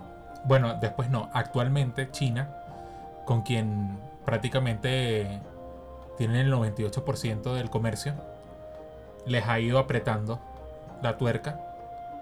bueno, 0.45 0.77
después 0.81 1.09
no, 1.09 1.29
actualmente 1.33 2.11
China 2.11 2.53
con 3.25 3.43
quien 3.43 3.97
prácticamente 4.25 5.41
tienen 6.17 6.47
el 6.47 6.53
98% 6.53 7.53
del 7.53 7.69
comercio, 7.69 8.15
les 9.25 9.47
ha 9.47 9.59
ido 9.59 9.79
apretando 9.79 10.41
la 11.01 11.17
tuerca 11.17 11.72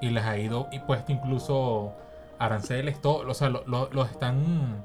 y 0.02 0.10
les 0.10 0.26
ha 0.26 0.38
ido 0.38 0.68
y 0.72 0.80
puesto 0.80 1.12
incluso 1.12 1.94
aranceles, 2.40 3.00
todo, 3.02 3.30
o 3.30 3.34
sea, 3.34 3.50
los 3.50 4.10
están 4.12 4.84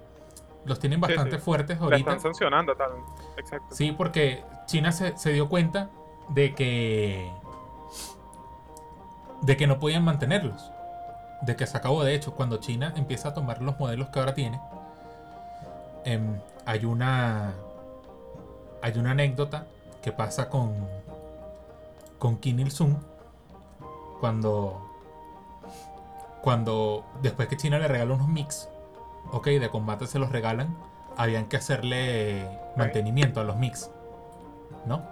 los 0.65 0.79
tienen 0.81 1.01
bastante 1.01 1.39
fuertes 1.39 1.81
ahorita. 1.81 1.99
están 1.99 2.21
sancionando 2.21 2.75
tal. 2.75 2.91
Exacto. 3.37 3.75
Sí, 3.75 3.93
porque 3.93 4.45
China 4.67 4.93
se, 4.93 5.17
se, 5.17 5.33
dio 5.33 5.49
cuenta 5.49 5.91
de 6.31 6.55
que 6.55 7.33
de 9.43 9.57
que 9.57 9.67
no 9.67 9.79
podían 9.79 10.05
mantenerlos. 10.05 10.71
De 11.43 11.55
que 11.55 11.67
se 11.67 11.77
acabó. 11.77 12.03
De 12.03 12.15
hecho, 12.15 12.35
cuando 12.35 12.57
China 12.57 12.93
empieza 12.97 13.29
a 13.29 13.35
tomar 13.35 13.63
los 13.63 13.79
modelos 13.79 14.09
que 14.09 14.19
ahora 14.19 14.35
tiene, 14.35 14.61
em, 16.05 16.41
hay 16.65 16.85
una 16.85 17.55
hay 18.83 18.99
una 18.99 19.13
anécdota 19.13 19.67
que 20.03 20.13
pasa 20.13 20.51
con, 20.51 20.75
con 22.19 22.37
Kim 22.39 22.59
Il-sung 22.61 22.97
cuando, 24.21 24.86
cuando 26.47 27.05
después 27.23 27.49
que 27.49 27.57
China 27.57 27.81
le 27.81 27.89
regala 27.89 28.15
unos 28.15 28.29
mix, 28.29 28.69
ok, 29.33 29.47
de 29.49 29.69
combate 29.69 30.07
se 30.07 30.21
los 30.21 30.31
regalan, 30.31 30.77
habían 31.17 31.47
que 31.47 31.57
hacerle 31.57 32.49
mantenimiento 32.77 33.41
a 33.41 33.43
los 33.43 33.57
mix, 33.57 33.91
¿no? 34.87 35.03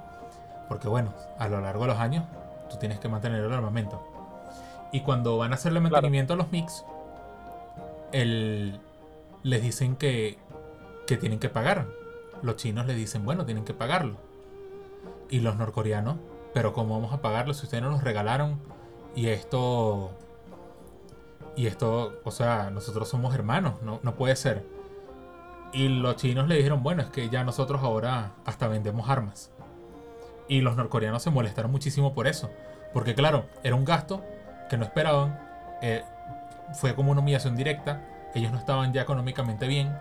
Porque 0.68 0.86
bueno, 0.86 1.12
a 1.40 1.48
lo 1.48 1.60
largo 1.60 1.82
de 1.82 1.88
los 1.88 1.98
años 1.98 2.24
tú 2.70 2.76
tienes 2.76 3.00
que 3.00 3.08
mantener 3.08 3.42
el 3.42 3.52
armamento. 3.52 4.00
Y 4.92 5.00
cuando 5.00 5.36
van 5.36 5.50
a 5.50 5.56
hacerle 5.56 5.80
mantenimiento 5.80 6.34
a 6.34 6.36
los 6.36 6.52
mix, 6.52 6.84
el, 8.12 8.78
les 9.42 9.60
dicen 9.60 9.96
que, 9.96 10.38
que 11.08 11.16
tienen 11.16 11.40
que 11.40 11.48
pagar 11.48 11.88
los 12.44 12.56
chinos 12.56 12.86
le 12.86 12.94
dicen, 12.94 13.24
bueno, 13.24 13.44
tienen 13.44 13.64
que 13.64 13.74
pagarlo. 13.74 14.18
Y 15.30 15.40
los 15.40 15.56
norcoreanos, 15.56 16.18
pero 16.52 16.72
¿cómo 16.74 16.94
vamos 16.94 17.12
a 17.12 17.22
pagarlo 17.22 17.54
si 17.54 17.64
ustedes 17.64 17.82
no 17.82 17.90
nos 17.90 18.04
regalaron? 18.04 18.60
Y 19.16 19.28
esto... 19.28 20.12
Y 21.56 21.66
esto, 21.66 22.20
o 22.24 22.30
sea, 22.30 22.70
nosotros 22.70 23.08
somos 23.08 23.34
hermanos, 23.34 23.82
no, 23.82 24.00
no 24.02 24.14
puede 24.14 24.36
ser. 24.36 24.64
Y 25.72 25.88
los 25.88 26.16
chinos 26.16 26.48
le 26.48 26.56
dijeron, 26.56 26.82
bueno, 26.82 27.02
es 27.02 27.08
que 27.08 27.28
ya 27.28 27.44
nosotros 27.44 27.82
ahora 27.82 28.32
hasta 28.44 28.68
vendemos 28.68 29.08
armas. 29.08 29.50
Y 30.48 30.60
los 30.60 30.76
norcoreanos 30.76 31.22
se 31.22 31.30
molestaron 31.30 31.70
muchísimo 31.70 32.14
por 32.14 32.26
eso. 32.26 32.50
Porque 32.92 33.14
claro, 33.14 33.46
era 33.62 33.74
un 33.74 33.84
gasto 33.84 34.22
que 34.68 34.76
no 34.76 34.84
esperaban. 34.84 35.40
Eh, 35.82 36.02
fue 36.74 36.94
como 36.94 37.12
una 37.12 37.20
humillación 37.20 37.56
directa. 37.56 38.02
Ellos 38.34 38.52
no 38.52 38.58
estaban 38.58 38.92
ya 38.92 39.02
económicamente 39.02 39.66
bien. 39.66 39.96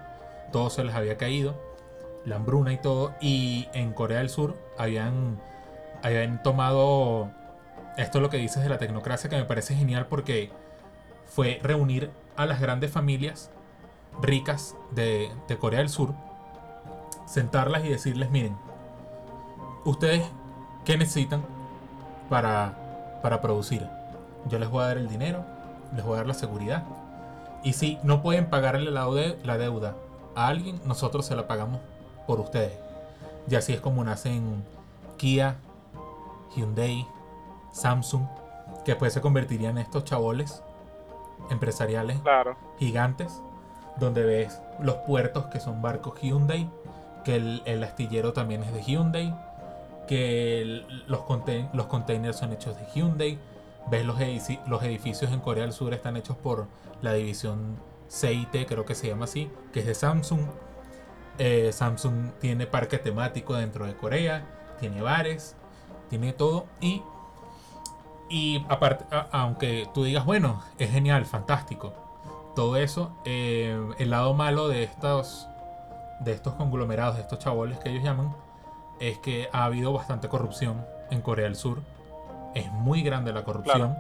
Todo 0.52 0.70
se 0.70 0.84
les 0.84 0.94
había 0.94 1.18
caído 1.18 1.60
la 2.26 2.36
hambruna 2.36 2.74
y 2.74 2.78
todo. 2.78 3.14
Y 3.20 3.68
en 3.74 3.94
Corea 3.94 4.20
del 4.20 4.30
Sur 4.30 4.56
habían, 4.78 5.40
habían 6.04 6.44
tomado 6.44 7.32
esto 7.98 8.18
es 8.18 8.22
lo 8.22 8.30
que 8.30 8.38
dices 8.38 8.64
de 8.64 8.70
la 8.70 8.78
tecnocracia 8.78 9.30
que 9.30 9.36
me 9.36 9.46
parece 9.46 9.76
genial 9.76 10.08
porque 10.08 10.50
fue 11.34 11.60
reunir 11.64 12.12
a 12.36 12.46
las 12.46 12.60
grandes 12.60 12.92
familias 12.92 13.52
ricas 14.22 14.76
de, 14.92 15.32
de 15.48 15.58
Corea 15.58 15.80
del 15.80 15.90
Sur, 15.90 16.14
sentarlas 17.26 17.86
y 17.86 17.90
decirles, 17.90 18.30
miren, 18.30 18.56
ustedes, 19.86 20.24
¿qué 20.86 20.98
necesitan? 20.98 21.44
para, 22.34 23.20
para 23.22 23.42
producir. 23.42 23.88
Yo 24.50 24.60
les 24.60 24.70
voy 24.70 24.84
a 24.84 24.88
dar 24.88 24.98
el 24.98 25.08
dinero, 25.08 25.46
les 25.96 26.04
voy 26.04 26.16
a 26.16 26.18
dar 26.18 26.28
la 26.28 26.34
seguridad. 26.34 26.84
Y 27.64 27.74
si 27.74 28.00
no 28.04 28.22
pueden 28.22 28.50
pagarle 28.50 28.90
la, 28.92 29.08
la 29.44 29.58
deuda 29.58 29.96
a 30.36 30.48
alguien, 30.48 30.82
nosotros 30.86 31.26
se 31.26 31.36
la 31.36 31.48
pagamos 31.48 31.80
por 32.28 32.40
ustedes. 32.40 32.74
Y 33.48 33.56
así 33.56 33.74
es 33.74 33.82
como 33.82 34.04
nacen 34.04 34.64
Kia, 35.18 35.58
Hyundai, 36.56 37.08
Samsung, 37.72 38.26
que 38.84 38.94
después 38.94 39.14
se 39.14 39.22
convertirían 39.22 39.78
en 39.78 39.84
estos 39.84 40.04
chaboles 40.04 40.64
empresariales 41.50 42.20
gigantes, 42.80 43.42
donde 43.98 44.24
ves 44.24 44.62
los 44.80 44.96
puertos 44.98 45.46
que 45.46 45.60
son 45.60 45.82
barcos 45.82 46.20
Hyundai, 46.22 46.70
que 47.24 47.36
el, 47.36 47.84
astillero 47.84 48.34
también 48.34 48.64
es 48.64 48.74
de 48.74 48.84
Hyundai, 48.84 49.36
que 50.08 50.84
los, 51.08 51.22
los 51.74 51.86
containers 51.88 52.38
son 52.38 52.54
hechos 52.54 52.76
de 52.76 52.86
Hyundai, 52.94 53.40
ves 53.90 54.06
los, 54.06 54.18
los 54.68 54.84
edificios 54.84 55.32
en 55.32 55.40
Corea 55.40 55.64
del 55.64 55.74
Sur 55.74 55.94
están 55.94 56.18
hechos 56.18 56.38
por 56.38 56.68
la 57.02 57.14
división 57.14 57.78
CIT, 58.10 58.68
creo 58.68 58.86
que 58.86 58.96
se 58.96 59.08
llama 59.08 59.26
así, 59.26 59.50
que 59.72 59.82
es 59.82 59.86
de 59.86 59.96
Samsung. 59.96 60.42
Eh, 61.40 61.72
Samsung 61.74 62.32
tiene 62.40 62.68
parque 62.68 62.98
temático 62.98 63.56
dentro 63.56 63.86
de 63.86 63.96
Corea, 63.96 64.46
tiene 64.80 65.02
bares, 65.02 65.56
tiene 66.10 66.34
todo 66.34 66.68
y 66.80 67.02
y 68.30 68.66
aparte, 68.70 69.06
aunque 69.32 69.90
tú 69.94 70.04
digas, 70.04 70.26
bueno, 70.26 70.62
es 70.78 70.92
genial, 70.92 71.26
fantástico, 71.26 71.94
todo 72.56 72.78
eso, 72.78 73.12
eh, 73.26 73.78
el 73.98 74.10
lado 74.10 74.34
malo 74.34 74.68
de 74.68 74.84
estos, 74.84 75.48
de 76.20 76.34
estos 76.34 76.54
conglomerados, 76.54 77.16
de 77.16 77.22
estos 77.22 77.40
chaboles 77.40 77.80
que 77.80 77.90
ellos 77.90 78.04
llaman, 78.04 78.36
es 79.00 79.18
que 79.18 79.50
ha 79.52 79.66
habido 79.66 79.92
bastante 79.92 80.30
corrupción 80.30 80.86
en 81.10 81.22
Corea 81.22 81.46
del 81.46 81.56
Sur. 81.56 81.82
Es 82.56 82.72
muy 82.72 83.02
grande 83.02 83.34
la 83.34 83.44
corrupción. 83.44 83.96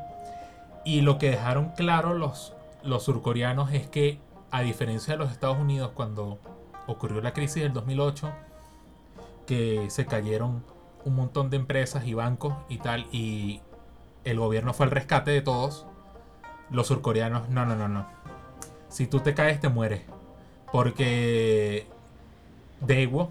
Y 0.85 1.01
lo 1.01 1.17
que 1.17 1.31
dejaron 1.31 1.69
claro 1.69 2.13
los, 2.13 2.53
los 2.83 3.03
surcoreanos 3.03 3.73
es 3.73 3.87
que, 3.87 4.19
a 4.51 4.61
diferencia 4.61 5.13
de 5.13 5.17
los 5.17 5.31
Estados 5.31 5.57
Unidos, 5.57 5.91
cuando 5.93 6.37
ocurrió 6.87 7.21
la 7.21 7.33
crisis 7.33 7.63
del 7.63 7.73
2008, 7.73 8.31
que 9.47 9.89
se 9.89 10.05
cayeron 10.05 10.63
un 11.05 11.15
montón 11.15 11.49
de 11.49 11.57
empresas 11.57 12.05
y 12.05 12.13
bancos 12.13 12.53
y 12.69 12.77
tal, 12.77 13.07
y 13.11 13.61
el 14.23 14.39
gobierno 14.39 14.73
fue 14.73 14.85
al 14.85 14.91
rescate 14.91 15.31
de 15.31 15.41
todos, 15.41 15.85
los 16.69 16.87
surcoreanos, 16.87 17.49
no, 17.49 17.65
no, 17.65 17.75
no, 17.75 17.87
no. 17.87 18.05
Si 18.89 19.07
tú 19.07 19.19
te 19.19 19.33
caes, 19.33 19.59
te 19.59 19.69
mueres. 19.69 20.01
Porque 20.71 21.87
Daewoo, 22.81 23.29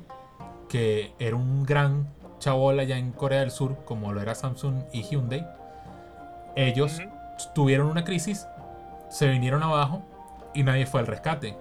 que 0.69 1.13
era 1.19 1.37
un 1.37 1.65
gran 1.65 2.09
chabol 2.39 2.79
allá 2.79 2.99
en 2.99 3.13
Corea 3.13 3.41
del 3.41 3.51
Sur, 3.51 3.85
como 3.85 4.13
lo 4.13 4.21
era 4.21 4.35
Samsung 4.35 4.85
y 4.93 5.03
Hyundai, 5.03 5.47
ellos 6.57 7.01
tuvieron 7.55 7.87
una 7.87 8.05
crisis, 8.05 8.47
se 9.09 9.29
vinieron 9.29 9.63
abajo 9.63 10.03
y 10.55 10.63
nadie 10.63 10.87
fue 10.87 11.01
al 11.01 11.07
rescate. 11.07 11.57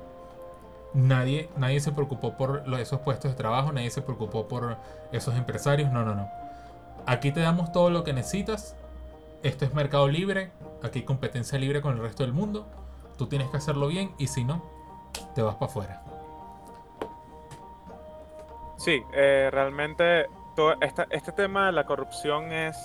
Nadie, 0.93 1.49
nadie 1.55 1.79
se 1.79 1.93
preocupó 1.93 2.35
por 2.35 2.63
esos 2.79 2.99
puestos 2.99 3.31
de 3.31 3.37
trabajo, 3.37 3.71
nadie 3.71 3.89
se 3.91 4.01
preocupó 4.01 4.47
por 4.47 4.77
esos 5.11 5.35
empresarios, 5.35 5.91
no, 5.91 6.03
no, 6.03 6.15
no. 6.15 6.29
Aquí 7.05 7.31
te 7.31 7.39
damos 7.39 7.71
todo 7.71 7.89
lo 7.89 8.03
que 8.03 8.13
necesitas 8.13 8.75
esto 9.43 9.65
es 9.65 9.73
mercado 9.73 10.07
libre, 10.07 10.51
aquí 10.83 10.99
hay 10.99 11.05
competencia 11.05 11.57
libre 11.57 11.81
con 11.81 11.95
el 11.95 12.01
resto 12.01 12.23
del 12.23 12.33
mundo, 12.33 12.67
tú 13.17 13.27
tienes 13.27 13.49
que 13.49 13.57
hacerlo 13.57 13.87
bien 13.87 14.11
y 14.17 14.27
si 14.27 14.43
no, 14.43 14.63
te 15.35 15.41
vas 15.41 15.55
para 15.55 15.69
afuera. 15.69 16.03
Sí, 18.77 19.01
eh, 19.13 19.49
realmente 19.51 20.25
todo 20.55 20.73
este 20.81 21.31
tema 21.33 21.67
de 21.67 21.71
la 21.71 21.85
corrupción 21.85 22.51
es 22.51 22.75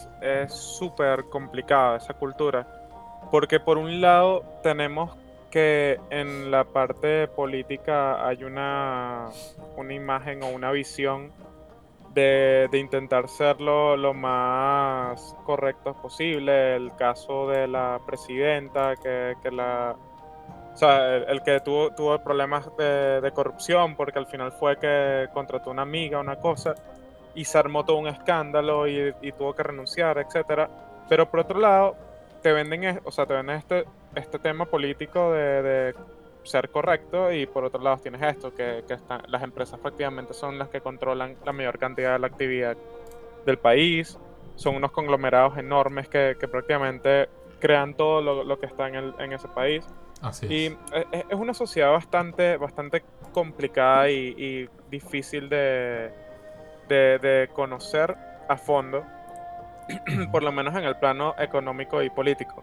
súper 0.48 1.24
complicado, 1.30 1.96
esa 1.96 2.14
cultura, 2.14 2.66
porque 3.30 3.60
por 3.60 3.78
un 3.78 4.00
lado 4.00 4.44
tenemos 4.62 5.16
que 5.50 5.98
en 6.10 6.50
la 6.50 6.64
parte 6.64 7.28
política 7.28 8.26
hay 8.26 8.44
una, 8.44 9.28
una 9.76 9.94
imagen 9.94 10.42
o 10.42 10.48
una 10.48 10.70
visión 10.70 11.32
de, 12.16 12.78
intentar 12.78 13.28
serlo 13.28 13.96
lo 13.96 14.14
más 14.14 15.36
correcto 15.44 15.94
posible. 15.94 16.76
El 16.76 16.94
caso 16.96 17.48
de 17.48 17.68
la 17.68 18.00
presidenta, 18.04 18.96
que, 18.96 19.36
la. 19.52 19.94
O 20.72 20.76
sea, 20.76 21.16
el, 21.16 21.42
que 21.42 21.60
tuvo, 21.60 21.90
tuvo 21.94 22.18
problemas 22.22 22.68
de, 22.76 23.30
corrupción 23.34 23.94
porque 23.96 24.18
al 24.18 24.26
final 24.26 24.52
fue 24.52 24.78
que 24.78 25.28
contrató 25.32 25.70
una 25.70 25.82
amiga, 25.82 26.18
una 26.18 26.36
cosa, 26.36 26.74
y 27.34 27.44
se 27.44 27.58
armó 27.58 27.84
todo 27.84 27.98
un 27.98 28.08
escándalo 28.08 28.88
y, 28.88 29.12
tuvo 29.36 29.54
que 29.54 29.62
renunciar, 29.62 30.18
etcétera. 30.18 30.68
Pero 31.08 31.30
por 31.30 31.40
otro 31.40 31.60
lado, 31.60 31.96
te 32.42 32.52
venden, 32.52 33.00
o 33.04 33.10
sea, 33.10 33.26
te 33.26 33.34
venden 33.34 33.56
este, 33.56 33.84
este 34.14 34.38
tema 34.38 34.64
político 34.64 35.32
de 35.32 35.94
ser 36.46 36.70
correcto 36.70 37.32
y 37.32 37.46
por 37.46 37.64
otro 37.64 37.80
lado 37.80 37.98
tienes 37.98 38.22
esto, 38.22 38.54
que, 38.54 38.84
están, 38.88 39.22
las 39.28 39.42
empresas 39.42 39.78
prácticamente 39.80 40.34
son 40.34 40.58
las 40.58 40.68
que 40.68 40.80
controlan 40.80 41.36
la 41.44 41.52
mayor 41.52 41.78
cantidad 41.78 42.14
de 42.14 42.18
la 42.18 42.26
actividad 42.26 42.76
del 43.44 43.58
país, 43.58 44.18
son 44.56 44.76
unos 44.76 44.92
conglomerados 44.92 45.58
enormes 45.58 46.08
que, 46.08 46.36
prácticamente 46.50 47.28
crean 47.60 47.94
todo 47.94 48.44
lo, 48.44 48.58
que 48.58 48.66
está 48.66 48.88
en, 48.88 48.94
el, 48.96 49.14
en, 49.18 49.32
ese 49.32 49.48
país. 49.48 49.84
Así 50.22 50.46
y 50.46 50.66
es. 50.66 51.24
es. 51.28 51.34
una 51.38 51.54
sociedad 51.54 51.92
bastante, 51.92 52.56
bastante 52.56 53.02
complicada 53.32 54.10
y, 54.10 54.68
difícil 54.90 55.48
de, 55.48 56.12
de, 56.88 57.18
de 57.18 57.48
conocer 57.52 58.16
a 58.48 58.56
fondo, 58.56 59.04
por 60.32 60.42
lo 60.42 60.52
menos 60.52 60.74
en 60.74 60.84
el 60.84 60.96
plano 60.96 61.34
económico 61.38 62.02
y 62.02 62.10
político. 62.10 62.62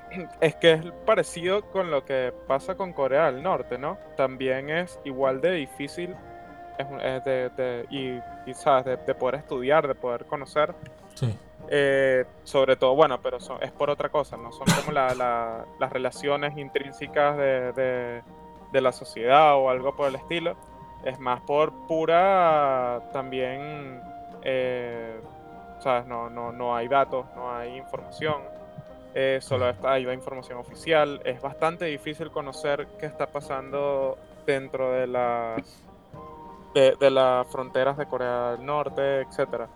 es 0.40 0.54
que 0.56 0.72
es 0.72 0.84
parecido 1.04 1.62
con 1.70 1.90
lo 1.90 2.04
que 2.04 2.32
pasa 2.46 2.74
con 2.74 2.92
Corea 2.92 3.30
del 3.30 3.42
Norte, 3.42 3.78
¿no? 3.78 3.98
También 4.16 4.70
es 4.70 4.98
igual 5.04 5.40
de 5.40 5.52
difícil 5.52 6.14
es, 6.78 7.24
de, 7.24 7.86
y, 7.90 8.54
¿sabes? 8.54 8.98
De, 9.06 9.14
poder 9.14 9.36
estudiar, 9.36 9.86
de 9.86 9.94
poder 9.94 10.26
conocer. 10.26 10.74
Sí. 11.14 11.36
Eh, 11.68 12.24
sobre 12.44 12.76
todo, 12.76 12.94
bueno, 12.94 13.20
pero 13.22 13.38
es 13.38 13.72
por 13.72 13.88
otra 13.90 14.08
cosa, 14.08 14.36
no 14.36 14.52
son 14.52 14.66
como 14.80 14.92
las 14.92 15.92
relaciones 15.92 16.56
intrínsecas 16.56 17.36
de, 17.36 18.22
la 18.72 18.92
sociedad 18.92 19.56
o 19.56 19.70
algo 19.70 19.94
por 19.94 20.08
el 20.08 20.16
estilo. 20.16 20.56
Es 21.04 21.18
más 21.18 21.40
por 21.42 21.86
pura 21.86 23.02
también, 23.12 24.00
eh, 24.42 25.20
¿sabes? 25.80 26.06
No, 26.06 26.30
no, 26.30 26.52
no 26.52 26.76
hay 26.76 26.88
datos, 26.88 27.26
no 27.34 27.52
hay 27.54 27.76
información 27.76 28.51
eh, 29.14 29.38
solo 29.40 29.68
está, 29.68 29.92
hay 29.92 30.04
la 30.04 30.14
información 30.14 30.58
oficial. 30.58 31.20
Es 31.24 31.40
bastante 31.40 31.86
difícil 31.86 32.30
conocer 32.30 32.86
qué 32.98 33.06
está 33.06 33.26
pasando 33.26 34.18
dentro 34.46 34.92
de 34.92 35.06
las 35.06 35.82
de, 36.74 37.10
las 37.10 37.46
fronteras 37.48 37.96
de 37.96 38.06
Corea 38.06 38.52
del 38.52 38.64
Norte, 38.64 39.20
etcétera. 39.22 39.68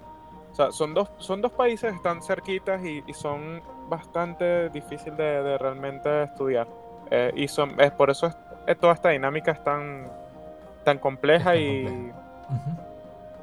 O 0.53 0.55
sea, 0.55 0.73
son 0.73 0.95
dos, 0.95 1.11
son 1.19 1.43
dos 1.43 1.53
países 1.53 1.91
que 1.91 1.97
están 1.97 2.23
cerquitas 2.23 2.83
y, 2.83 3.03
son 3.13 3.63
bastante 3.89 4.71
difíciles 4.71 5.17
de, 5.19 5.59
realmente 5.59 6.25
estudiar. 6.25 6.67
Eh, 7.11 7.33
y 7.37 7.49
son, 7.49 7.79
es 7.81 7.93
por 7.93 8.11
eso 8.11 8.27
es, 8.27 8.79
toda 8.79 8.95
esta 8.95 9.11
dinámica 9.11 9.53
es 9.53 9.63
tan, 9.63 10.11
tan 10.85 10.99
compleja 10.99 11.57
y, 11.57 12.11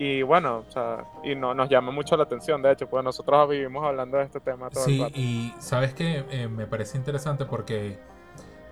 y 0.04 0.22
bueno, 0.22 0.66
o 0.68 0.72
sea, 0.72 1.06
y 1.24 1.34
no, 1.34 1.54
nos 1.54 1.70
llama 1.70 1.92
mucho 1.92 2.18
la 2.18 2.24
atención, 2.24 2.62
de 2.62 2.74
hecho, 2.74 2.90
pues 2.90 3.04
nosotros 3.06 3.50
vivimos 3.50 3.86
hablando 3.86 4.18
de 4.18 4.26
este 4.26 4.42
tema 4.42 4.70
todo 4.70 4.84
sí, 4.84 5.02
y 5.16 5.54
sabes 5.60 5.94
que 5.94 6.26
eh, 6.30 6.50
me 6.50 6.68
parece 6.68 6.98
interesante 6.98 7.46
porque, 7.46 7.98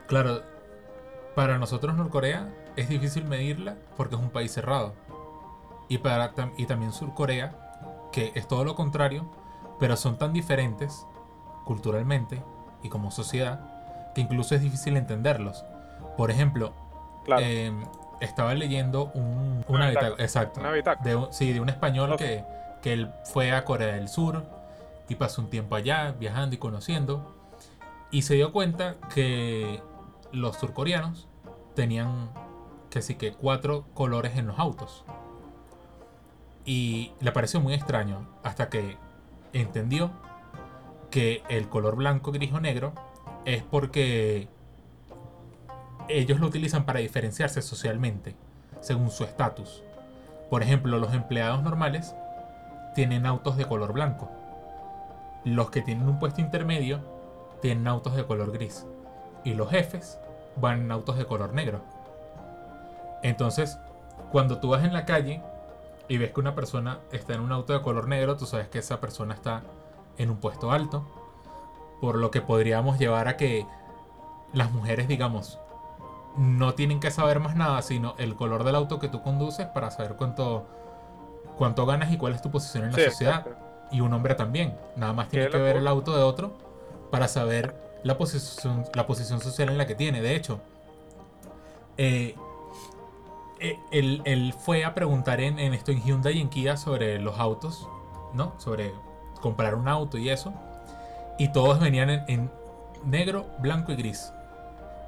claro, 0.08 0.42
para 1.34 1.58
nosotros 1.58 1.96
Norcorea 1.96 2.54
es 2.76 2.90
difícil 2.90 3.24
medirla 3.24 3.78
porque 3.96 4.16
es 4.16 4.22
un 4.22 4.30
país 4.30 4.52
cerrado. 4.52 4.94
Y, 5.88 6.00
para, 6.00 6.34
y 6.58 6.66
también 6.66 6.92
Surcorea, 6.92 8.10
que 8.12 8.34
es 8.36 8.46
todo 8.48 8.66
lo 8.66 8.76
contrario, 8.76 9.26
pero 9.80 9.96
son 9.96 10.18
tan 10.18 10.34
diferentes 10.34 11.08
culturalmente 11.64 12.44
y 12.84 12.90
como 12.90 13.10
sociedad 13.10 14.12
que 14.14 14.22
incluso 14.22 14.54
es 14.54 14.62
difícil 14.62 14.98
entenderlos. 14.98 15.64
Por 16.18 16.30
ejemplo, 16.30 16.74
claro. 17.24 17.46
Em, 17.46 17.86
estaba 18.22 18.54
leyendo 18.54 19.12
un, 19.14 19.66
una, 19.68 19.92
exacto, 19.92 20.62
de, 21.04 21.28
sí, 21.32 21.52
de 21.52 21.60
un 21.60 21.70
español 21.70 22.16
que, 22.18 22.44
que 22.82 22.94
él 22.94 23.12
fue 23.26 23.52
a 23.52 23.66
Corea 23.66 23.96
del 23.96 24.08
Sur 24.08 24.44
y 25.10 25.16
pasó 25.16 25.42
un 25.42 25.50
tiempo 25.50 25.76
allá 25.76 26.14
viajando 26.18 26.56
y 26.56 26.58
conociendo. 26.58 27.36
Y 28.12 28.22
se 28.22 28.36
dio 28.36 28.54
cuenta 28.54 28.96
que 29.14 29.82
los 30.32 30.58
surcoreanos 30.58 31.28
tenían 31.76 32.30
que 32.90 33.02
sí 33.02 33.16
que 33.16 33.34
cuatro 33.34 33.86
colores 33.94 34.38
en 34.38 34.48
los 34.48 34.60
autos. 34.60 35.04
Y 36.66 37.12
le 37.20 37.32
pareció 37.32 37.60
muy 37.60 37.74
extraño 37.74 38.28
hasta 38.44 38.70
que 38.70 38.98
entendió 39.54 40.12
que 41.10 41.44
el 41.50 41.68
color 41.70 41.96
blanco, 41.96 42.32
gris 42.32 42.54
o 42.54 42.60
negro 42.60 42.94
es 43.46 43.64
porque 43.64 44.48
ellos 46.08 46.40
lo 46.40 46.48
utilizan 46.48 46.86
para 46.86 47.00
diferenciarse 47.00 47.62
socialmente, 47.62 48.36
según 48.80 49.12
su 49.12 49.24
estatus. 49.24 49.84
Por 50.50 50.64
ejemplo, 50.64 51.00
los 51.00 51.14
empleados 51.14 51.64
normales 51.64 52.16
tienen 52.96 53.26
autos 53.26 53.58
de 53.58 53.66
color 53.66 53.94
blanco 53.94 54.30
los 55.44 55.72
que 55.72 55.82
tienen 55.82 56.08
un 56.08 56.20
puesto 56.20 56.42
intermedio 56.42 57.00
tienen 57.62 57.88
autos 57.88 58.16
de 58.16 58.26
color 58.26 58.52
gris 58.52 58.86
y 59.44 59.54
los 59.54 59.70
jefes 59.70 60.20
van 60.56 60.82
en 60.82 60.92
autos 60.92 61.18
de 61.18 61.26
color 61.26 61.54
negro. 61.54 61.82
Entonces, 63.24 63.78
cuando 64.32 64.60
tú 64.60 64.70
vas 64.70 64.84
en 64.84 64.94
la 64.94 65.06
calle 65.06 65.42
y 66.08 66.18
ves 66.18 66.32
que 66.32 66.40
una 66.40 66.56
persona 66.56 67.00
está 67.12 67.34
en 67.34 67.42
un 67.42 67.52
auto 67.52 67.74
de 67.74 67.82
color 67.82 68.08
negro, 68.08 68.38
tú 68.38 68.46
sabes 68.46 68.68
que 68.68 68.80
esa 68.80 69.00
persona 69.00 69.34
está 69.34 69.64
en 70.18 70.30
un 70.30 70.38
puesto 70.38 70.72
alto. 70.72 71.08
Por 72.02 72.18
lo 72.18 72.32
que 72.32 72.42
podríamos 72.42 73.00
llevar 73.00 73.28
a 73.28 73.38
que 73.38 73.66
las 74.54 74.72
mujeres, 74.72 75.08
digamos, 75.08 75.60
no 76.38 76.74
tienen 76.74 77.00
que 77.00 77.12
saber 77.12 77.40
más 77.40 77.56
nada, 77.56 77.82
sino 77.82 78.16
el 78.18 78.36
color 78.36 78.64
del 78.64 78.76
auto 78.76 79.00
que 79.00 79.08
tú 79.08 79.22
conduces 79.22 79.68
para 79.68 79.92
saber 79.92 80.16
cuánto, 80.16 80.66
cuánto 81.58 81.86
ganas 81.86 82.12
y 82.12 82.18
cuál 82.18 82.34
es 82.34 82.42
tu 82.42 82.52
posición 82.52 82.86
en 82.86 82.92
la 82.92 83.10
sociedad. 83.10 83.48
Y 83.92 84.00
un 84.00 84.14
hombre 84.14 84.36
también. 84.36 84.78
Nada 84.96 85.14
más 85.14 85.28
tiene 85.28 85.50
que 85.50 85.58
ver 85.58 85.78
el 85.78 85.88
auto 85.88 86.16
de 86.16 86.24
otro 86.24 86.54
para 87.12 87.28
saber 87.28 87.76
la 88.04 88.18
posición, 88.18 88.86
la 88.94 89.06
posición 89.06 89.42
social 89.42 89.70
en 89.70 89.78
la 89.78 89.86
que 89.86 89.96
tiene. 89.96 90.22
De 90.22 90.36
hecho, 90.36 90.62
eh, 91.98 92.36
eh, 93.60 93.78
él, 93.92 94.54
fue 94.58 94.86
a 94.86 94.94
preguntar 94.94 95.42
en, 95.42 95.60
esto 95.60 95.92
en 95.92 96.02
Hyundai 96.02 96.38
y 96.38 96.42
en 96.42 96.50
Kia 96.50 96.78
sobre 96.78 97.20
los 97.20 97.38
autos, 97.38 97.88
¿no? 98.34 98.54
Sobre 98.58 98.94
comprar 99.42 99.76
un 99.76 99.90
auto 99.90 100.18
y 100.18 100.30
eso. 100.30 100.54
Y 101.38 101.52
todos 101.52 101.80
venían 101.80 102.10
en 102.10 102.50
negro, 103.04 103.48
blanco 103.60 103.92
y 103.92 103.96
gris 103.98 104.32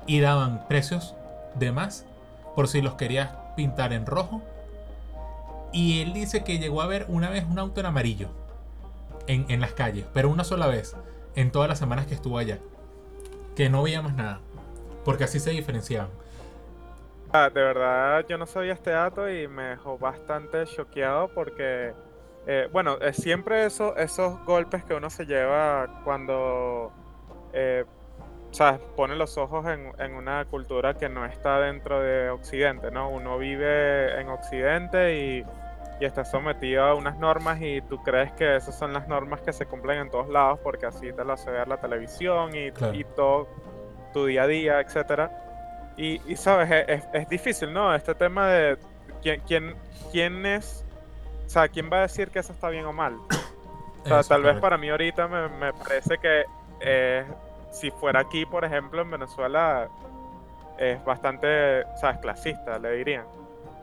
y 0.06 0.20
daban 0.20 0.68
precios 0.68 1.16
de 1.56 1.72
más 1.72 2.06
por 2.56 2.68
si 2.68 2.82
los 2.82 2.96
querías 2.96 3.30
pintar 3.56 3.94
en 3.94 4.06
rojo. 4.06 4.42
Y 5.72 6.02
él 6.02 6.14
dice 6.14 6.44
que 6.44 6.60
llegó 6.60 6.82
a 6.82 6.88
ver 6.88 7.06
una 7.10 7.30
vez 7.30 7.46
un 7.50 7.58
auto 7.58 7.80
en 7.80 7.88
amarillo 7.88 8.30
en, 9.28 9.46
en 9.50 9.60
las 9.62 9.74
calles, 9.74 10.06
pero 10.14 10.30
una 10.30 10.44
sola 10.44 10.68
vez 10.68 10.96
en 11.36 11.52
todas 11.52 11.70
las 11.70 11.80
semanas 11.80 12.06
que 12.06 12.14
estuvo 12.14 12.38
allá. 12.38 12.60
Que 13.56 13.70
no 13.70 13.84
veía 13.84 14.02
más 14.02 14.16
nada, 14.16 14.40
porque 15.04 15.24
así 15.24 15.40
se 15.40 15.52
diferenciaban. 15.52 16.10
Ah, 17.32 17.50
de 17.50 17.62
verdad, 17.62 18.26
yo 18.30 18.38
no 18.38 18.46
sabía 18.46 18.74
este 18.74 18.92
dato 18.92 19.28
y 19.28 19.48
me 19.48 19.64
dejó 19.64 19.98
bastante 19.98 20.66
choqueado 20.68 21.30
porque, 21.30 21.94
eh, 22.46 22.70
bueno, 22.72 23.00
es 23.02 23.16
siempre 23.16 23.66
eso, 23.66 23.96
esos 23.98 24.44
golpes 24.46 24.84
que 24.84 24.94
uno 24.94 25.10
se 25.10 25.26
lleva 25.26 26.02
cuando 26.04 26.92
eh, 27.52 27.86
sea, 28.54 28.80
pone 28.96 29.16
los 29.16 29.38
ojos 29.38 29.66
en, 29.68 30.16
una 30.16 30.46
cultura 30.46 30.94
que 30.94 31.10
no 31.10 31.26
está 31.26 31.60
dentro 31.60 32.00
de 32.02 32.30
Occidente, 32.30 32.92
¿no? 32.92 33.10
Uno 33.10 33.38
vive 33.38 34.20
en 34.20 34.30
Occidente 34.30 35.18
y, 35.20 35.46
está 36.00 36.26
sometido 36.26 36.84
a 36.84 36.96
unas 36.96 37.18
normas 37.18 37.62
y 37.62 37.80
tú 37.80 38.04
crees 38.04 38.34
que 38.34 38.58
esas 38.58 38.78
son 38.78 38.92
las 38.92 39.08
normas 39.08 39.40
que 39.40 39.54
se 39.54 39.66
cumplen 39.66 40.00
en 40.00 40.10
todos 40.10 40.28
lados 40.28 40.60
porque 40.62 40.86
así 40.86 41.14
te 41.14 41.24
lo 41.24 41.32
hace 41.32 41.50
ver 41.50 41.66
la 41.70 41.78
televisión 41.78 42.52
y, 42.54 42.72
todo 43.16 43.48
tu 44.12 44.26
día 44.26 44.44
a 44.44 44.48
día, 44.48 44.82
etcétera. 44.82 45.32
Y, 45.96 46.20
sabes, 46.36 46.70
es, 47.14 47.30
difícil, 47.30 47.72
¿no? 47.72 47.96
Este 47.96 48.14
tema 48.16 48.50
de 48.50 48.78
quién, 49.22 49.42
quién, 49.48 49.76
quién 50.12 50.46
es, 50.46 50.84
o 51.46 51.50
sea, 51.50 51.70
quién 51.70 51.90
va 51.90 52.00
a 52.00 52.02
decir 52.02 52.30
que 52.32 52.40
eso 52.40 52.52
está 52.52 52.68
bien 52.68 52.84
o 52.84 52.92
mal. 52.92 53.16
O 54.04 54.06
sea, 54.06 54.24
tal 54.24 54.44
vez 54.44 54.58
para 54.58 54.78
mí 54.78 54.90
ahorita 54.90 55.30
me, 55.30 55.48
me 55.48 55.72
parece 55.72 56.18
que 56.18 56.44
es 56.82 57.26
si 57.74 57.92
fuera 57.92 58.22
aquí, 58.22 58.46
por 58.46 58.64
ejemplo, 58.64 59.02
en 59.02 59.12
Venezuela, 59.12 59.90
es 60.78 61.04
bastante, 61.04 61.84
¿sabes? 61.96 62.20
Clasista, 62.20 62.78
le 62.80 62.92
dirían. 62.92 63.26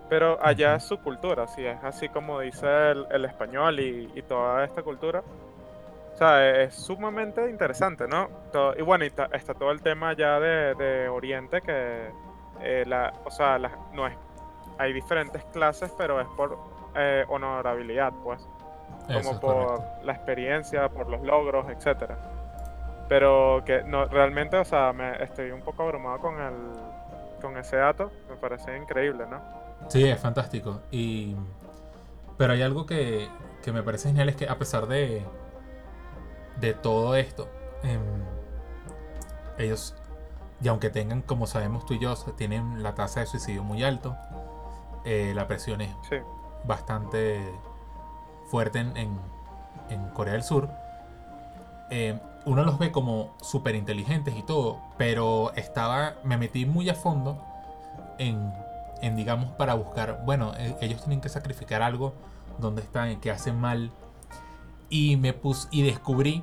Pero 0.08 0.38
allá 0.42 0.76
es 0.76 0.84
su 0.84 0.98
cultura, 0.98 1.46
sí, 1.46 1.64
es 1.64 1.82
así 1.84 2.08
como 2.08 2.40
dice 2.40 2.66
el, 2.90 3.24
español 3.24 3.78
y, 3.80 4.22
toda 4.22 4.64
esta 4.64 4.82
cultura. 4.82 5.22
O 6.14 6.16
sea, 6.16 6.62
es 6.62 6.74
sumamente 6.74 7.48
interesante, 7.48 8.06
¿no? 8.06 8.28
y 8.76 8.82
bueno, 8.82 9.04
está, 9.04 9.28
todo 9.54 9.70
el 9.70 9.80
tema 9.82 10.12
ya 10.14 10.38
de, 10.40 11.08
Oriente 11.08 11.60
que, 11.62 12.10
eh, 12.60 12.84
la, 12.86 13.12
o 13.24 13.30
sea, 13.30 13.58
no 13.92 14.06
es, 14.06 14.14
hay 14.78 14.92
diferentes 14.92 15.44
clases, 15.46 15.92
pero 15.96 16.20
es 16.20 16.26
por 16.36 16.58
eh, 16.94 17.24
honorabilidad, 17.28 18.12
pues. 18.24 18.46
Como 19.12 19.40
por 19.40 19.82
la 20.04 20.12
experiencia, 20.12 20.88
por 20.88 21.08
los 21.08 21.22
logros, 21.22 21.68
etcétera. 21.68 22.39
Pero 23.10 23.64
que 23.66 23.82
no, 23.82 24.04
realmente, 24.04 24.56
o 24.56 24.64
sea, 24.64 24.92
me 24.92 25.20
estoy 25.20 25.50
un 25.50 25.62
poco 25.62 25.82
abrumado 25.82 26.20
con 26.20 26.40
el 26.40 26.54
con 27.42 27.56
ese 27.56 27.76
dato. 27.76 28.12
Me 28.28 28.36
parece 28.36 28.76
increíble, 28.76 29.24
¿no? 29.28 29.40
Sí, 29.88 30.08
es 30.08 30.20
fantástico. 30.20 30.80
Y 30.92 31.34
pero 32.38 32.52
hay 32.52 32.62
algo 32.62 32.86
que, 32.86 33.28
que 33.64 33.72
me 33.72 33.82
parece 33.82 34.10
genial 34.10 34.28
es 34.28 34.36
que 34.36 34.48
a 34.48 34.56
pesar 34.56 34.86
de 34.86 35.24
de 36.60 36.72
todo 36.72 37.16
esto, 37.16 37.48
em, 37.82 38.00
ellos 39.58 39.96
y 40.62 40.68
aunque 40.68 40.88
tengan, 40.88 41.22
como 41.22 41.48
sabemos 41.48 41.86
tú 41.86 41.94
y 41.94 41.98
yo, 41.98 42.14
tienen 42.36 42.80
la 42.80 42.94
tasa 42.94 43.20
de 43.20 43.26
suicidio 43.26 43.64
muy 43.64 43.82
alto, 43.82 44.16
eh, 45.04 45.32
la 45.34 45.48
presión 45.48 45.80
es 45.80 45.90
bastante 46.62 47.40
fuerte 48.46 48.78
en, 48.78 48.96
en, 48.96 49.18
en 49.88 50.08
Corea 50.10 50.34
del 50.34 50.44
Sur. 50.44 50.68
Eh, 51.90 52.20
uno 52.44 52.64
los 52.64 52.78
ve 52.78 52.90
como 52.90 53.36
súper 53.40 53.74
inteligentes 53.74 54.36
y 54.36 54.42
todo, 54.42 54.78
pero 54.96 55.52
estaba, 55.54 56.14
me 56.24 56.36
metí 56.36 56.66
muy 56.66 56.88
a 56.88 56.94
fondo 56.94 57.42
en, 58.18 58.52
digamos, 59.16 59.52
para 59.52 59.74
buscar, 59.74 60.22
bueno, 60.24 60.52
e, 60.56 60.76
ellos 60.80 61.00
tienen 61.00 61.20
que 61.20 61.28
sacrificar 61.28 61.82
algo, 61.82 62.14
donde 62.58 62.82
están, 62.82 63.20
que 63.20 63.30
hacen 63.30 63.58
mal, 63.58 63.90
y 64.88 65.16
me 65.16 65.32
puse, 65.32 65.68
y 65.70 65.82
descubrí 65.82 66.42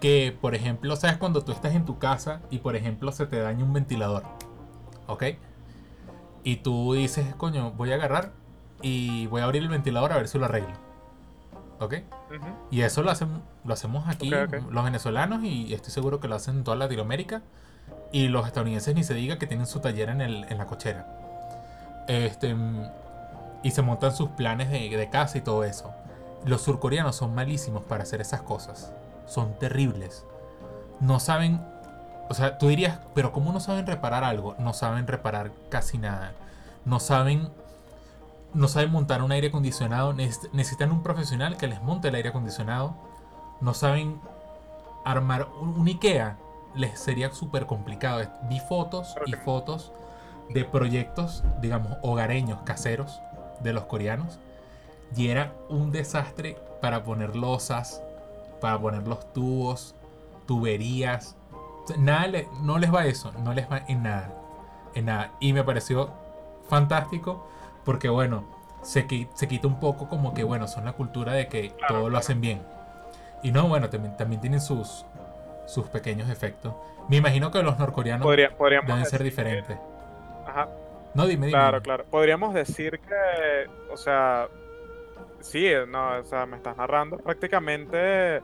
que, 0.00 0.36
por 0.40 0.54
ejemplo, 0.54 0.94
¿sabes 0.96 1.16
cuando 1.16 1.42
tú 1.42 1.52
estás 1.52 1.74
en 1.74 1.84
tu 1.84 1.98
casa 1.98 2.40
y, 2.50 2.58
por 2.58 2.76
ejemplo, 2.76 3.10
se 3.12 3.26
te 3.26 3.40
daña 3.40 3.64
un 3.64 3.72
ventilador? 3.72 4.24
¿Ok? 5.06 5.24
Y 6.44 6.56
tú 6.56 6.92
dices, 6.94 7.34
coño, 7.34 7.72
voy 7.72 7.92
a 7.92 7.94
agarrar 7.94 8.32
y 8.82 9.26
voy 9.26 9.40
a 9.40 9.44
abrir 9.44 9.62
el 9.62 9.68
ventilador 9.68 10.12
a 10.12 10.16
ver 10.16 10.28
si 10.28 10.38
lo 10.38 10.44
arreglo. 10.44 10.85
¿Ok? 11.80 11.94
Y 12.70 12.80
eso 12.82 13.02
lo, 13.02 13.10
hacen, 13.10 13.42
lo 13.64 13.74
hacemos 13.74 14.08
aquí 14.08 14.30
los 14.30 14.84
venezolanos 14.84 15.44
y 15.44 15.74
estoy 15.74 15.92
seguro 15.92 16.20
que 16.20 16.28
lo 16.28 16.34
hacen 16.34 16.58
en 16.58 16.64
toda 16.64 16.76
Latinoamérica. 16.76 17.42
Y 18.12 18.28
los 18.28 18.46
estadounidenses 18.46 18.94
ni 18.94 19.04
se 19.04 19.14
diga 19.14 19.38
que 19.38 19.46
tienen 19.46 19.66
su 19.66 19.80
taller 19.80 20.08
en, 20.08 20.20
el, 20.20 20.44
en 20.44 20.58
la 20.58 20.66
cochera. 20.66 21.06
Este, 22.08 22.56
y 23.62 23.70
se 23.70 23.82
montan 23.82 24.14
sus 24.14 24.30
planes 24.30 24.70
de, 24.70 24.96
de 24.96 25.10
casa 25.10 25.38
y 25.38 25.40
todo 25.40 25.64
eso. 25.64 25.92
Los 26.44 26.62
surcoreanos 26.62 27.16
son 27.16 27.34
malísimos 27.34 27.82
para 27.82 28.04
hacer 28.04 28.20
esas 28.20 28.42
cosas. 28.42 28.92
Son 29.26 29.58
terribles. 29.58 30.24
No 31.00 31.20
saben... 31.20 31.60
O 32.28 32.34
sea, 32.34 32.58
tú 32.58 32.68
dirías, 32.68 32.98
pero 33.14 33.32
¿cómo 33.32 33.52
no 33.52 33.60
saben 33.60 33.86
reparar 33.86 34.24
algo? 34.24 34.56
No 34.58 34.72
saben 34.72 35.06
reparar 35.06 35.52
casi 35.68 35.98
nada. 35.98 36.32
No 36.84 37.00
saben 37.00 37.50
no 38.54 38.68
saben 38.68 38.90
montar 38.90 39.22
un 39.22 39.32
aire 39.32 39.48
acondicionado, 39.48 40.12
necesitan 40.12 40.92
un 40.92 41.02
profesional 41.02 41.56
que 41.56 41.66
les 41.66 41.82
monte 41.82 42.08
el 42.08 42.14
aire 42.14 42.30
acondicionado, 42.30 42.96
no 43.60 43.74
saben 43.74 44.20
armar 45.04 45.48
un, 45.60 45.86
IKEA, 45.86 46.36
les 46.74 46.98
sería 46.98 47.32
súper 47.32 47.66
complicado. 47.66 48.22
Vi 48.48 48.60
fotos 48.60 49.14
y 49.26 49.32
fotos 49.32 49.92
de 50.50 50.64
proyectos, 50.64 51.44
digamos, 51.60 51.92
hogareños, 52.02 52.62
caseros 52.62 53.20
de 53.60 53.72
los 53.72 53.84
coreanos, 53.84 54.38
y 55.14 55.28
era 55.28 55.52
un 55.68 55.92
desastre 55.92 56.58
para 56.80 57.04
poner 57.04 57.36
losas, 57.36 58.02
para 58.60 58.78
poner 58.80 59.06
los 59.06 59.32
tubos, 59.32 59.94
tuberías. 60.46 61.36
Nada 61.98 62.42
no 62.62 62.78
les 62.78 62.92
va 62.92 63.06
eso, 63.06 63.32
no 63.32 63.52
les 63.54 63.70
va 63.70 63.82
en 63.86 64.02
nada. 64.02 64.32
En 64.94 65.06
nada. 65.06 65.32
Y 65.40 65.52
me 65.52 65.62
pareció 65.62 66.10
fantástico 66.68 67.46
porque 67.86 68.08
bueno, 68.08 68.44
se, 68.82 69.06
se 69.34 69.48
quita 69.48 69.68
un 69.68 69.80
poco 69.80 70.08
como 70.08 70.34
que 70.34 70.44
bueno, 70.44 70.66
son 70.66 70.84
la 70.84 70.92
cultura 70.92 71.32
de 71.32 71.46
que 71.46 71.72
todo 71.88 72.10
lo 72.10 72.18
hacen 72.18 72.40
bien. 72.42 72.60
Y 73.42 73.52
no, 73.52 73.68
bueno, 73.68 73.88
también, 73.88 74.16
también 74.16 74.40
tienen 74.40 74.60
sus, 74.60 75.06
sus 75.66 75.86
pequeños 75.86 76.28
efectos. 76.28 76.74
Me 77.08 77.16
imagino 77.16 77.52
que 77.52 77.62
los 77.62 77.78
norcoreanos 77.78 78.28
deben 78.28 79.06
ser 79.06 79.22
diferentes. 79.22 79.78
Ajá. 80.46 80.68
No, 81.14 81.26
dime, 81.26 81.46
dime. 81.46 81.58
Claro, 81.58 81.80
claro. 81.80 82.04
Podríamos 82.10 82.52
decir 82.54 82.98
que, 82.98 83.70
o 83.92 83.96
sea, 83.96 84.48
sí, 85.40 85.70
no, 85.88 86.18
o 86.18 86.24
sea, 86.24 86.44
me 86.44 86.56
estás 86.56 86.76
narrando 86.76 87.18
prácticamente 87.18 88.42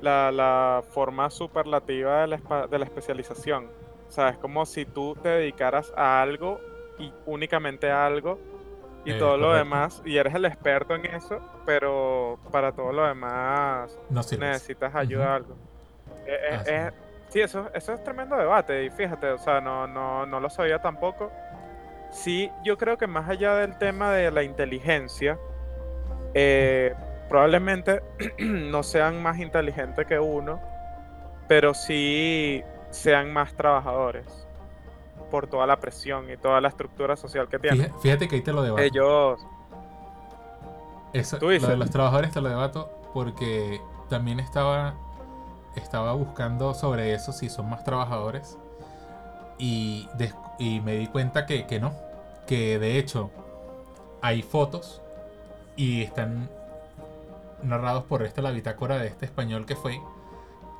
la, 0.00 0.30
la 0.30 0.84
forma 0.90 1.30
superlativa 1.30 2.20
de 2.20 2.26
la, 2.28 2.66
de 2.68 2.78
la 2.78 2.84
especialización. 2.84 3.66
O 4.08 4.12
sea, 4.12 4.28
es 4.28 4.38
como 4.38 4.64
si 4.66 4.84
tú 4.84 5.16
te 5.20 5.30
dedicaras 5.30 5.92
a 5.96 6.22
algo 6.22 6.60
y 6.98 7.12
únicamente 7.26 7.90
a 7.90 8.06
algo 8.06 8.38
y 9.08 9.12
eh, 9.12 9.18
todo 9.18 9.38
lo 9.38 9.54
demás, 9.54 10.02
y 10.04 10.18
eres 10.18 10.34
el 10.34 10.44
experto 10.44 10.94
en 10.94 11.06
eso, 11.06 11.40
pero 11.64 12.38
para 12.52 12.72
todo 12.72 12.92
lo 12.92 13.06
demás 13.06 13.98
necesitas 14.10 14.94
ayuda 14.94 15.36
algo. 15.36 15.54
Eh, 16.26 16.60
eh, 16.66 16.90
sí. 17.30 17.40
eso, 17.40 17.70
eso 17.72 17.94
es 17.94 18.04
tremendo 18.04 18.36
debate, 18.36 18.84
y 18.84 18.90
fíjate, 18.90 19.30
o 19.30 19.38
sea, 19.38 19.62
no, 19.62 19.86
no, 19.86 20.26
no 20.26 20.40
lo 20.40 20.50
sabía 20.50 20.80
tampoco. 20.82 21.32
Sí, 22.10 22.50
yo 22.62 22.76
creo 22.76 22.98
que 22.98 23.06
más 23.06 23.28
allá 23.30 23.54
del 23.54 23.78
tema 23.78 24.12
de 24.12 24.30
la 24.30 24.42
inteligencia, 24.42 25.38
probablemente 27.30 28.02
no 28.38 28.82
sean 28.82 29.22
más 29.22 29.38
inteligentes 29.38 30.06
que 30.06 30.18
uno, 30.18 30.60
pero 31.48 31.72
sí 31.72 32.62
sean 32.90 33.32
más 33.32 33.54
trabajadores 33.54 34.47
por 35.30 35.46
toda 35.46 35.66
la 35.66 35.76
presión 35.76 36.30
y 36.30 36.36
toda 36.36 36.60
la 36.60 36.68
estructura 36.68 37.16
social 37.16 37.48
que 37.48 37.58
tienen. 37.58 37.92
Fíjate, 38.00 38.28
que 38.28 38.36
ahí 38.36 38.42
te 38.42 38.52
lo 38.52 38.62
debato. 38.62 38.82
Ellos... 38.82 39.40
Eso, 41.12 41.38
lo 41.40 41.48
de 41.48 41.76
los 41.76 41.90
trabajadores 41.90 42.32
te 42.32 42.40
lo 42.40 42.48
debato 42.50 42.90
porque 43.14 43.80
también 44.10 44.40
estaba, 44.40 44.94
estaba 45.74 46.12
buscando 46.12 46.74
sobre 46.74 47.14
eso 47.14 47.32
si 47.32 47.48
son 47.48 47.70
más 47.70 47.82
trabajadores 47.82 48.58
y, 49.58 50.06
y 50.58 50.80
me 50.80 50.96
di 50.96 51.06
cuenta 51.06 51.46
que, 51.46 51.66
que 51.66 51.80
no, 51.80 51.94
que 52.46 52.78
de 52.78 52.98
hecho 52.98 53.30
hay 54.20 54.42
fotos 54.42 55.00
y 55.76 56.02
están 56.02 56.50
narrados 57.62 58.04
por 58.04 58.22
esta 58.22 58.42
la 58.42 58.50
bitácora 58.50 58.98
de 58.98 59.06
este 59.06 59.24
español 59.24 59.66
que 59.66 59.76
fue 59.76 60.00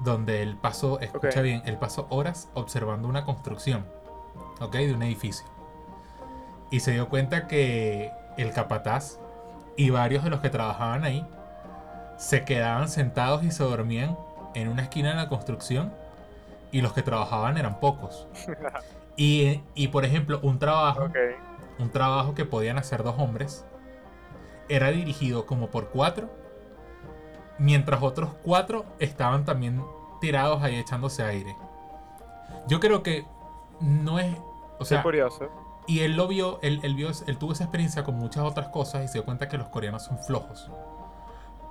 donde 0.01 0.43
él 0.43 0.57
pasó, 0.61 1.01
escucha 1.01 1.41
bien, 1.41 1.63
él 1.65 1.77
pasó 1.77 2.07
horas 2.11 2.49
observando 2.55 3.09
una 3.09 3.25
construcción, 3.25 3.85
¿ok? 4.61 4.72
De 4.72 4.94
un 4.94 5.03
edificio. 5.03 5.46
Y 6.70 6.81
se 6.81 6.92
dio 6.92 7.09
cuenta 7.09 7.46
que 7.46 8.12
el 8.37 8.53
capataz 8.53 9.18
y 9.77 9.90
varios 9.90 10.24
de 10.24 10.31
los 10.31 10.40
que 10.40 10.51
trabajaban 10.51 11.05
ahí 11.05 11.27
se 12.16 12.44
quedaban 12.44 12.88
sentados 12.88 13.44
y 13.44 13.51
se 13.51 13.62
dormían 13.62 14.18
en 14.55 14.68
una 14.68 14.83
esquina 14.83 15.11
de 15.11 15.16
la 15.16 15.29
construcción 15.29 15.92
y 16.72 16.81
los 16.81 16.92
que 16.92 17.03
trabajaban 17.03 17.57
eran 17.57 17.81
pocos. 17.81 18.27
y, 19.16 19.61
y 19.74 19.88
por 19.88 20.05
ejemplo, 20.05 20.40
un 20.42 20.59
trabajo, 20.59 21.09
un 21.79 21.90
trabajo 21.90 22.35
que 22.35 22.44
podían 22.44 22.79
hacer 22.79 23.03
dos 23.03 23.14
hombres, 23.18 23.64
era 24.68 24.90
dirigido 24.90 25.46
como 25.46 25.68
por 25.68 25.88
cuatro 25.88 26.29
mientras 27.59 28.03
otros 28.03 28.31
cuatro 28.42 28.85
estaban 28.98 29.44
también 29.44 29.83
tirados 30.20 30.62
ahí 30.62 30.77
echándose 30.77 31.22
aire. 31.22 31.55
Yo 32.66 32.81
creo 32.81 33.03
que 33.03 33.24
no 33.81 34.19
es. 34.19 34.37
O 34.79 34.85
sea, 34.85 35.03
curioso. 35.03 35.49
Y 35.87 36.01
él 36.01 36.17
lo 36.17 36.29
vio, 36.29 36.59
él, 36.62 36.81
vio, 36.95 37.11
él 37.27 37.38
tuvo 37.38 37.53
esa 37.53 37.64
experiencia 37.64 38.05
con 38.05 38.14
muchas 38.17 38.45
otras 38.45 38.69
cosas 38.69 39.05
y 39.05 39.09
se 39.09 39.14
dio 39.14 39.25
cuenta 39.25 39.49
que 39.49 39.57
los 39.57 39.69
coreanos 39.69 40.05
son 40.05 40.19
flojos. 40.19 40.71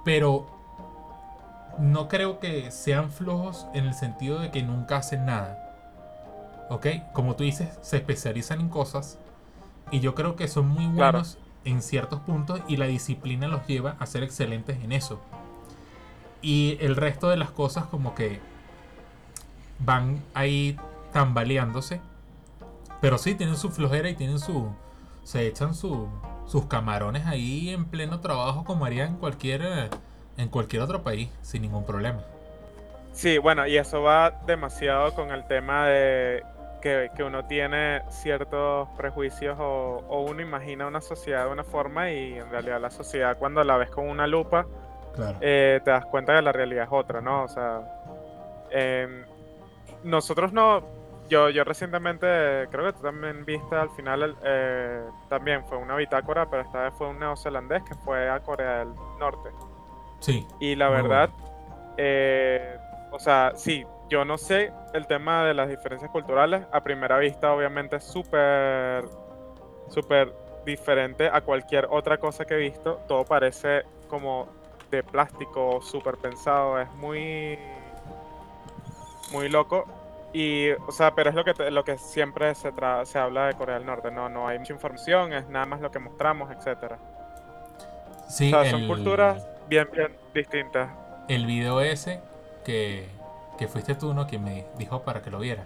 Pero 0.04 0.48
no 1.78 2.08
creo 2.08 2.40
que 2.40 2.72
sean 2.72 3.12
flojos 3.12 3.68
en 3.74 3.86
el 3.86 3.94
sentido 3.94 4.40
de 4.40 4.50
que 4.50 4.64
nunca 4.64 4.98
hacen 4.98 5.26
nada. 5.26 5.64
¿Ok? 6.70 6.88
Como 7.14 7.36
tú 7.36 7.44
dices, 7.44 7.78
se 7.82 7.98
especializan 7.98 8.60
en 8.60 8.70
cosas 8.70 9.20
y 9.92 10.00
yo 10.00 10.16
creo 10.16 10.36
que 10.36 10.48
son 10.48 10.68
muy 10.68 10.88
buenos 10.88 11.38
en 11.64 11.82
ciertos 11.82 12.20
puntos 12.22 12.62
y 12.68 12.78
la 12.78 12.88
disciplina 12.88 13.48
los 13.48 13.68
lleva 13.68 13.96
a 14.00 14.06
ser 14.06 14.24
excelentes 14.24 14.84
en 14.84 14.92
eso. 14.92 15.20
Y 16.42 16.78
el 16.82 16.96
resto 16.96 17.30
de 17.30 17.38
las 17.38 17.52
cosas 17.52 17.86
como 17.86 18.16
que 18.16 18.40
van 19.80 20.24
ahí 20.34 20.78
tambaleándose. 21.18 22.00
Pero 23.02 23.18
sí, 23.18 23.34
tienen 23.34 23.56
su 23.56 23.72
flojera 23.72 24.08
y 24.08 24.14
tienen 24.14 24.38
su... 24.38 24.72
Se 25.24 25.48
echan 25.48 25.74
su, 25.74 26.08
sus 26.46 26.68
camarones 26.68 27.26
ahí 27.26 27.72
en 27.72 27.86
pleno 27.86 28.20
trabajo 28.20 28.64
como 28.64 28.86
harían 28.86 29.10
en 29.10 29.16
cualquier, 29.16 29.90
en 30.38 30.50
cualquier 30.50 30.84
otro 30.84 31.02
país, 31.02 31.30
sin 31.42 31.64
ningún 31.64 31.86
problema. 31.86 32.24
Sí, 33.14 33.40
bueno, 33.40 33.66
y 33.66 33.78
eso 33.78 34.04
va 34.04 34.30
demasiado 34.46 35.16
con 35.16 35.32
el 35.32 35.46
tema 35.48 35.88
de 35.88 36.44
que, 36.82 37.10
uno 37.24 37.46
tiene 37.46 38.04
ciertos 38.10 38.88
prejuicios 38.96 39.58
o, 39.60 40.06
o, 40.08 40.22
uno 40.22 40.42
imagina 40.42 40.86
una 40.86 41.02
sociedad 41.02 41.46
de 41.46 41.52
una 41.52 41.64
forma 41.64 42.12
y 42.12 42.36
en 42.36 42.50
realidad 42.50 42.80
la 42.80 42.92
sociedad 42.92 43.38
cuando 43.38 43.62
la 43.64 43.76
ves 43.76 43.90
con 43.90 44.08
una 44.08 44.28
lupa 44.28 44.68
eh, 45.42 45.82
te 45.84 45.92
das 45.92 46.06
cuenta 46.06 46.36
que 46.36 46.42
la 46.44 46.52
realidad 46.52 46.86
es 46.86 46.90
otra, 46.92 47.20
¿no? 47.20 47.44
O 47.44 47.48
sea, 47.50 47.82
em, 48.70 49.26
nosotros 50.04 50.54
no, 50.54 50.97
yo, 51.28 51.50
yo 51.50 51.64
recientemente, 51.64 52.28
creo 52.72 52.86
que 52.86 52.94
tú 52.94 53.02
también 53.02 53.46
viste 53.46 53.76
al 53.76 53.90
final, 53.92 54.36
eh, 54.44 55.04
también 55.30 55.66
fue 55.66 55.78
una 55.78 55.96
bitácora, 55.96 56.50
pero 56.50 56.64
esta 56.64 56.84
vez 56.84 56.94
fue 56.98 57.08
un 57.08 57.20
neozelandés 57.20 57.84
que 57.84 57.96
fue 57.96 58.30
a 58.30 58.40
Corea 58.42 58.80
del 58.80 58.94
Norte. 59.20 59.50
Sí. 60.20 60.48
Y 60.60 60.76
la 60.76 60.90
verdad, 60.90 61.30
eh, 61.98 62.78
o 63.12 63.20
sea, 63.20 63.54
sí, 63.56 63.86
yo 64.10 64.26
no 64.26 64.38
sé 64.38 64.72
el 64.94 65.08
tema 65.08 65.44
de 65.44 65.54
las 65.54 65.70
diferencias 65.70 66.10
culturales. 66.12 66.64
A 66.72 66.82
primera 66.82 67.18
vista, 67.18 67.54
obviamente, 67.54 67.98
es 67.98 68.04
súper, 68.04 69.06
súper 69.90 70.34
diferente 70.66 71.30
a 71.32 71.42
cualquier 71.42 71.88
otra 71.90 72.18
cosa 72.18 72.46
que 72.46 72.56
he 72.56 72.58
visto. 72.58 73.00
Todo 73.08 73.26
parece 73.26 73.84
como 74.08 74.48
de 74.90 75.04
plástico 75.04 75.82
súper 75.82 76.16
pensado, 76.18 76.80
es 76.80 76.90
muy 76.94 77.60
muy 79.32 79.50
loco. 79.50 79.86
Y, 80.38 80.70
o 80.86 80.92
sea, 80.92 81.16
pero 81.16 81.32
es 81.32 81.36
lo 81.36 81.44
que, 81.44 81.72
lo 81.72 81.84
que 81.84 81.98
siempre 81.98 82.54
se, 82.54 82.72
se 83.06 83.18
habla 83.18 83.48
de 83.48 83.56
Corea 83.56 83.80
del 83.80 83.88
Norte, 83.88 84.12
¿no? 84.12 84.30
No 84.30 84.48
hay 84.48 84.60
mucha 84.60 84.72
información, 84.72 85.34
es 85.34 85.50
nada 85.50 85.66
más 85.66 85.82
lo 85.82 85.90
que 85.90 85.98
mostramos, 85.98 86.52
etcétera. 86.52 87.00
Sí, 88.30 88.52
son 88.70 88.86
culturas 88.86 89.48
bien, 89.68 89.90
bien 89.92 90.16
distintas. 90.36 90.92
El 91.28 91.48
video 91.48 91.82
ese 91.82 92.22
que, 92.64 93.10
que 93.58 93.68
fuiste 93.68 93.96
tú, 93.96 94.14
¿no? 94.14 94.28
Que 94.28 94.38
me 94.38 94.68
dijo 94.78 95.02
para 95.02 95.24
que 95.24 95.32
lo 95.32 95.40
viera. 95.40 95.64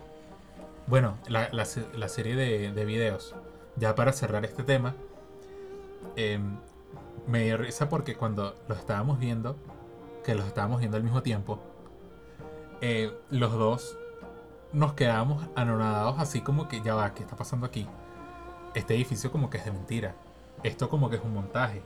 Bueno, 0.88 1.18
la, 1.28 1.50
la, 1.52 1.66
la 1.98 2.08
serie 2.08 2.38
de, 2.38 2.72
de, 2.72 2.86
videos, 2.86 3.36
ya 3.76 3.94
para 3.94 4.14
cerrar 4.14 4.46
este 4.46 4.64
tema, 4.64 4.96
eh, 6.16 6.40
me 7.28 7.44
dio 7.44 7.58
risa 7.58 7.90
porque 7.90 8.16
cuando 8.16 8.56
los 8.70 8.78
estábamos 8.78 9.20
viendo, 9.20 9.58
que 10.24 10.34
los 10.34 10.46
estábamos 10.46 10.80
viendo 10.80 10.96
al 10.96 11.04
mismo 11.04 11.22
tiempo, 11.24 11.60
eh, 12.80 13.12
los 13.30 13.52
dos 13.52 13.98
nos 14.74 14.94
quedamos 14.94 15.48
anonadados 15.56 16.20
así 16.20 16.42
como 16.42 16.68
que 16.68 16.82
ya 16.82 16.96
va, 16.96 17.14
¿qué 17.14 17.24
está 17.24 17.36
pasando 17.36 17.66
aquí? 17.66 17.88
Este 18.74 18.96
edificio 18.96 19.32
como 19.32 19.50
que 19.50 19.58
es 19.58 19.66
de 19.66 19.72
mentira. 19.72 20.16
Esto 20.64 20.90
como 20.90 21.10
que 21.10 21.18
es 21.18 21.24
un 21.24 21.34
montaje. 21.34 21.82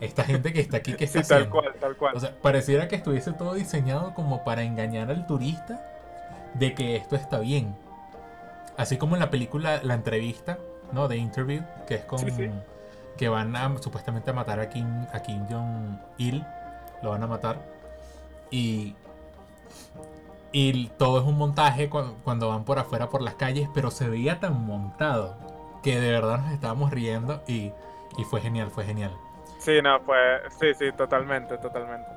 Esta 0.00 0.24
gente 0.24 0.52
que 0.52 0.60
está 0.60 0.78
aquí 0.78 0.94
que 0.94 1.04
está 1.06 1.22
sí, 1.22 1.28
tal 1.28 1.48
cual, 1.48 1.74
tal 1.80 1.96
cual. 1.96 2.16
O 2.16 2.20
sea, 2.20 2.34
pareciera 2.40 2.88
que 2.88 2.96
estuviese 2.96 3.32
todo 3.32 3.54
diseñado 3.54 4.14
como 4.14 4.44
para 4.44 4.62
engañar 4.62 5.10
al 5.10 5.26
turista 5.26 5.84
de 6.54 6.74
que 6.74 6.96
esto 6.96 7.16
está 7.16 7.38
bien. 7.38 7.76
Así 8.76 8.98
como 8.98 9.16
en 9.16 9.20
la 9.20 9.30
película 9.30 9.80
La 9.82 9.94
entrevista, 9.94 10.58
¿no? 10.92 11.08
De 11.08 11.16
Interview, 11.16 11.62
que 11.86 11.94
es 11.96 12.04
con 12.04 12.20
que 13.16 13.30
van 13.30 13.56
a 13.56 13.74
supuestamente 13.80 14.30
a 14.30 14.34
matar 14.34 14.60
a 14.60 14.68
Kim, 14.68 15.06
a 15.12 15.20
Kim 15.20 15.46
Jong-il. 15.48 16.44
Lo 17.02 17.10
van 17.10 17.22
a 17.22 17.26
matar. 17.26 17.58
Y, 18.50 18.94
y 20.58 20.86
todo 20.96 21.20
es 21.20 21.26
un 21.26 21.36
montaje 21.36 21.90
cuando, 21.90 22.48
van 22.48 22.64
por 22.64 22.78
afuera 22.78 23.10
por 23.10 23.20
las 23.20 23.34
calles, 23.34 23.68
pero 23.74 23.90
se 23.90 24.08
veía 24.08 24.40
tan 24.40 24.64
montado 24.64 25.36
que 25.82 26.00
de 26.00 26.10
verdad 26.10 26.40
nos 26.40 26.52
estábamos 26.52 26.90
riendo 26.90 27.42
y, 27.46 27.72
y 28.16 28.24
fue 28.24 28.40
genial, 28.40 28.70
fue 28.70 28.84
genial. 28.86 29.14
Sí, 29.58 29.82
no, 29.82 30.00
fue. 30.00 30.16
Sí, 30.58 30.72
sí, 30.72 30.92
totalmente, 30.96 31.58
totalmente. 31.58 32.08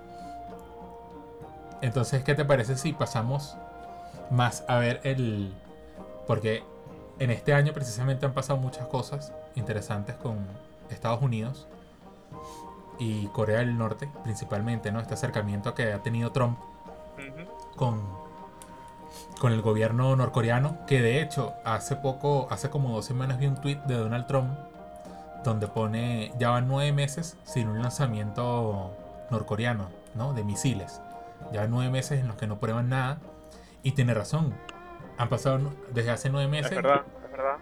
Entonces, 1.82 2.24
¿qué 2.24 2.34
te 2.34 2.46
parece 2.46 2.78
si 2.78 2.94
pasamos 2.94 3.58
más 4.32 4.64
a 4.70 4.78
ver 4.78 5.02
el. 5.04 5.54
Porque 6.26 6.64
en 7.20 7.32
este 7.32 7.54
año 7.54 7.74
precisamente 7.74 8.26
han 8.26 8.34
pasado 8.34 8.58
muchas 8.58 8.88
cosas 8.88 9.34
interesantes 9.56 10.16
con, 10.16 10.48
Estados 10.90 11.22
Unidos 11.22 11.68
y 13.00 13.28
Corea 13.28 13.60
del 13.60 13.78
Norte, 13.78 14.10
principalmente, 14.24 14.94
¿no? 14.94 15.02
Este 15.02 15.14
acercamiento 15.14 15.76
que 15.76 15.92
ha 15.92 16.00
tenido 16.00 16.32
Trump 16.32 16.58
con, 17.76 18.29
con 19.40 19.54
el 19.54 19.62
gobierno 19.62 20.16
norcoreano, 20.16 20.78
que 20.86 21.02
de 21.02 21.22
hecho 21.22 21.54
hace 21.64 21.96
poco, 21.96 22.48
hace 22.50 22.70
como 22.70 22.94
dos 22.94 23.06
semanas 23.06 23.40
vi 23.40 23.48
un 23.48 23.56
tweet 23.56 23.80
de 23.88 23.96
Donald 23.96 24.28
Trump 24.28 24.50
donde 25.44 25.68
pone, 25.68 26.32
ya 26.38 26.50
van 26.50 26.68
nueve 26.68 26.92
meses 26.92 27.38
sin 27.44 27.68
un 27.68 27.82
lanzamiento 27.82 28.92
norcoreano, 29.30 29.90
¿no? 30.16 30.34
De 30.34 30.44
misiles. 30.44 31.02
Ya 31.54 31.62
van 31.62 31.72
nueve 31.72 31.92
meses 31.92 32.20
en 32.20 32.28
los 32.28 32.36
que 32.36 32.48
no 32.48 32.60
prueban 32.60 32.90
nada. 32.90 33.20
Y 33.84 33.94
tiene 33.94 34.14
razón. 34.14 34.54
Han 35.18 35.30
pasado 35.30 35.74
desde 35.92 36.12
hace 36.12 36.30
nueve 36.30 36.50
meses. 36.50 36.72
Es 36.72 36.76
verdad, 36.76 37.04
es 37.24 37.32
verdad. 37.32 37.58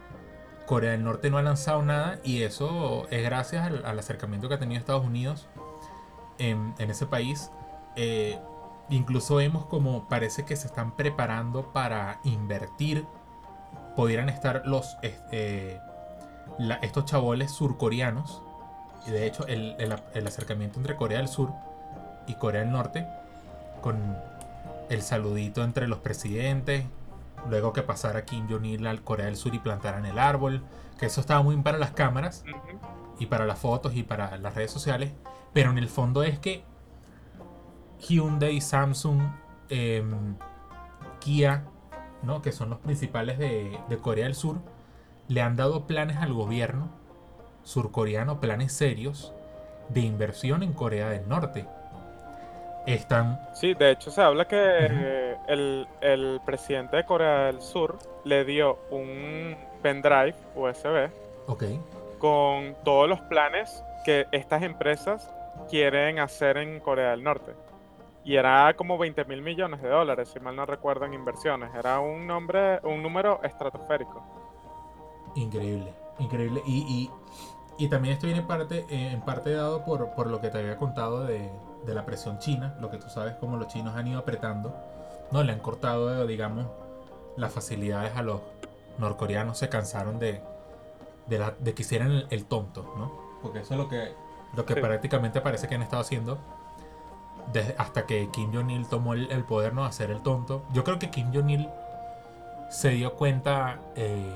Corea 0.65 0.91
del 0.91 1.03
Norte 1.03 1.29
no 1.29 1.37
ha 1.37 1.41
lanzado 1.41 1.81
nada 1.81 2.19
y 2.23 2.43
eso 2.43 3.07
es 3.09 3.23
gracias 3.23 3.65
al, 3.65 3.99
acercamiento 3.99 4.49
que 4.49 4.55
ha 4.55 4.59
tenido 4.59 4.79
Estados 4.79 5.05
Unidos 5.05 5.47
en, 6.39 6.73
ese 6.77 7.05
país. 7.05 7.51
Eh, 7.95 8.37
incluso 8.89 9.35
vemos 9.35 9.65
como 9.65 10.07
parece 10.07 10.45
que 10.45 10.55
se 10.55 10.67
están 10.67 10.91
preparando 10.91 11.71
para 11.73 12.19
invertir. 12.23 13.05
Pudieran 13.95 14.29
estar 14.29 14.63
los 14.65 14.97
eh, 15.01 15.79
estos 16.81 17.05
chaboles 17.05 17.51
surcoreanos. 17.51 18.41
Y 19.07 19.11
de 19.11 19.25
hecho 19.25 19.47
el, 19.47 19.75
el 20.13 20.27
acercamiento 20.27 20.79
entre 20.79 20.95
Corea 20.95 21.19
del 21.19 21.29
Sur 21.29 21.51
y 22.27 22.35
Corea 22.35 22.61
del 22.61 22.71
Norte 22.71 23.07
con 23.81 24.17
el 24.89 25.01
saludito 25.01 25.63
entre 25.63 25.87
los 25.87 25.99
presidentes 25.99 26.85
luego 27.49 27.73
que 27.73 27.83
pasara 27.83 28.25
Kim 28.25 28.47
Jong-il 28.49 28.85
al 28.87 29.01
Corea 29.01 29.27
del 29.27 29.37
Sur 29.37 29.53
y 29.55 29.59
plantaran 29.59 30.05
el 30.05 30.19
árbol, 30.19 30.63
que 30.99 31.05
eso 31.05 31.21
estaba 31.21 31.41
muy 31.41 31.55
bien 31.55 31.63
para 31.63 31.77
las 31.77 31.91
cámaras 31.91 32.43
y 33.19 33.27
para 33.27 33.45
las 33.45 33.59
fotos 33.59 33.95
y 33.95 34.03
para 34.03 34.37
las 34.37 34.55
redes 34.55 34.71
sociales, 34.71 35.11
pero 35.53 35.71
en 35.71 35.77
el 35.77 35.89
fondo 35.89 36.23
es 36.23 36.39
que 36.39 36.63
Hyundai, 37.99 38.61
Samsung, 38.61 39.21
em, 39.69 40.35
Kia, 41.19 41.63
¿no? 42.23 42.41
que 42.41 42.51
son 42.51 42.69
los 42.69 42.79
principales 42.79 43.37
de, 43.37 43.77
de 43.89 43.97
Corea 43.97 44.25
del 44.25 44.35
Sur, 44.35 44.57
le 45.27 45.41
han 45.41 45.55
dado 45.55 45.87
planes 45.87 46.17
al 46.17 46.33
gobierno 46.33 46.89
surcoreano, 47.63 48.39
planes 48.39 48.71
serios 48.71 49.33
de 49.89 49.99
inversión 50.01 50.63
en 50.63 50.73
Corea 50.73 51.09
del 51.09 51.27
Norte. 51.27 51.65
Están... 52.85 53.39
Sí, 53.53 53.73
de 53.73 53.91
hecho 53.91 54.09
se 54.09 54.21
habla 54.21 54.45
que 54.45 55.35
el, 55.47 56.39
presidente 56.45 56.95
de 56.95 57.03
Corea 57.03 57.47
del 57.47 57.61
Sur 57.61 57.97
le 58.23 58.45
dio 58.45 58.79
un 58.89 59.57
pendrive 59.81 60.35
USB 60.55 61.09
okay. 61.47 61.79
con 62.19 62.75
todos 62.85 63.09
los 63.09 63.19
planes 63.21 63.83
que 64.05 64.25
estas 64.31 64.63
empresas 64.63 65.29
quieren 65.69 66.19
hacer 66.19 66.55
en 66.55 66.79
Corea 66.79 67.11
del 67.11 67.23
Norte. 67.23 67.51
Y 68.27 68.35
era 68.35 68.73
como 68.75 68.97
20 68.97 69.23
mil 69.23 69.41
millones 69.41 69.81
de 69.81 69.87
dólares, 69.87 70.27
si 70.33 70.41
mal 70.41 70.53
no 70.53 70.65
recuerdo, 70.65 71.05
en 71.05 71.13
inversiones. 71.13 71.73
Era 71.73 72.01
un, 72.01 72.27
nombre, 72.27 72.81
un 72.83 73.01
número 73.01 73.41
estratosférico. 73.41 74.21
Increíble, 75.35 75.93
increíble. 76.19 76.61
Y, 76.65 77.09
y, 77.77 77.87
también 77.87 78.15
esto 78.15 78.25
viene 78.25 78.41
en 78.41 78.47
parte, 78.47 78.85
eh, 78.89 79.11
en 79.13 79.21
parte 79.21 79.53
dado 79.53 79.85
por, 79.85 80.13
por, 80.13 80.27
lo 80.27 80.41
que 80.41 80.49
te 80.49 80.57
había 80.57 80.75
contado 80.75 81.23
de, 81.23 81.49
de, 81.85 81.93
la 81.93 82.05
presión 82.05 82.37
china, 82.39 82.75
lo 82.81 82.91
que 82.91 82.97
tú 82.97 83.07
sabes, 83.07 83.35
como 83.35 83.55
los 83.55 83.69
chinos 83.69 83.95
han 83.95 84.09
ido 84.09 84.19
apretando, 84.19 84.75
¿no? 85.31 85.41
Le 85.41 85.53
han 85.53 85.59
cortado, 85.59 86.27
digamos, 86.27 86.65
las 87.37 87.53
facilidades 87.53 88.13
a 88.17 88.23
los 88.23 88.41
norcoreanos, 88.97 89.57
se 89.57 89.69
cansaron 89.69 90.19
de, 90.19 90.41
de, 91.27 91.39
la, 91.39 91.53
de 91.59 91.73
que 91.73 91.83
hicieran 91.83 92.25
el, 92.29 92.43
tonto, 92.43 92.93
¿no? 92.97 93.09
Porque 93.41 93.59
eso 93.59 93.75
es 93.75 93.79
lo 93.79 93.87
que, 93.87 94.11
lo 94.53 94.65
que 94.65 94.75
prácticamente 94.75 95.39
parece 95.39 95.69
que 95.69 95.75
han 95.75 95.81
estado 95.81 96.01
haciendo 96.01 96.37
hasta 97.77 98.05
que 98.05 98.29
Kim 98.31 98.53
Jong-il 98.53 98.87
tomó 98.87 99.13
el, 99.13 99.43
poder, 99.45 99.73
¿no? 99.73 99.85
Hacer 99.85 100.11
el 100.11 100.21
tonto. 100.21 100.65
Yo 100.73 100.83
creo 100.83 100.99
que 100.99 101.09
Kim 101.09 101.31
Jong-il 101.33 101.67
se 102.69 102.89
dio 102.89 103.13
cuenta, 103.13 103.79
eh, 103.95 104.33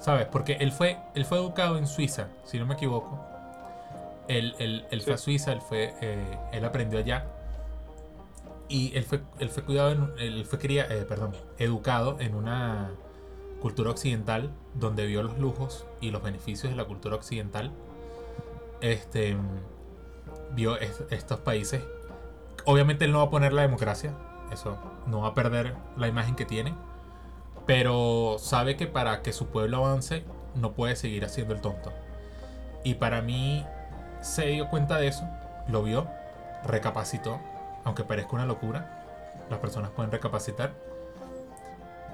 ¿sabes? 0.00 0.26
Porque 0.26 0.54
él 0.60 0.72
fue, 0.72 0.98
él 1.14 1.24
fue 1.24 1.38
educado 1.38 1.78
en 1.78 1.86
Suiza, 1.86 2.28
si 2.44 2.58
no 2.58 2.66
me 2.66 2.74
equivoco. 2.74 3.18
Él, 4.26 4.54
él, 4.58 5.00
fue 5.02 5.14
a 5.14 5.18
Suiza, 5.18 5.52
él, 5.52 5.60
fue, 5.60 5.94
eh, 6.00 6.38
él 6.52 6.64
aprendió 6.64 6.98
allá. 6.98 7.26
Y 8.68 8.94
él 8.96 9.04
fue, 9.04 9.22
él 9.38 9.48
fue 9.48 9.62
cuidado, 9.62 9.92
en, 9.92 10.12
él 10.18 10.44
fue 10.44 10.58
eh, 10.62 11.06
perdón, 11.08 11.34
educado 11.58 12.16
en 12.20 12.34
una 12.34 12.90
cultura 13.62 13.90
occidental 13.90 14.50
donde 14.74 15.06
vio 15.06 15.22
los 15.22 15.38
lujos 15.38 15.86
y 16.00 16.10
los 16.10 16.22
beneficios 16.22 16.70
de 16.70 16.76
la 16.76 16.84
cultura 16.84 17.16
occidental. 17.16 17.72
Este 18.80 19.36
vio 20.54 20.76
estos 20.78 21.40
países 21.40 21.82
Obviamente 22.68 23.06
él 23.06 23.12
no 23.12 23.20
va 23.20 23.24
a 23.24 23.30
poner 23.30 23.54
la 23.54 23.62
democracia, 23.62 24.12
eso 24.52 24.76
no 25.06 25.22
va 25.22 25.28
a 25.28 25.34
perder 25.34 25.74
la 25.96 26.06
imagen 26.06 26.34
que 26.34 26.44
tiene, 26.44 26.74
pero 27.64 28.36
sabe 28.38 28.76
que 28.76 28.86
para 28.86 29.22
que 29.22 29.32
su 29.32 29.46
pueblo 29.46 29.78
avance 29.86 30.22
no 30.54 30.72
puede 30.72 30.94
seguir 30.94 31.24
haciendo 31.24 31.54
el 31.54 31.62
tonto. 31.62 31.94
Y 32.84 32.96
para 32.96 33.22
mí 33.22 33.64
se 34.20 34.48
dio 34.48 34.68
cuenta 34.68 34.98
de 34.98 35.08
eso, 35.08 35.26
lo 35.66 35.82
vio, 35.82 36.08
recapacitó, 36.62 37.40
aunque 37.84 38.04
parezca 38.04 38.34
una 38.34 38.44
locura, 38.44 39.02
las 39.48 39.60
personas 39.60 39.90
pueden 39.92 40.12
recapacitar. 40.12 40.72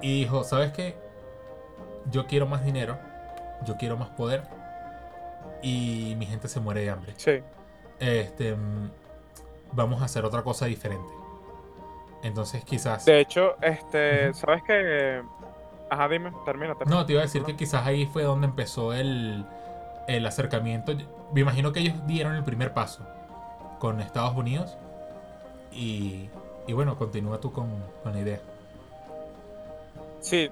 Y 0.01 0.21
dijo, 0.21 0.45
¿sabes 0.45 0.71
qué? 0.71 0.95
Yo 2.11 2.27
quiero 2.27 2.47
más 2.47 2.63
dinero, 2.63 2.97
yo 3.65 3.75
quiero 3.75 3.97
más 3.97 4.07
poder 4.11 4.43
y 5.61 6.15
mi 6.17 6.25
gente 6.25 6.47
se 6.47 6.61
muere 6.61 6.79
de 6.79 6.91
hambre. 6.91 7.13
Sí. 7.17 7.41
Este, 7.99 8.55
vamos 9.75 10.01
a 10.01 10.05
hacer 10.05 10.25
otra 10.25 10.41
cosa 10.43 10.65
diferente. 10.65 11.13
Entonces 12.23 12.63
quizás... 12.63 13.05
De 13.05 13.19
hecho, 13.19 13.55
este, 13.61 14.33
¿sabes 14.33 14.63
qué? 14.63 15.21
Ajá, 15.89 16.07
dime, 16.09 16.31
termina, 16.45 16.75
termina. 16.75 16.97
No, 16.97 17.05
te 17.05 17.13
iba 17.13 17.21
a 17.21 17.25
decir 17.25 17.43
que 17.43 17.55
quizás 17.55 17.85
ahí 17.85 18.07
fue 18.07 18.23
donde 18.23 18.47
empezó 18.47 18.93
el, 18.93 19.45
el 20.07 20.25
acercamiento. 20.25 20.93
Me 21.33 21.41
imagino 21.41 21.71
que 21.71 21.81
ellos 21.81 21.95
dieron 22.07 22.35
el 22.35 22.43
primer 22.43 22.73
paso 22.73 23.05
con 23.79 24.01
Estados 24.01 24.35
Unidos. 24.35 24.75
Y, 25.71 26.29
y 26.65 26.73
bueno, 26.73 26.97
continúa 26.97 27.39
tú 27.39 27.51
con, 27.51 27.69
con 28.01 28.13
la 28.13 28.19
idea. 28.19 28.39
Sí, 30.21 30.49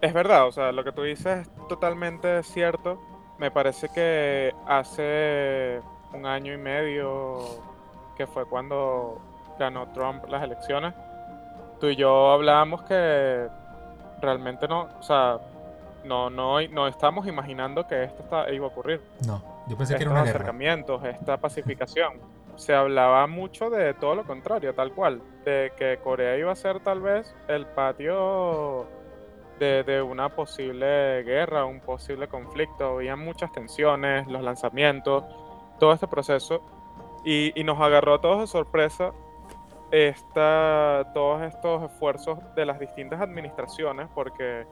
es 0.00 0.12
verdad, 0.12 0.48
o 0.48 0.52
sea, 0.52 0.72
lo 0.72 0.82
que 0.82 0.90
tú 0.90 1.02
dices 1.02 1.46
es 1.46 1.68
totalmente 1.68 2.42
cierto. 2.42 3.00
Me 3.38 3.50
parece 3.50 3.88
que 3.88 4.52
hace 4.66 5.80
un 6.12 6.26
año 6.26 6.52
y 6.52 6.56
medio 6.56 7.73
que 8.14 8.26
fue 8.26 8.46
cuando 8.46 9.20
ganó 9.58 9.88
Trump 9.88 10.24
las 10.28 10.42
elecciones, 10.42 10.94
tú 11.80 11.88
y 11.88 11.96
yo 11.96 12.30
hablábamos 12.30 12.82
que 12.82 13.48
realmente 14.20 14.66
no, 14.68 14.88
o 14.98 15.02
sea, 15.02 15.38
no, 16.04 16.30
no, 16.30 16.60
no 16.68 16.86
estamos 16.86 17.26
imaginando 17.26 17.86
que 17.86 18.04
esto 18.04 18.22
está, 18.22 18.50
iba 18.52 18.66
a 18.66 18.68
ocurrir. 18.68 19.00
No, 19.26 19.42
yo 19.68 19.76
pensé 19.76 19.96
que 19.96 20.02
era 20.02 20.12
un 20.12 20.18
acercamientos, 20.18 21.04
esta 21.04 21.36
pacificación. 21.36 22.14
Se 22.56 22.72
hablaba 22.72 23.26
mucho 23.26 23.68
de 23.68 23.94
todo 23.94 24.14
lo 24.14 24.24
contrario, 24.24 24.74
tal 24.74 24.92
cual, 24.92 25.20
de 25.44 25.72
que 25.76 25.98
Corea 26.02 26.36
iba 26.38 26.52
a 26.52 26.56
ser 26.56 26.80
tal 26.80 27.00
vez 27.00 27.34
el 27.48 27.66
patio 27.66 28.86
de, 29.58 29.82
de 29.82 30.00
una 30.02 30.28
posible 30.28 31.22
guerra, 31.24 31.64
un 31.64 31.80
posible 31.80 32.28
conflicto. 32.28 32.96
Había 32.96 33.16
muchas 33.16 33.50
tensiones, 33.52 34.28
los 34.28 34.42
lanzamientos, 34.42 35.24
todo 35.80 35.92
este 35.92 36.06
proceso 36.06 36.62
y, 37.24 37.52
nos 37.64 37.80
agarró 37.80 38.14
a 38.14 38.20
todos 38.20 38.40
de 38.40 38.46
sorpresa 38.46 39.12
esta, 39.90 41.10
todos 41.14 41.42
estos 41.42 41.82
esfuerzos 41.90 42.38
de 42.54 42.66
las 42.66 42.78
distintas 42.78 43.20
administraciones, 43.20 44.08
porque 44.14 44.66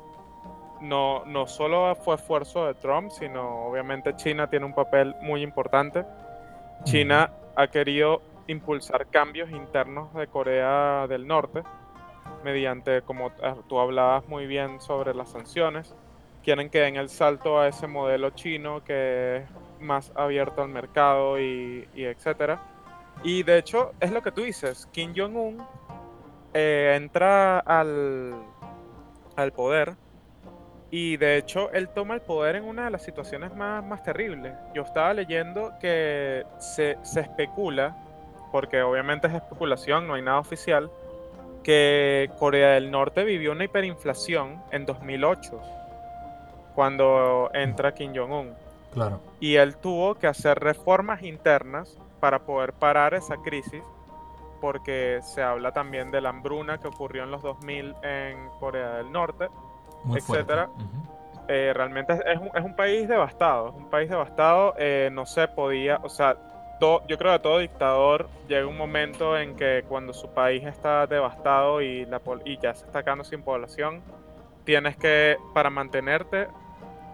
no, 0.80 1.24
no 1.24 1.46
solo 1.46 1.94
fue 1.96 2.16
esfuerzo 2.16 2.66
de 2.66 2.74
Trump, 2.74 3.10
sino 3.10 3.66
obviamente 3.66 4.14
China 4.16 4.48
tiene 4.48 4.66
un 4.66 4.74
papel 4.74 5.14
muy 5.20 5.42
importante. 5.42 6.04
China 6.84 7.30
ha 7.54 7.66
querido 7.68 8.20
impulsar 8.48 9.06
cambios 9.06 9.50
internos 9.50 10.12
de 10.14 10.26
Corea 10.26 11.06
del 11.06 11.26
Norte 11.26 11.62
mediante, 12.42 13.02
como 13.02 13.30
tú 13.68 13.78
hablabas 13.78 14.26
muy 14.28 14.46
bien 14.46 14.80
sobre 14.80 15.14
las 15.14 15.30
sanciones, 15.30 15.94
quieren 16.42 16.70
que 16.70 16.80
den 16.80 16.96
el 16.96 17.08
salto 17.08 17.60
a 17.60 17.68
ese 17.68 17.86
modelo 17.86 18.30
chino 18.30 18.82
que 18.84 19.36
es 19.36 19.44
más 19.82 20.12
abierto 20.14 20.62
al 20.62 20.68
mercado 20.68 21.40
y, 21.40 21.88
etcétera. 21.94 22.60
Y 23.22 23.42
de 23.42 23.58
hecho, 23.58 23.92
es 24.00 24.10
lo 24.10 24.22
que 24.22 24.32
tú 24.32 24.42
dices, 24.42 24.88
Kim 24.92 25.12
Jong-un 25.16 25.64
eh, 26.54 26.94
entra 26.96 27.58
al, 27.60 28.34
al 29.36 29.52
poder 29.52 29.94
y 30.90 31.16
de 31.16 31.38
hecho 31.38 31.70
él 31.72 31.88
toma 31.88 32.14
el 32.14 32.20
poder 32.20 32.56
en 32.56 32.64
una 32.64 32.84
de 32.84 32.90
las 32.90 33.02
situaciones 33.02 33.54
más, 33.54 33.84
más 33.84 34.02
terribles. 34.02 34.54
Yo 34.74 34.82
estaba 34.82 35.14
leyendo 35.14 35.72
que 35.80 36.44
se, 36.58 36.98
se 37.02 37.20
especula, 37.20 37.96
porque 38.50 38.82
obviamente 38.82 39.26
es 39.26 39.34
especulación, 39.34 40.06
no 40.06 40.14
hay 40.14 40.22
nada 40.22 40.38
oficial, 40.38 40.90
que 41.62 42.30
Corea 42.38 42.72
del 42.72 42.90
Norte 42.90 43.24
vivió 43.24 43.52
una 43.52 43.64
hiperinflación 43.64 44.62
en 44.70 44.84
2008 44.84 45.60
cuando 46.74 47.50
entra 47.54 47.94
Kim 47.94 48.12
Jong-un. 48.14 48.54
Claro. 48.92 49.20
Y 49.40 49.56
él 49.56 49.76
tuvo 49.76 50.14
que 50.14 50.26
hacer 50.26 50.58
reformas 50.58 51.22
internas 51.22 51.98
para 52.20 52.40
poder 52.40 52.72
parar 52.74 53.14
esa 53.14 53.38
crisis, 53.38 53.82
porque 54.60 55.20
se 55.22 55.42
habla 55.42 55.72
también 55.72 56.10
de 56.10 56.20
la 56.20 56.28
hambruna 56.28 56.78
que 56.78 56.88
ocurrió 56.88 57.24
en 57.24 57.30
los 57.30 57.42
2000 57.42 57.94
en 58.02 58.48
Corea 58.60 58.94
del 58.96 59.10
Norte, 59.10 59.48
etcétera. 60.14 60.68
Eh, 61.48 61.72
realmente 61.74 62.12
es 62.12 62.38
un, 62.38 62.50
es 62.54 62.64
un, 62.64 62.76
país 62.76 63.08
devastado, 63.08 63.70
es 63.70 63.74
un 63.74 63.90
país 63.90 64.08
devastado, 64.08 64.74
eh, 64.78 65.10
no 65.12 65.26
se 65.26 65.48
podía, 65.48 65.98
o 66.04 66.08
sea, 66.08 66.36
yo 66.80 67.18
creo 67.18 67.32
que 67.32 67.38
todo 67.38 67.58
dictador 67.58 68.28
llega 68.48 68.66
un 68.66 68.76
momento 68.76 69.38
en 69.38 69.56
que 69.56 69.84
cuando 69.88 70.12
su 70.12 70.28
país 70.28 70.64
está 70.64 71.06
devastado 71.06 71.80
y, 71.80 72.04
la, 72.06 72.20
y 72.44 72.58
ya 72.58 72.74
se 72.74 72.86
está 72.86 73.02
quedando 73.02 73.24
sin 73.24 73.42
población, 73.42 74.02
tienes 74.64 74.96
que, 74.96 75.36
para 75.54 75.70
mantenerte, 75.70 76.48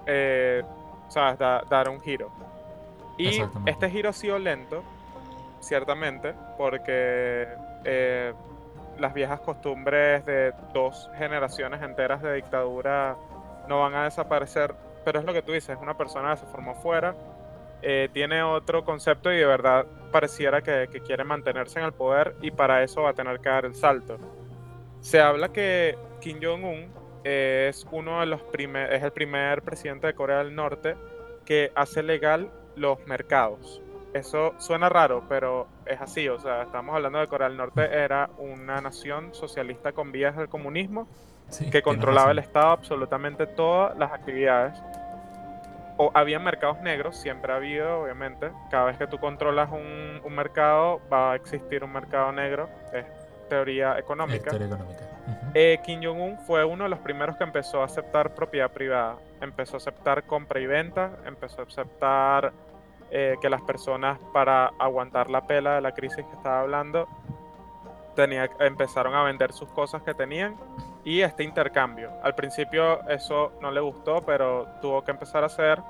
eh, 0.07 0.63
¿sabes? 1.09 1.39
dar 1.39 1.89
un 1.89 2.01
giro. 2.01 2.31
Y 3.17 3.43
este 3.67 3.91
giro 3.91 4.11
ha 4.11 4.13
sido 4.13 4.39
lento, 4.39 4.83
ciertamente, 5.61 6.35
porque 6.57 7.49
eh, 7.85 8.33
las 8.99 9.13
viejas 9.13 9.41
costumbres 9.41 10.25
de 10.25 10.53
dos 10.73 11.11
generaciones 11.17 11.83
enteras 11.83 12.23
de 12.23 12.35
dictadura 12.35 13.17
no 13.69 13.81
van 13.81 13.95
a 13.95 14.05
desaparecer, 14.05 14.75
pero 15.05 15.19
es 15.19 15.25
lo 15.25 15.33
que 15.33 15.43
tú 15.43 15.53
dices, 15.53 15.77
una 15.81 15.97
persona 15.97 16.35
que 16.35 16.41
se 16.41 16.47
formó 16.47 16.75
fuera, 16.77 17.15
eh, 17.83 18.09
tiene 18.13 18.43
otro 18.43 18.85
concepto 18.85 19.33
y 19.33 19.37
de 19.37 19.47
verdad 19.47 19.87
pareciera 20.11 20.63
que, 20.63 20.89
que, 20.91 21.01
quiere 21.01 21.23
mantenerse 21.23 21.79
en 21.79 21.85
el 21.85 21.93
poder 21.93 22.35
y 22.41 22.51
para 22.51 22.83
eso 22.83 23.03
va 23.03 23.11
a 23.11 23.15
tener 23.15 23.41
que 23.41 23.49
dar 23.49 23.65
el 23.65 23.75
salto. 23.75 24.19
Se 25.01 25.21
habla 25.21 25.51
que 25.51 25.97
Kim 26.21 26.41
Jong-un 26.43 26.91
es 27.29 27.87
uno 27.91 28.21
de 28.21 28.27
los 28.27 28.41
es 28.43 29.03
el 29.03 29.13
primer 29.13 29.63
presidente 29.63 30.07
de 30.07 30.15
Corea 30.15 30.39
del 30.39 30.55
Norte 30.55 30.97
que 31.45 31.73
hace 31.75 32.03
legal 32.03 32.51
los 32.77 33.05
mercados. 33.07 33.83
eso 34.15 34.55
suena 34.59 34.89
raro, 34.89 35.25
pero 35.29 35.69
es 35.87 36.01
así. 36.01 36.29
O 36.29 36.39
sea, 36.39 36.63
estamos 36.63 36.95
hablando 36.95 37.19
de 37.19 37.27
Corea 37.27 37.49
del 37.49 37.57
Norte, 37.57 37.83
era 37.83 38.31
una 38.39 38.81
nación 38.81 39.35
socialista 39.35 39.93
con 39.93 40.13
vías 40.13 40.37
del 40.37 40.49
comunismo 40.49 41.09
que 41.71 41.83
controlaba 41.83 42.31
el 42.31 42.39
Estado 42.39 42.69
absolutamente 42.69 43.47
todas 43.47 43.97
las 43.99 44.13
actividades. 44.13 44.79
O 45.97 46.11
había 46.15 46.39
mercados 46.39 46.81
negros, 46.81 47.17
siempre 47.17 47.53
ha 47.53 47.57
habido, 47.57 48.03
obviamente. 48.03 48.53
Cada 48.71 48.85
vez 48.85 48.99
que 48.99 49.07
tú 49.07 49.19
controlas 49.19 49.71
un, 49.73 50.33
mercado, 50.33 51.01
va 51.13 51.33
a 51.33 51.37
existir 51.37 51.83
un 51.83 51.93
mercado 51.93 52.31
negro. 52.31 52.69
Es 52.93 53.05
teoría 53.49 53.99
económica. 53.99 54.51
Eh, 55.55 55.79
Kim 55.85 56.01
Jong-un 56.03 56.39
fue 56.39 56.65
uno 56.65 56.85
de 56.85 56.91
los 56.91 56.99
primeros 57.01 57.37
que 57.37 57.45
empezó 57.45 57.83
a 57.83 57.85
aceptar 57.85 58.35
propiedad 58.35 58.71
privada. 58.71 59.17
Empezó 59.41 59.77
a 59.77 59.79
aceptar 59.79 60.25
compra 60.25 60.61
y 60.61 60.67
venta, 60.67 61.19
empezó 61.27 61.63
a 61.63 61.65
aceptar 61.65 62.53
eh, 63.11 63.37
que 63.41 63.49
las 63.49 63.63
personas 63.63 64.19
para 64.33 64.67
aguantar 64.79 65.31
la 65.31 65.47
pela 65.47 65.77
de 65.77 65.81
la 65.81 65.93
crisis 65.93 66.25
que 66.25 66.37
estaba 66.37 66.61
hablando 66.61 67.09
tenía, 68.15 68.51
empezaron 68.61 69.15
a 69.15 69.23
vender 69.23 69.53
sus 69.53 69.71
cosas 69.71 70.03
que 70.03 70.13
tenían 70.13 70.57
y 71.05 71.23
este 71.23 71.45
intercambio. 71.45 72.11
Al 72.23 72.35
principio 72.35 73.09
eso 73.09 73.53
no 73.63 73.71
le 73.71 73.81
gustó, 73.81 74.23
pero 74.27 74.67
tuvo 74.83 75.05
que 75.05 75.11
empezar 75.11 75.43
a 75.43 75.47
hacer 75.47 75.81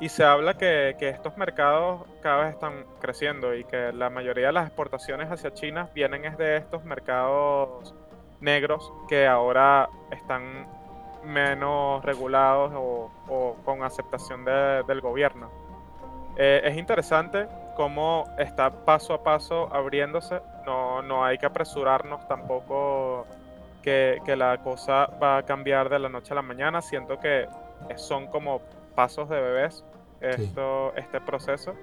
y 0.00 0.08
se 0.08 0.24
habla 0.24 0.54
que, 0.54 0.96
que, 0.98 1.08
estos 1.08 1.36
mercados 1.36 2.02
cada 2.20 2.44
vez 2.44 2.54
están 2.54 2.84
creciendo 3.00 3.54
y 3.54 3.64
que 3.64 3.92
la 3.92 4.10
mayoría 4.10 4.48
de 4.48 4.52
las 4.52 4.66
exportaciones 4.66 5.30
hacia 5.30 5.54
China 5.54 5.88
vienen 5.94 6.24
es 6.24 6.36
de 6.38 6.56
estos 6.56 6.84
mercados 6.84 7.94
negros 8.40 8.92
que 9.08 9.26
ahora 9.26 9.88
están 10.10 10.66
menos 11.24 12.04
regulados 12.04 12.72
o, 12.74 13.56
con 13.64 13.82
aceptación 13.82 14.44
del 14.44 15.00
gobierno. 15.00 15.50
Eh, 16.36 16.62
es 16.64 16.76
interesante 16.76 17.48
cómo 17.76 18.24
está 18.38 18.84
paso 18.84 19.14
a 19.14 19.22
paso 19.22 19.68
abriéndose. 19.74 20.40
No, 20.64 21.02
no 21.02 21.24
hay 21.24 21.38
que 21.38 21.46
apresurarnos 21.46 22.26
tampoco 22.28 23.26
que, 23.82 24.18
que, 24.24 24.36
la 24.36 24.58
cosa 24.58 25.06
va 25.22 25.38
a 25.38 25.42
cambiar 25.42 25.88
de 25.88 25.98
la 25.98 26.08
noche 26.08 26.32
a 26.32 26.36
la 26.36 26.42
mañana. 26.42 26.80
Siento 26.80 27.18
que 27.18 27.48
son 27.96 28.28
como 28.28 28.60
pasos 28.94 29.28
de 29.28 29.40
bebés 29.40 29.84
esto, 30.20 30.94
este 30.96 31.20
proceso. 31.20 31.74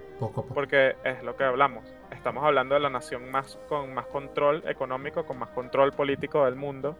Porque 0.53 0.95
es 1.03 1.23
lo 1.23 1.35
que 1.35 1.43
hablamos. 1.43 1.85
Estamos 2.11 2.43
hablando 2.43 2.75
de 2.75 2.81
la 2.81 2.89
nación 2.89 3.29
más 3.31 3.57
con 3.67 3.93
más 3.93 4.05
control 4.07 4.63
económico, 4.67 5.25
con 5.25 5.39
más 5.39 5.49
control 5.49 5.91
político 5.93 6.45
del 6.45 6.55
mundo. 6.55 6.95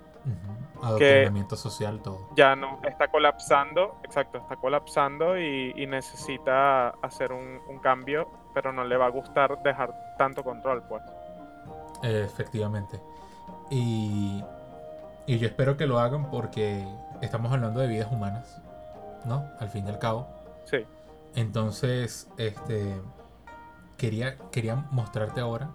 Adoctrinamiento 0.81 1.55
social, 1.55 2.01
todo. 2.01 2.29
Ya 2.35 2.55
no, 2.55 2.79
está 2.83 3.07
colapsando, 3.07 3.97
exacto, 4.03 4.39
está 4.39 4.55
colapsando 4.55 5.37
y, 5.39 5.85
necesita 5.87 6.89
hacer 7.01 7.31
un, 7.31 7.59
cambio, 7.81 8.29
pero 8.53 8.73
no 8.73 8.83
le 8.83 8.97
va 8.97 9.05
a 9.05 9.09
gustar 9.09 9.61
dejar 9.61 9.93
tanto 10.17 10.43
control, 10.43 10.83
pues. 10.87 11.03
efectivamente. 12.03 12.99
Y, 13.69 14.43
y 15.27 15.37
yo 15.37 15.47
espero 15.47 15.77
que 15.77 15.85
lo 15.85 15.99
hagan 15.99 16.29
porque 16.29 16.85
estamos 17.21 17.51
hablando 17.51 17.79
de 17.79 17.87
vidas 17.87 18.11
humanas, 18.11 18.61
¿no? 19.25 19.45
Al 19.59 19.69
fin 19.69 19.85
y 19.85 19.89
al 19.89 19.99
cabo. 19.99 20.27
Sí. 20.65 20.85
Entonces, 21.35 22.29
este, 22.37 22.95
quería, 23.97 24.37
quería 24.51 24.75
mostrarte 24.91 25.41
ahora 25.41 25.71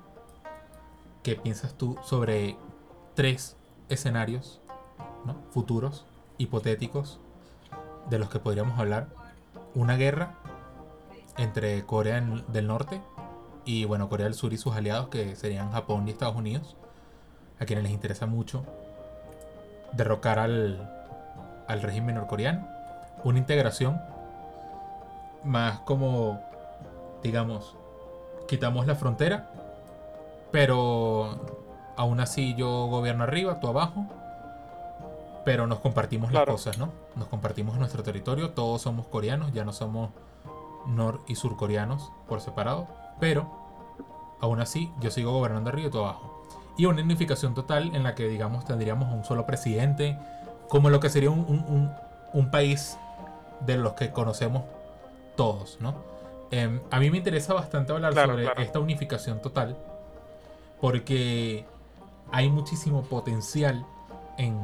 qué 1.22 1.36
piensas 1.36 1.74
tú 1.74 1.98
sobre 2.02 2.56
tres 3.14 3.56
escenarios 3.88 4.60
futuros, 5.50 6.06
hipotéticos, 6.38 7.20
de 8.08 8.18
los 8.18 8.30
que 8.30 8.38
podríamos 8.38 8.78
hablar. 8.78 9.08
Una 9.74 9.96
guerra 9.96 10.34
entre 11.36 11.84
Corea 11.84 12.20
del 12.48 12.66
Norte 12.66 13.00
y 13.64 13.84
bueno, 13.84 14.08
Corea 14.08 14.24
del 14.24 14.34
Sur 14.34 14.52
y 14.52 14.58
sus 14.58 14.74
aliados, 14.74 15.08
que 15.08 15.36
serían 15.36 15.72
Japón 15.72 16.08
y 16.08 16.10
Estados 16.10 16.36
Unidos, 16.36 16.76
a 17.58 17.66
quienes 17.66 17.84
les 17.84 17.92
interesa 17.92 18.26
mucho 18.26 18.64
derrocar 19.92 20.38
al, 20.38 20.90
al 21.68 21.82
régimen 21.82 22.14
norcoreano. 22.14 22.66
Una 23.22 23.38
integración 23.38 24.00
más 25.44 25.80
como, 25.80 26.40
digamos, 27.22 27.76
quitamos 28.48 28.86
la 28.86 28.94
frontera, 28.94 29.50
pero 30.50 31.38
aún 31.96 32.20
así 32.20 32.54
yo 32.54 32.86
gobierno 32.86 33.24
arriba, 33.24 33.60
tú 33.60 33.68
abajo, 33.68 34.06
pero 35.44 35.66
nos 35.66 35.80
compartimos 35.80 36.32
las 36.32 36.44
cosas, 36.44 36.78
¿no? 36.78 36.90
Nos 37.16 37.28
compartimos 37.28 37.76
nuestro 37.78 38.02
territorio, 38.02 38.50
todos 38.50 38.82
somos 38.82 39.06
coreanos, 39.06 39.52
ya 39.52 39.64
no 39.64 39.72
somos 39.72 40.10
nor 40.86 41.20
y 41.26 41.34
surcoreanos 41.34 42.12
por 42.28 42.40
separado, 42.40 42.88
pero 43.18 43.50
aún 44.40 44.60
así 44.60 44.92
yo 45.00 45.10
sigo 45.10 45.32
gobernando 45.32 45.70
arriba 45.70 45.88
y 45.88 45.90
tú 45.90 45.98
abajo. 45.98 46.42
Y 46.76 46.86
una 46.86 47.02
unificación 47.02 47.54
total 47.54 47.94
en 47.94 48.02
la 48.02 48.14
que, 48.14 48.28
digamos, 48.28 48.64
tendríamos 48.64 49.12
un 49.12 49.24
solo 49.24 49.46
presidente, 49.46 50.18
como 50.68 50.88
lo 50.88 51.00
que 51.00 51.10
sería 51.10 51.30
un, 51.30 51.92
un 52.32 52.50
país 52.50 52.96
de 53.60 53.76
los 53.76 53.92
que 53.94 54.10
conocemos 54.10 54.62
todos, 55.36 55.78
¿no? 55.80 55.94
Em, 56.50 56.80
a 56.90 56.98
mí 56.98 57.10
me 57.10 57.18
interesa 57.18 57.54
bastante 57.54 57.92
hablar 57.92 58.14
sobre 58.14 58.48
esta 58.62 58.78
unificación 58.80 59.40
total, 59.40 59.76
porque 60.80 61.64
hay 62.32 62.48
muchísimo 62.50 63.02
potencial 63.02 63.84
en, 64.38 64.58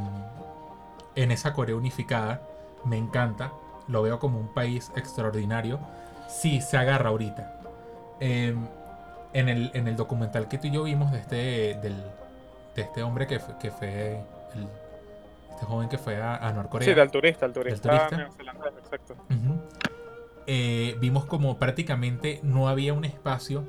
en 1.15 1.31
esa 1.31 1.53
Corea 1.53 1.77
unificada. 1.77 2.43
Me 2.85 2.97
encanta, 2.97 3.53
lo 3.89 4.03
veo 4.03 4.19
como 4.19 4.39
un 4.39 4.49
país 4.49 4.91
extraordinario. 4.97 5.79
Si 6.29 6.61
se 6.61 6.77
agarra 6.77 7.11
ahorita. 7.11 7.61
Em, 8.19 8.67
en, 9.33 9.49
el, 9.51 9.71
en 9.75 9.87
el 9.87 9.97
documental 9.97 10.49
que 10.49 10.57
tú 10.57 10.69
y 10.69 10.71
yo 10.71 10.85
vimos 10.85 11.13
de 11.13 11.19
este, 11.19 11.37
del, 11.83 12.03
de 12.75 12.83
este 12.83 13.03
hombre 13.03 13.27
que, 13.27 13.39
que 13.61 13.71
fue 13.71 14.25
este 15.51 15.67
joven 15.67 15.89
que 15.89 15.99
fue 15.99 16.21
a, 16.21 16.37
a 16.37 16.53
Norcorea. 16.53 16.87
Sí, 16.87 16.95
del 16.95 17.11
turista, 17.11 17.47
el 17.47 17.53
turista. 17.53 18.09
exacto. 18.79 19.17
Eh, 20.47 20.97
vimos 21.01 21.25
como 21.25 21.59
prácticamente 21.59 22.41
no 22.43 22.69
había 22.69 22.95
un 22.95 23.05
espacio 23.05 23.65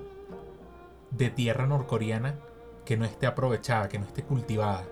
de 1.12 1.30
tierra 1.30 1.66
norcoreana 1.66 2.36
que 2.86 2.98
no 2.98 3.06
esté 3.06 3.28
aprovechada, 3.28 3.90
que 3.90 4.00
no 4.00 4.06
esté 4.06 4.24
cultivada. 4.24 4.86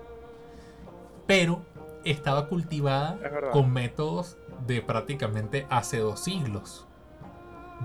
Pero 1.26 1.62
estaba 2.04 2.48
cultivada 2.48 3.18
con 3.52 3.72
métodos 3.72 4.36
de 4.66 4.82
prácticamente 4.82 5.66
hace 5.70 5.98
dos 5.98 6.20
siglos. 6.20 6.86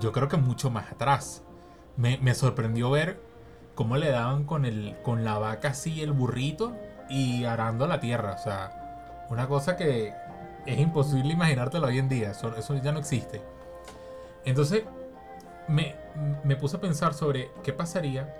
Yo 0.00 0.12
creo 0.12 0.28
que 0.28 0.36
mucho 0.36 0.70
más 0.70 0.90
atrás. 0.92 1.42
Me, 1.96 2.34
sorprendió 2.34 2.90
ver 2.90 3.20
cómo 3.74 3.96
le 3.96 4.10
daban 4.10 4.44
con, 4.44 4.64
el, 4.64 4.96
con 5.02 5.24
la 5.24 5.38
vaca 5.38 5.68
así 5.68 6.02
el 6.02 6.12
burrito 6.12 6.74
y 7.08 7.44
arando 7.44 7.86
la 7.86 8.00
tierra. 8.00 8.32
O 8.32 8.38
sea, 8.38 9.26
una 9.28 9.46
cosa 9.46 9.76
que 9.76 10.14
es 10.66 10.78
imposible 10.78 11.32
imaginártelo 11.32 11.86
hoy 11.86 11.98
en 11.98 12.08
día. 12.08 12.30
eso 12.30 12.76
ya 12.76 12.92
no 12.92 12.98
existe. 12.98 13.42
Entonces, 14.44 14.84
me, 15.68 16.56
puse 16.56 16.76
a 16.76 16.80
pensar 16.80 17.14
sobre 17.14 17.50
qué 17.62 17.72
pasaría 17.72 18.34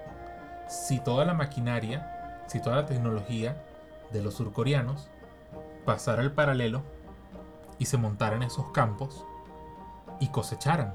si 0.69 1.01
toda 1.01 1.25
la 1.25 1.35
maquinaria, 1.35 2.43
si 2.47 2.61
toda 2.61 2.77
la 2.77 2.87
tecnología 2.87 3.63
de 4.11 4.23
los 4.23 4.35
surcoreanos 4.35 5.09
pasara 5.85 6.23
al 6.23 6.33
paralelo 6.33 6.83
y 7.79 7.87
se 7.87 7.97
montaran 7.97 8.43
esos 8.43 8.71
campos 8.73 9.25
y 10.21 10.29
cosecharan. 10.29 10.95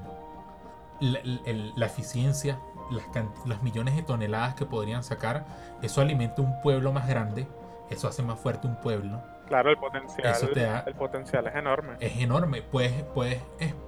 La, 1.00 1.86
eficiencia, 1.86 2.58
las, 2.90 3.04
las, 3.46 3.62
millones 3.62 3.94
de 3.94 4.02
toneladas 4.02 4.54
que 4.54 4.66
podrían 4.66 5.04
sacar, 5.04 5.46
eso 5.80 6.00
alimenta 6.00 6.42
un 6.42 6.60
pueblo 6.60 6.92
más 6.92 7.06
grande, 7.06 7.46
eso 7.88 8.08
hace 8.08 8.22
más 8.22 8.38
fuerte 8.40 8.66
un 8.66 8.80
pueblo 8.80 9.22
Claro, 9.48 9.70
el 9.70 9.78
potencial, 9.78 10.84
el 10.86 10.94
potencial 10.94 11.46
es 11.46 11.54
enorme. 11.54 11.96
Es 12.00 12.20
enorme. 12.20 12.62
Puedes, 12.62 12.92
puedes, 13.14 13.40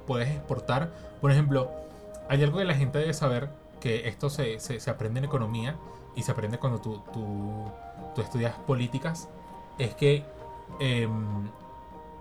puedes 0.06 0.28
exportar. 0.28 0.88
Por 1.20 1.30
ejemplo, 1.30 1.70
hay 2.28 2.42
algo 2.42 2.58
que 2.58 2.64
la 2.64 2.74
gente 2.74 2.98
debe 2.98 3.12
saber, 3.12 3.50
que 3.80 4.08
esto 4.08 4.30
se, 4.30 4.58
se, 4.58 4.90
aprende 4.90 5.18
en 5.18 5.24
economía 5.26 5.76
y 6.16 6.22
se 6.22 6.32
aprende 6.32 6.58
cuando 6.58 6.80
tú, 6.80 7.02
tú, 7.12 7.70
tú 8.14 8.22
estudias 8.22 8.54
políticas, 8.66 9.28
es 9.78 9.94
que 9.94 10.24
em, 10.78 11.50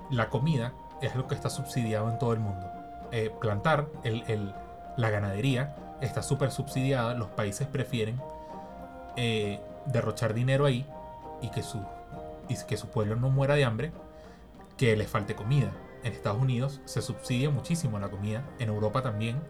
la 0.09 0.29
comida 0.29 0.73
es 1.01 1.15
lo 1.15 1.27
que 1.27 1.35
está 1.35 1.49
subsidiado 1.49 2.09
en 2.09 2.19
todo 2.19 2.33
el 2.33 2.39
mundo. 2.39 2.67
Eh, 3.11 3.31
plantar, 3.39 3.87
el, 4.03 4.23
el, 4.27 4.53
la 4.97 5.09
ganadería 5.09 5.75
está 6.01 6.21
súper 6.21 6.51
subsidiada, 6.51 7.13
los 7.13 7.29
países 7.29 7.67
prefieren 7.67 8.21
eh, 9.15 9.59
derrochar 9.85 10.33
dinero 10.33 10.65
ahí 10.65 10.85
y 11.41 11.49
que 11.49 11.63
su 11.63 11.81
y 12.49 12.55
que 12.65 12.75
su 12.75 12.89
pueblo 12.89 13.15
no 13.15 13.29
muera 13.29 13.55
de 13.55 13.63
hambre, 13.63 13.93
que 14.77 14.97
les 14.97 15.07
falte 15.07 15.35
comida. 15.35 15.71
En 16.03 16.13
Estados 16.13 16.41
Unidos 16.41 16.81
se 16.85 17.01
subsidia 17.01 17.49
muchísimo 17.49 17.99
la 17.99 18.09
comida, 18.09 18.43
en 18.57 18.69
Europa 18.69 19.01
también, 19.01 19.41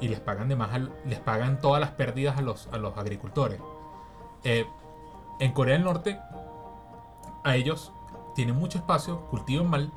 y 0.00 0.08
les 0.08 0.20
pagan 0.20 0.48
de 0.48 0.56
más, 0.56 0.70
les 1.06 1.20
pagan 1.20 1.60
todas 1.60 1.80
las 1.80 1.90
pérdidas 1.90 2.36
a 2.36 2.42
los, 2.42 2.68
a 2.72 2.78
los 2.78 2.96
agricultores. 2.98 3.60
Eh, 4.44 4.66
en 5.40 5.52
Corea 5.52 5.74
del 5.74 5.84
Norte, 5.84 6.18
a 7.44 7.56
ellos 7.56 7.92
tienen 8.34 8.56
mucho 8.56 8.78
espacio, 8.78 9.26
cultivan 9.26 9.68
mal, 9.68 9.92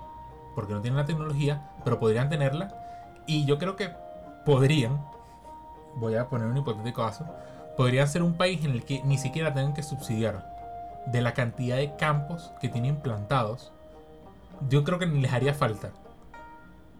porque 0.56 0.74
no 0.74 0.82
tienen 0.82 0.98
la 0.98 1.06
tecnología, 1.06 1.72
pero 1.84 2.00
podrían 2.00 2.30
tenerla, 2.30 2.76
y 3.26 3.46
yo 3.46 3.58
creo 3.58 3.76
que 3.76 3.92
podrían, 4.46 5.06
voy 5.96 6.16
a 6.16 6.28
poner 6.28 6.48
un 6.48 6.58
hipotético 6.58 7.02
caso, 7.02 7.26
podrían 7.78 8.08
ser 8.08 8.22
un 8.22 8.34
país 8.34 8.64
en 8.66 8.72
el 8.72 8.84
que 8.84 9.02
ni 9.04 9.18
siquiera 9.18 9.54
tengan 9.54 9.74
que 9.74 9.84
subsidiar 9.84 10.51
de 11.08 11.22
la 11.22 11.34
cantidad 11.34 11.78
de 11.78 11.96
campos 11.96 12.54
que 12.62 12.70
tienen 12.70 12.98
plantados. 12.98 13.74
Yo 14.70 14.84
creo 14.84 15.00
que 15.00 15.08
ni 15.08 15.22
les 15.22 15.34
haría 15.34 15.54
falta. 15.54 15.92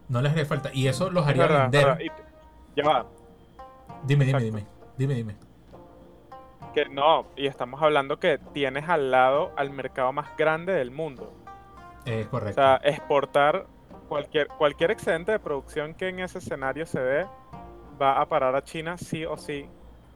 No 0.08 0.20
les 0.20 0.32
haría 0.32 0.46
falta. 0.46 0.70
Y 0.72 0.88
eso 0.88 1.10
los 1.10 1.26
haría 1.26 1.46
vender. 1.46 2.10
Ya 2.76 2.84
va. 2.84 3.06
Dime, 4.04 4.24
dime, 4.24 4.40
dime. 4.40 4.66
Dime, 4.96 5.14
dime. 5.14 5.36
Que 6.74 6.86
no, 6.88 7.26
y 7.36 7.46
estamos 7.46 7.82
hablando 7.82 8.18
que 8.18 8.38
tienes 8.52 8.88
al 8.88 9.10
lado 9.10 9.52
al 9.56 9.70
mercado 9.70 10.12
más 10.12 10.36
grande 10.36 10.72
del 10.72 10.90
mundo. 10.90 11.32
Es 12.04 12.26
correcto. 12.28 12.60
O 12.60 12.64
sea, 12.64 12.80
exportar 12.82 13.66
cualquier, 14.08 14.48
cualquier 14.48 14.90
excedente 14.90 15.32
de 15.32 15.38
producción 15.38 15.94
que 15.94 16.08
en 16.08 16.20
ese 16.20 16.38
escenario 16.38 16.86
se 16.86 17.00
dé 17.00 17.26
va 18.00 18.20
a 18.20 18.26
parar 18.26 18.56
a 18.56 18.64
China 18.64 18.96
sí 18.96 19.24
o 19.24 19.36
sí. 19.36 19.68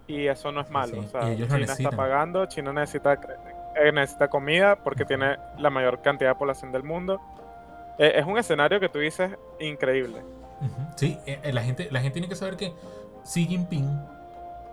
Y 0.07 0.27
eso 0.27 0.51
no 0.53 0.61
es 0.61 0.71
malo. 0.71 1.01
O 1.01 1.03
sea, 1.05 1.37
China 1.37 1.59
está 1.59 1.91
pagando, 1.91 2.47
China 2.47 2.73
necesita, 2.73 3.19
eh, 3.77 3.93
necesita 3.93 4.29
comida 4.29 4.77
porque 4.77 5.05
tiene 5.05 5.37
la 5.59 5.71
mayor 5.71 6.03
cantidad 6.03 6.31
de 6.31 6.35
población 6.35 6.73
del 6.73 6.83
mundo. 6.83 7.21
Eh, 7.99 8.13
es 8.17 8.27
un 8.27 8.39
escenario 8.39 8.81
que 8.81 8.89
tú 8.89 8.99
dices 8.99 9.33
increíble. 9.61 10.23
Sí, 10.97 11.19
eh, 11.27 11.53
la, 11.53 11.63
gente, 11.63 11.89
la 11.91 12.01
gente 12.01 12.15
tiene 12.15 12.29
que 12.29 12.37
saber 12.37 12.57
que 12.57 12.73
Xi 13.25 13.47
Jinping, 13.47 14.01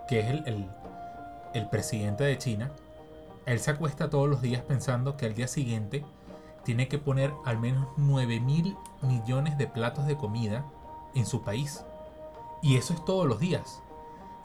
que 0.08 0.20
es 0.20 0.30
el, 0.30 0.68
el 1.52 1.68
presidente 1.68 2.24
de 2.24 2.38
China, 2.38 2.70
él 3.46 3.60
se 3.60 3.70
acuesta 3.70 4.08
todos 4.08 4.28
los 4.28 4.40
días 4.40 4.62
pensando 4.62 5.16
que 5.16 5.26
al 5.26 5.34
día 5.34 5.48
siguiente 5.48 6.04
tiene 6.64 6.88
que 6.88 6.98
poner 6.98 7.32
al 7.44 7.58
menos 7.58 7.86
9 7.98 8.40
mil 8.40 8.76
millones 9.02 9.58
de 9.58 9.66
platos 9.66 10.06
de 10.06 10.16
comida 10.16 10.64
en 11.14 11.26
su 11.26 11.42
país. 11.42 11.84
Y 12.62 12.76
eso 12.76 12.94
es 12.94 13.04
todos 13.04 13.26
los 13.26 13.38
días. 13.38 13.82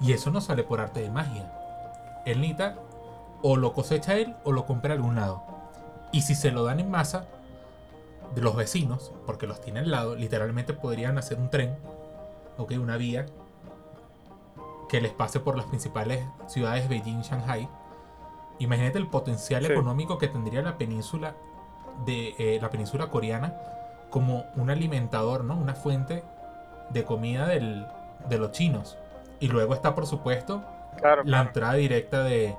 Y 0.02 0.12
eso 0.14 0.30
no 0.32 0.42
sale 0.42 0.64
por 0.64 0.82
arte 0.82 1.02
de 1.02 1.10
magia. 1.10 1.52
El 2.26 2.42
Nita 2.42 2.76
o 3.42 3.56
lo 3.56 3.74
cosecha 3.74 4.18
él 4.18 4.36
o 4.44 4.52
lo 4.52 4.66
compra 4.66 4.94
a 4.94 4.98
algún 4.98 5.16
lado. 5.16 5.44
Y 6.12 6.22
si 6.22 6.36
se 6.36 6.52
lo 6.52 6.64
dan 6.64 6.80
en 6.80 6.90
masa 6.90 7.26
de 8.36 8.42
los 8.42 8.56
vecinos, 8.56 9.12
porque 9.26 9.48
los 9.48 9.62
tiene 9.62 9.80
al 9.80 9.92
lado, 9.92 10.16
literalmente 10.16 10.74
podrían 10.74 11.18
hacer 11.18 11.38
un 11.40 11.50
tren, 11.50 11.78
ok, 12.58 12.74
una 12.80 12.98
vía 12.98 13.26
que 14.88 15.02
les 15.02 15.12
pase 15.12 15.40
por 15.40 15.56
las 15.56 15.66
principales 15.68 16.26
ciudades 16.48 16.90
Beijing, 16.90 17.22
Shanghai. 17.22 17.70
Imagínate 18.58 18.98
el 18.98 19.08
potencial 19.08 19.66
económico 19.66 20.18
que 20.18 20.28
tendría 20.28 20.62
la 20.62 20.78
península 20.78 21.36
de 22.06 22.36
eh, 22.38 22.60
la 22.62 22.70
península 22.70 23.10
coreana 23.10 23.56
como 24.10 24.46
un 24.56 24.70
alimentador, 24.70 25.44
¿no? 25.44 25.56
Una 25.56 25.76
fuente 25.76 26.24
de 26.90 27.04
comida 27.06 27.48
del, 27.48 27.86
de 28.28 28.38
los 28.38 28.52
chinos. 28.52 28.98
Y 29.40 29.48
luego 29.48 29.74
está, 29.74 29.96
por 29.96 30.08
supuesto, 30.08 30.64
la 31.24 31.42
entrada 31.42 31.76
directa 31.76 32.24
de, 32.24 32.56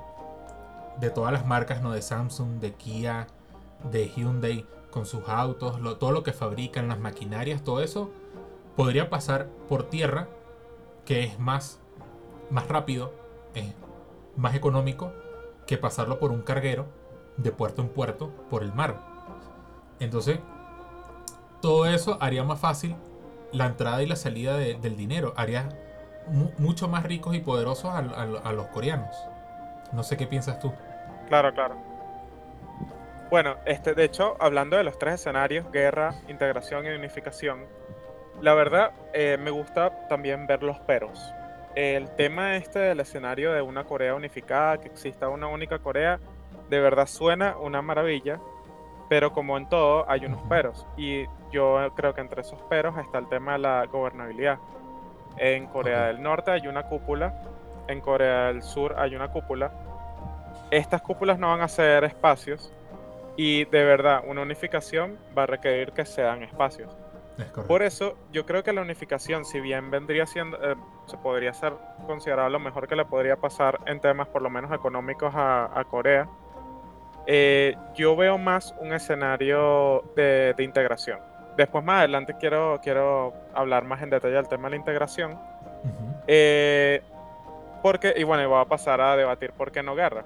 de 0.99 1.09
todas 1.09 1.31
las 1.31 1.45
marcas, 1.45 1.81
¿no? 1.81 1.91
De 1.91 2.01
Samsung, 2.01 2.59
de 2.59 2.73
Kia, 2.73 3.27
de 3.91 4.09
Hyundai, 4.09 4.65
con 4.91 5.05
sus 5.05 5.27
autos, 5.27 5.79
todo 5.99 6.11
lo 6.11 6.23
que 6.23 6.33
fabrican, 6.33 6.87
las 6.87 6.99
maquinarias, 6.99 7.63
todo 7.63 7.81
eso, 7.81 8.11
podría 8.75 9.09
pasar 9.09 9.47
por 9.69 9.89
tierra, 9.89 10.27
que 11.05 11.23
es 11.23 11.39
más, 11.39 11.79
más 12.49 12.67
rápido, 12.67 13.13
es 13.55 13.73
más 14.35 14.55
económico 14.55 15.11
que 15.65 15.77
pasarlo 15.77 16.19
por 16.19 16.31
un 16.31 16.41
carguero 16.41 16.85
de 17.37 17.51
puerto 17.51 17.81
en 17.81 17.89
puerto 17.89 18.31
por 18.49 18.63
el 18.63 18.73
mar. 18.73 18.99
Entonces, 19.99 20.39
todo 21.61 21.85
eso 21.85 22.17
haría 22.19 22.43
más 22.43 22.59
fácil 22.59 22.95
la 23.51 23.67
entrada 23.67 24.01
y 24.03 24.07
la 24.07 24.15
salida 24.15 24.57
del 24.57 24.97
dinero. 24.97 25.33
Haría 25.37 25.69
mucho 26.57 26.87
más 26.87 27.03
ricos 27.03 27.35
y 27.35 27.39
poderosos 27.39 27.91
a, 27.91 28.51
los 28.51 28.67
coreanos. 28.67 29.15
No 29.91 30.03
sé 30.03 30.17
qué 30.17 30.27
piensas 30.27 30.59
tú. 30.59 30.73
Claro, 31.27 31.53
claro. 31.53 31.75
Bueno, 33.29 33.55
este, 33.65 33.93
de 33.93 34.03
hecho, 34.03 34.35
hablando 34.39 34.75
de 34.75 34.83
los 34.83 34.99
tres 34.99 35.15
escenarios, 35.15 35.71
guerra, 35.71 36.15
integración 36.27 36.85
y 36.85 36.89
unificación, 36.89 37.65
la 38.41 38.53
verdad 38.53 38.91
eh, 39.13 39.37
me 39.39 39.51
gusta 39.51 40.07
también 40.07 40.47
ver 40.47 40.63
los 40.63 40.79
peros. 40.79 41.33
El 41.75 42.09
tema 42.15 42.57
este 42.57 42.79
del 42.79 42.99
escenario 42.99 43.53
de 43.53 43.61
una 43.61 43.85
Corea 43.85 44.15
unificada, 44.15 44.79
que 44.79 44.89
exista 44.89 45.29
una 45.29 45.47
única 45.47 45.79
Corea, 45.79 46.19
de 46.69 46.79
verdad 46.81 47.05
suena 47.05 47.55
una 47.57 47.81
maravilla, 47.81 48.39
pero 49.07 49.31
como 49.31 49.57
en 49.57 49.69
todo, 49.69 50.09
hay 50.09 50.25
unos 50.25 50.41
peros. 50.49 50.85
Y 50.97 51.25
yo 51.51 51.77
creo 51.95 52.13
que 52.13 52.21
entre 52.21 52.41
esos 52.41 52.61
peros 52.63 52.97
está 52.97 53.17
el 53.19 53.29
tema 53.29 53.53
de 53.53 53.59
la 53.59 53.85
gobernabilidad. 53.85 54.57
En 55.37 55.67
Corea 55.67 56.07
del 56.07 56.21
Norte 56.21 56.51
hay 56.51 56.67
una 56.67 56.83
cúpula, 56.83 57.33
en 57.87 58.01
Corea 58.01 58.47
del 58.47 58.63
Sur 58.63 58.95
hay 58.97 59.15
una 59.15 59.29
cúpula. 59.29 59.71
Estas 60.71 61.01
cúpulas 61.01 61.37
no 61.37 61.49
van 61.49 61.61
a 61.61 61.67
ser 61.67 62.03
espacios 62.03 62.71
y 63.37 63.65
de 63.65 63.83
verdad 63.83 64.23
una 64.25 64.41
unificación 64.41 65.17
va 65.37 65.43
a 65.43 65.45
requerir 65.45 65.91
que 65.91 66.05
sean 66.05 66.43
espacios. 66.43 66.95
Por 67.67 67.81
eso 67.81 68.15
yo 68.31 68.45
creo 68.45 68.63
que 68.63 68.71
la 68.71 68.81
unificación, 68.81 69.45
si 69.45 69.59
bien 69.59 69.89
vendría 69.89 70.25
siendo, 70.25 70.57
eh, 70.57 70.75
se 71.07 71.17
podría 71.17 71.53
ser 71.53 71.73
considerado 72.05 72.49
lo 72.49 72.59
mejor 72.59 72.87
que 72.87 72.95
le 72.95 73.05
podría 73.05 73.35
pasar 73.35 73.79
en 73.85 73.99
temas 73.99 74.27
por 74.27 74.41
lo 74.41 74.49
menos 74.49 74.71
económicos 74.71 75.33
a 75.35 75.85
Corea, 75.89 76.27
eh, 77.27 77.75
yo 77.95 78.15
veo 78.15 78.37
más 78.37 78.73
un 78.79 78.93
escenario 78.93 80.03
de, 80.15 80.55
integración. 80.59 81.19
Después 81.57 81.83
más 81.83 81.99
adelante 81.99 82.35
quiero, 82.39 82.79
quiero 82.81 83.33
hablar 83.53 83.83
más 83.83 84.01
en 84.01 84.09
detalle 84.09 84.35
del 84.35 84.47
tema 84.47 84.63
de 84.63 84.71
la 84.71 84.75
integración. 84.77 85.39
Eh, 86.27 87.01
porque, 87.81 88.13
y 88.15 88.23
bueno, 88.23 88.47
voy 88.47 88.61
a 88.61 88.65
pasar 88.65 89.01
a 89.01 89.15
debatir 89.15 89.51
por 89.51 89.71
qué 89.71 89.83
no 89.83 89.95
guerra. 89.95 90.23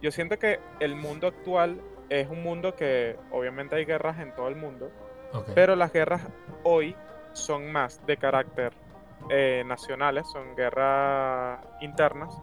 Yo 0.00 0.10
siento 0.10 0.38
que 0.38 0.60
el 0.80 0.96
mundo 0.96 1.26
actual 1.26 1.80
es 2.08 2.28
un 2.28 2.42
mundo 2.42 2.74
que 2.74 3.16
obviamente 3.30 3.76
hay 3.76 3.84
guerras 3.84 4.18
en 4.18 4.34
todo 4.34 4.48
el 4.48 4.56
mundo, 4.56 4.90
pero 5.54 5.76
las 5.76 5.92
guerras 5.92 6.22
hoy 6.64 6.96
son 7.32 7.70
más 7.70 8.04
de 8.06 8.16
carácter 8.16 8.72
eh, 9.28 9.62
nacionales, 9.66 10.26
son 10.30 10.56
guerras 10.56 11.60
internas, 11.80 12.34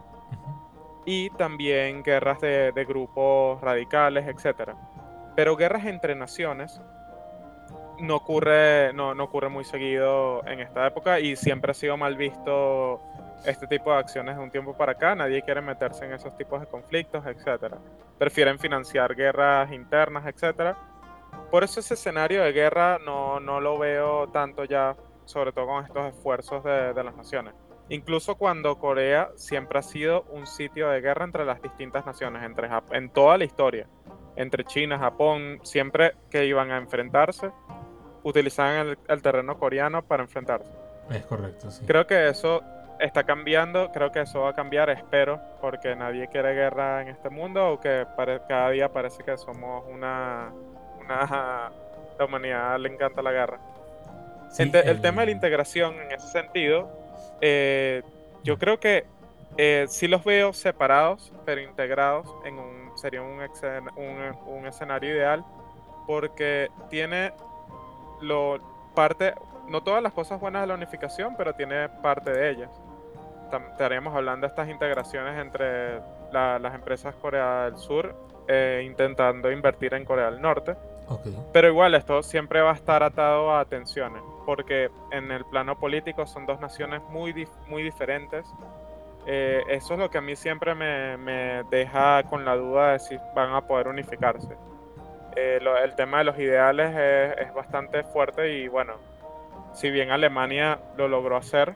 y 1.04 1.30
también 1.30 2.02
guerras 2.02 2.38
de, 2.40 2.84
grupos 2.86 3.60
radicales, 3.62 4.26
etc. 4.28 4.72
Pero 5.34 5.56
guerras 5.56 5.86
entre 5.86 6.14
naciones 6.14 6.80
no 7.98 8.16
ocurre, 8.16 8.92
no, 8.92 9.14
no, 9.14 9.24
ocurre 9.24 9.48
muy 9.48 9.64
seguido 9.64 10.46
en 10.46 10.60
esta 10.60 10.86
época 10.86 11.18
y 11.18 11.34
siempre 11.34 11.70
ha 11.70 11.74
sido 11.74 11.96
mal 11.96 12.16
visto 12.16 13.00
este 13.44 13.66
tipo 13.66 13.92
de 13.92 13.98
acciones 13.98 14.36
de 14.36 14.42
un 14.42 14.50
tiempo 14.50 14.76
para 14.76 14.92
acá. 14.92 15.14
Nadie 15.14 15.42
quiere 15.42 15.60
meterse 15.60 16.04
en 16.04 16.12
esos 16.12 16.36
tipos 16.36 16.60
de 16.60 16.66
conflictos, 16.66 17.24
etc. 17.26 17.74
Prefieren 18.18 18.58
financiar 18.58 19.14
guerras 19.14 19.72
internas, 19.72 20.26
etc. 20.26 20.76
Por 21.50 21.64
eso 21.64 21.80
ese 21.80 21.94
escenario 21.94 22.42
de 22.42 22.52
guerra 22.52 22.98
no, 23.04 23.40
no 23.40 23.60
lo 23.60 23.78
veo 23.78 24.28
tanto 24.28 24.64
ya, 24.64 24.96
sobre 25.24 25.52
todo 25.52 25.66
con 25.66 25.84
estos 25.84 26.14
esfuerzos 26.14 26.64
de, 26.64 26.92
de 26.92 27.04
las 27.04 27.16
naciones. 27.16 27.54
Incluso 27.90 28.34
cuando 28.34 28.78
Corea 28.78 29.30
siempre 29.36 29.78
ha 29.78 29.82
sido 29.82 30.22
un 30.30 30.46
sitio 30.46 30.90
de 30.90 31.00
guerra 31.00 31.24
entre 31.24 31.46
las 31.46 31.62
distintas 31.62 32.04
naciones, 32.04 32.42
entre 32.42 32.68
en 32.90 33.08
toda 33.08 33.38
la 33.38 33.44
historia, 33.44 33.86
entre 34.36 34.64
China, 34.64 34.98
Japón, 34.98 35.58
siempre 35.62 36.12
que 36.30 36.44
iban 36.44 36.70
a 36.70 36.76
enfrentarse, 36.76 37.50
utilizaban 38.22 38.96
el, 39.08 39.22
terreno 39.22 39.58
coreano 39.58 40.02
para 40.02 40.22
enfrentarse. 40.22 40.70
Es 41.10 41.24
correcto, 41.24 41.70
sí. 41.70 41.84
Creo 41.86 42.06
que 42.06 42.28
eso 42.28 42.62
está 43.00 43.24
cambiando, 43.24 43.90
creo 43.92 44.10
que 44.10 44.20
eso 44.20 44.40
va 44.40 44.50
a 44.50 44.54
cambiar, 44.54 44.90
espero, 44.90 45.40
porque 45.60 45.94
nadie 45.94 46.28
quiere 46.28 46.54
guerra 46.54 47.02
en 47.02 47.08
este 47.08 47.30
mundo, 47.30 47.72
o 47.72 47.80
que 47.80 48.06
cada 48.48 48.70
día 48.70 48.88
parece 48.92 49.22
que 49.22 49.36
somos 49.38 49.84
una, 49.88 50.52
una... 51.00 51.70
La 52.18 52.24
humanidad 52.24 52.78
le 52.80 52.88
encanta 52.88 53.22
la 53.22 53.30
guerra. 53.30 53.60
el 54.58 55.00
tema 55.00 55.22
de 55.22 55.26
la 55.26 55.32
integración 55.32 55.94
en 56.00 56.10
ese 56.10 56.26
sentido 56.26 56.90
eh, 57.40 58.02
yo 58.42 58.58
creo 58.58 58.80
que 58.80 59.04
eh, 59.56 59.86
sí 59.88 60.08
los 60.08 60.24
veo 60.24 60.52
separados, 60.52 61.32
pero 61.44 61.60
integrados 61.60 62.26
en 62.44 62.58
un 62.58 62.78
sería 62.96 63.22
un, 63.22 63.40
un, 64.46 64.66
escenario 64.66 65.14
ideal 65.14 65.44
porque 66.06 66.68
tiene 66.90 67.32
lo 68.20 68.58
parte 68.94 69.34
no 69.68 69.82
todas 69.84 70.02
las 70.02 70.12
cosas 70.12 70.40
buenas 70.40 70.62
de 70.62 70.66
la 70.68 70.74
unificación, 70.74 71.36
pero 71.36 71.54
tiene 71.54 71.88
parte 71.88 72.32
de 72.32 72.50
ellas. 72.50 72.70
Estaríamos 73.70 74.14
hablando 74.14 74.46
de 74.46 74.50
estas 74.50 74.68
integraciones 74.68 75.38
entre 75.38 76.00
las 76.32 76.74
empresas 76.74 77.14
Corea 77.16 77.64
del 77.64 77.78
Sur 77.78 78.14
eh, 78.46 78.82
intentando 78.86 79.52
invertir 79.52 79.92
en 79.94 80.04
Corea 80.04 80.30
del 80.30 80.40
Norte. 80.40 80.74
Pero 81.52 81.68
igual 81.68 81.94
esto 81.94 82.22
siempre 82.22 82.60
va 82.60 82.72
a 82.72 82.74
estar 82.74 83.02
atado 83.02 83.56
a 83.56 83.64
tensiones 83.64 84.22
porque 84.48 84.90
en 85.10 85.30
el 85.30 85.44
plano 85.44 85.78
político 85.78 86.26
son 86.26 86.46
dos 86.46 86.58
naciones 86.58 87.02
muy, 87.10 87.46
muy 87.66 87.82
diferentes. 87.82 88.46
Eh, 89.26 89.62
eso 89.68 89.92
es 89.92 90.00
lo 90.00 90.10
que 90.10 90.16
a 90.16 90.20
mí 90.22 90.36
siempre 90.36 90.74
me, 90.74 91.18
me, 91.18 91.62
deja 91.70 92.22
con 92.22 92.46
la 92.46 92.56
duda 92.56 92.92
de 92.92 92.98
si 92.98 93.18
van 93.34 93.52
a 93.52 93.60
poder 93.60 93.88
unificarse. 93.88 94.56
Eh, 95.36 95.60
el 95.84 95.94
tema 95.96 96.18
de 96.18 96.24
los 96.24 96.38
ideales 96.38 96.96
es, 96.96 97.46
es, 97.46 97.54
bastante 97.54 98.04
fuerte 98.04 98.54
y 98.54 98.68
bueno, 98.68 98.94
si 99.74 99.90
bien 99.90 100.10
Alemania 100.10 100.78
lo 100.96 101.08
logró 101.08 101.36
hacer, 101.36 101.74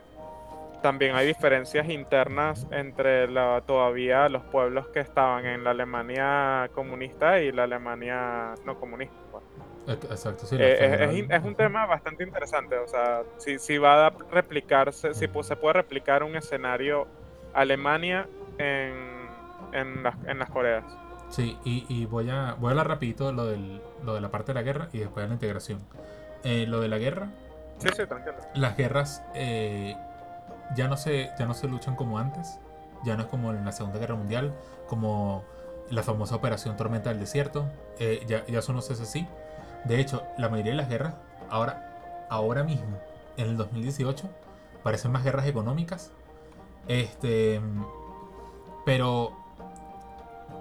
también 0.83 1.15
hay 1.15 1.25
diferencias 1.25 1.89
internas 1.89 2.67
entre 2.69 3.27
la, 3.27 3.63
todavía 3.65 4.27
los 4.27 4.43
pueblos 4.43 4.87
que 4.89 4.99
estaban 4.99 5.45
en 5.45 5.63
la 5.63 5.71
Alemania 5.71 6.69
comunista 6.75 7.39
y 7.39 7.51
la 7.53 7.63
Alemania 7.63 8.53
no 8.65 8.77
comunista. 8.77 9.15
Exacto, 9.87 10.45
sí. 10.45 10.57
Eh, 10.59 11.25
es, 11.29 11.43
un 11.43 11.55
tema 11.55 11.85
bastante 11.85 12.23
interesante, 12.23 12.77
o 12.77 12.87
sea, 12.87 13.23
si, 13.37 13.59
si 13.59 13.77
va 13.77 14.07
a 14.07 14.13
replicarse, 14.31 15.13
si 15.13 15.27
se 15.27 15.55
puede 15.55 15.73
replicar 15.73 16.21
un 16.21 16.35
escenario 16.35 17.07
Alemania 17.53 18.27
en, 18.57 18.93
en, 19.71 20.03
las, 20.03 20.15
en 20.27 20.37
las 20.37 20.49
Coreas. 20.49 20.83
Sí, 21.29 21.57
y, 21.63 22.05
voy, 22.05 22.29
a, 22.29 22.55
voy 22.59 22.67
a 22.67 22.71
hablar 22.71 22.89
rapidito 22.89 23.31
lo, 23.31 23.45
del, 23.45 23.81
lo 24.03 24.13
de 24.13 24.21
la 24.21 24.29
parte 24.29 24.51
de 24.51 24.55
la 24.55 24.61
guerra 24.61 24.89
y 24.93 24.99
después 24.99 25.23
de 25.23 25.29
la 25.29 25.33
integración. 25.33 25.79
Eh, 26.43 26.65
lo 26.67 26.79
de 26.81 26.89
la 26.89 26.97
guerra. 26.97 27.29
Sí, 27.79 27.89
sí, 27.95 28.05
tranquilo. 28.05 28.35
Las 28.53 28.77
guerras 28.77 29.23
eh, 29.33 29.95
ya, 30.75 30.87
no 30.87 30.97
se, 30.97 31.31
ya 31.37 31.45
no 31.45 31.53
se 31.53 31.67
luchan 31.67 31.95
como 31.95 32.19
antes. 32.19 32.59
Ya 33.03 33.15
no 33.15 33.23
es 33.23 33.29
como 33.29 33.51
en 33.51 33.65
la 33.65 33.71
Segunda 33.71 33.99
Guerra 33.99 34.15
Mundial, 34.15 34.53
como 34.87 35.43
la 35.89 36.03
famosa 36.03 36.35
Operación 36.35 36.77
Tormenta 36.77 37.09
del 37.09 37.19
Desierto. 37.19 37.65
Eh, 37.99 38.23
ya, 38.27 38.45
ya 38.45 38.59
eso 38.59 38.73
no 38.73 38.79
hace 38.79 38.93
así. 38.93 39.27
De 39.85 39.99
hecho, 39.99 40.23
la 40.37 40.49
mayoría 40.49 40.71
de 40.71 40.77
las 40.77 40.89
guerras, 40.89 41.15
ahora, 41.49 42.27
ahora 42.29 42.63
mismo, 42.63 42.97
en 43.35 43.47
el 43.47 43.57
2018, 43.57 44.29
parecen 44.83 45.11
más 45.11 45.23
guerras 45.23 45.47
económicas. 45.47 46.11
Este. 46.87 47.61
Pero 48.85 49.33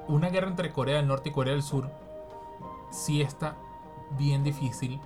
una 0.08 0.30
guerra 0.30 0.48
entre 0.48 0.72
Corea 0.72 0.96
del 0.96 1.08
Norte 1.08 1.30
y 1.30 1.32
Corea 1.32 1.52
del 1.54 1.62
Sur 1.62 1.90
sí 2.90 3.22
está 3.22 3.56
bien 4.18 4.44
difícil 4.44 5.00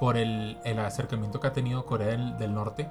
por 0.00 0.16
el, 0.16 0.58
acercamiento 0.78 1.40
que 1.40 1.46
ha 1.46 1.52
tenido 1.52 1.86
Corea 1.86 2.08
del, 2.08 2.54
Norte. 2.54 2.88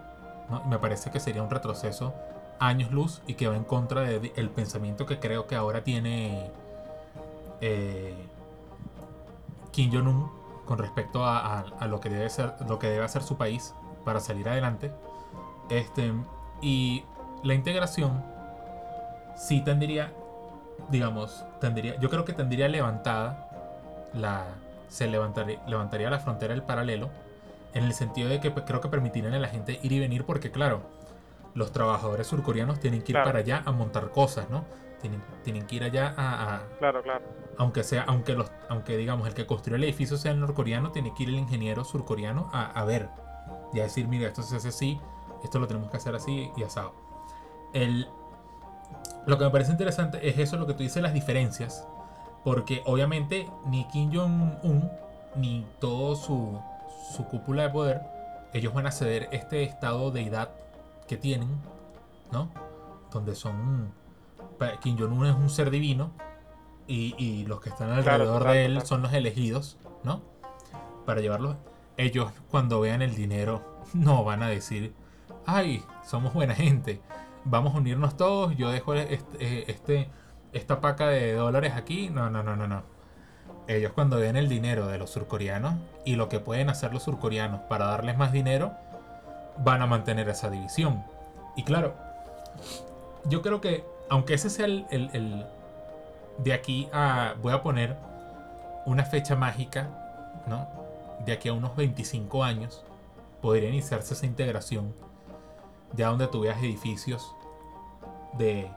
Me 0.68 0.78
parece 0.78 1.12
que 1.12 1.20
sería 1.20 1.42
un 1.42 1.50
retroceso 1.50 2.14
años 2.60 2.92
luz 2.92 3.22
y 3.28 3.34
que 3.34 3.48
va 3.48 3.56
en 3.56 3.64
contra 3.64 4.02
del 4.02 4.50
pensamiento 4.50 5.06
que 5.06 5.20
creo 5.20 5.48
que 5.48 5.56
ahora 5.56 5.84
tiene 5.84 6.52
eh, 7.62 8.16
Kim 9.72 9.92
Jong-un 9.92 10.32
con 10.66 10.78
respecto 10.78 11.26
a, 11.26 11.66
lo 11.88 12.00
que 12.00 12.10
debe 12.10 12.30
ser 12.30 12.54
lo 12.68 12.80
que 12.80 12.88
debe 12.88 13.04
hacer 13.04 13.24
su 13.24 13.38
país 13.38 13.74
para 14.06 14.20
salir 14.20 14.48
adelante. 14.48 14.92
Este, 15.70 16.14
y 16.62 17.04
la 17.44 17.54
integración 17.54 18.24
sí 19.36 19.62
tendría 19.62 20.14
digamos, 20.90 21.44
tendría, 21.60 22.00
yo 22.00 22.10
creo 22.10 22.26
que 22.26 22.34
tendría 22.34 22.68
levantada 22.68 23.48
la, 24.14 24.46
se 24.88 25.08
levantaría, 25.08 25.62
levantaría 25.68 26.10
la 26.10 26.20
frontera 26.20 26.54
del 26.54 26.64
paralelo 26.64 27.10
en 27.74 27.84
el 27.84 27.94
sentido 27.94 28.30
de 28.30 28.40
que 28.40 28.52
pues, 28.52 28.66
creo 28.66 28.82
que 28.82 28.90
permitirían 28.90 29.34
a 29.34 29.40
la 29.40 29.48
gente 29.48 29.80
ir 29.82 29.92
y 29.92 30.00
venir 30.00 30.26
porque 30.26 30.52
claro, 30.52 30.82
los 31.54 31.72
trabajadores 31.72 32.28
surcoreanos 32.28 32.80
tienen 32.80 33.02
que 33.02 33.12
ir 33.12 33.24
para 33.24 33.40
allá 33.40 33.64
a 33.66 33.72
montar 33.72 34.10
cosas, 34.12 34.50
¿no? 34.50 34.66
Tienen, 35.02 35.22
tienen 35.44 35.68
que 35.68 35.76
ir 35.76 35.84
allá 35.84 36.14
a, 36.18 36.62
Claro, 36.80 37.04
claro. 37.04 37.26
Aunque 37.58 37.84
sea, 37.84 38.04
aunque 38.04 38.34
los, 38.34 38.52
aunque 38.70 38.98
digamos 38.98 39.28
el 39.28 39.34
que 39.34 39.46
construyó 39.46 39.76
el 39.76 39.84
edificio 39.84 40.18
sea 40.18 40.32
el 40.32 40.40
norcoreano, 40.40 40.92
tiene 40.92 41.14
que 41.14 41.24
ir 41.24 41.30
el 41.30 41.36
ingeniero 41.36 41.84
surcoreano 41.84 42.50
a, 42.54 42.66
a 42.66 42.86
ver 42.86 43.10
y 43.74 43.80
a 43.80 43.84
decir, 43.84 44.08
mira, 44.08 44.28
esto 44.28 44.44
se 44.44 44.56
hace 44.56 44.70
así, 44.70 45.00
esto 45.44 45.60
lo 45.60 45.68
tenemos 45.68 45.90
que 45.92 45.98
hacer 45.98 46.16
así 46.16 46.52
y 46.56 46.64
asado. 46.64 46.94
El, 47.74 48.08
lo 49.26 49.38
que 49.38 49.46
me 49.46 49.50
parece 49.50 49.72
interesante 49.72 50.28
es 50.28 50.38
eso, 50.38 50.58
lo 50.58 50.68
que 50.68 50.74
tú 50.74 50.84
dices, 50.84 51.02
las 51.02 51.14
diferencias. 51.14 51.88
Porque 52.44 52.82
obviamente 52.86 53.50
ni 53.66 53.86
Kim 53.88 54.12
Jong-un 54.14 54.92
ni 55.36 55.66
todo 55.80 56.16
su, 56.16 56.60
su 57.04 57.26
cúpula 57.26 57.64
de 57.64 57.70
poder, 57.70 58.02
ellos 58.54 58.74
van 58.74 58.88
a 58.88 58.92
ceder 58.92 59.30
este 59.32 59.64
estado 59.64 60.12
de 60.12 60.24
edad 60.24 60.50
que 61.08 61.18
tienen, 61.18 61.50
¿no? 62.32 62.50
Donde 63.12 63.36
son... 63.36 63.92
Kim 64.82 64.98
Jong-un 64.98 65.26
es 65.26 65.36
un 65.36 65.50
ser 65.50 65.70
divino 65.72 66.12
y, 66.88 67.46
los 67.48 67.60
que 67.60 67.70
están 67.70 67.92
alrededor 67.92 68.46
de 68.46 68.66
él 68.66 68.82
son 68.86 69.02
los 69.02 69.12
elegidos, 69.12 69.78
¿no? 70.04 70.22
Para 71.06 71.20
llevarlos. 71.20 71.58
Ellos 71.98 72.32
cuando 72.50 72.80
vean 72.80 73.02
el 73.02 73.14
dinero 73.14 73.62
no 73.94 74.24
van 74.24 74.42
a 74.42 74.48
decir, 74.48 74.94
ay, 75.46 75.84
somos 76.06 76.34
buena 76.34 76.56
gente 76.56 77.02
vamos 77.46 77.76
a 77.76 77.78
unirnos 77.78 78.18
todos, 78.18 78.56
yo 78.56 78.72
dejo 78.72 78.94
este, 78.94 79.72
este, 79.72 80.10
esta 80.52 80.82
paca 80.82 81.08
de 81.08 81.34
dólares 81.34 81.74
aquí. 81.76 82.10
No, 82.10 82.30
no, 82.30 82.44
no, 82.44 82.56
no, 82.56 82.68
no. 82.68 82.84
Ellos 83.68 83.94
cuando 83.94 84.18
ven 84.18 84.36
el 84.36 84.50
dinero 84.50 84.88
de 84.88 84.98
los 84.98 85.10
surcoreanos 85.12 85.76
y 86.06 86.16
lo 86.16 86.30
que 86.30 86.40
pueden 86.40 86.70
hacer 86.70 86.94
los 86.94 87.04
surcoreanos 87.04 87.62
para 87.62 87.86
darles 87.86 88.18
más 88.18 88.32
dinero, 88.32 88.74
van 89.58 89.82
a 89.82 89.88
mantener 89.88 90.28
esa 90.30 90.50
división. 90.50 91.04
Y 91.56 91.64
claro, 91.64 91.94
yo 93.26 93.42
creo 93.42 93.62
que, 93.62 93.86
aunque 94.10 94.34
ese 94.34 94.50
sea 94.50 94.66
el, 94.66 95.46
de 96.40 96.54
aquí 96.54 96.90
a, 96.92 97.36
voy 97.42 97.54
a 97.54 97.62
poner 97.62 97.96
una 98.86 99.06
fecha 99.06 99.36
mágica, 99.36 99.88
¿no? 100.48 100.68
De 101.26 101.32
aquí 101.32 101.48
a 101.48 101.54
unos 101.54 101.76
25 101.76 102.44
años, 102.44 102.84
podría 103.42 103.70
iniciarse 103.70 104.14
esa 104.14 104.26
integración 104.26 104.94
ya 105.96 106.10
donde 106.10 106.28
tú 106.28 106.42
veas 106.42 106.58
edificios 106.60 107.36
de 108.34 108.70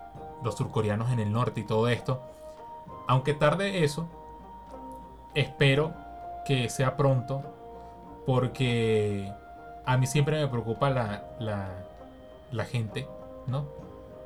los 0.45 0.57
surcoreanos 0.57 1.11
en 1.12 1.20
el 1.20 1.32
norte 1.32 1.61
y 1.61 1.64
todo 1.64 1.89
esto. 1.89 2.20
Aunque 3.07 3.34
tarde 3.34 3.84
eso, 3.84 4.09
espero 5.41 5.95
que 6.45 6.68
sea 6.68 6.97
pronto 6.97 7.43
porque 8.26 9.32
a 9.84 9.97
mí 9.97 10.07
siempre 10.07 10.41
me 10.41 10.49
preocupa 10.49 10.91
la, 10.91 11.22
la, 12.51 12.64
gente, 12.64 13.07
¿no? 13.47 13.66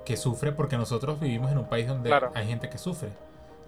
Que 0.04 0.16
sufre 0.16 0.52
porque 0.52 0.78
nosotros 0.78 1.20
vivimos 1.20 1.52
en 1.52 1.58
un 1.58 1.66
país 1.66 1.86
donde 1.86 2.12
hay 2.34 2.46
gente 2.46 2.70
que 2.70 2.78
sufre. 2.78 3.10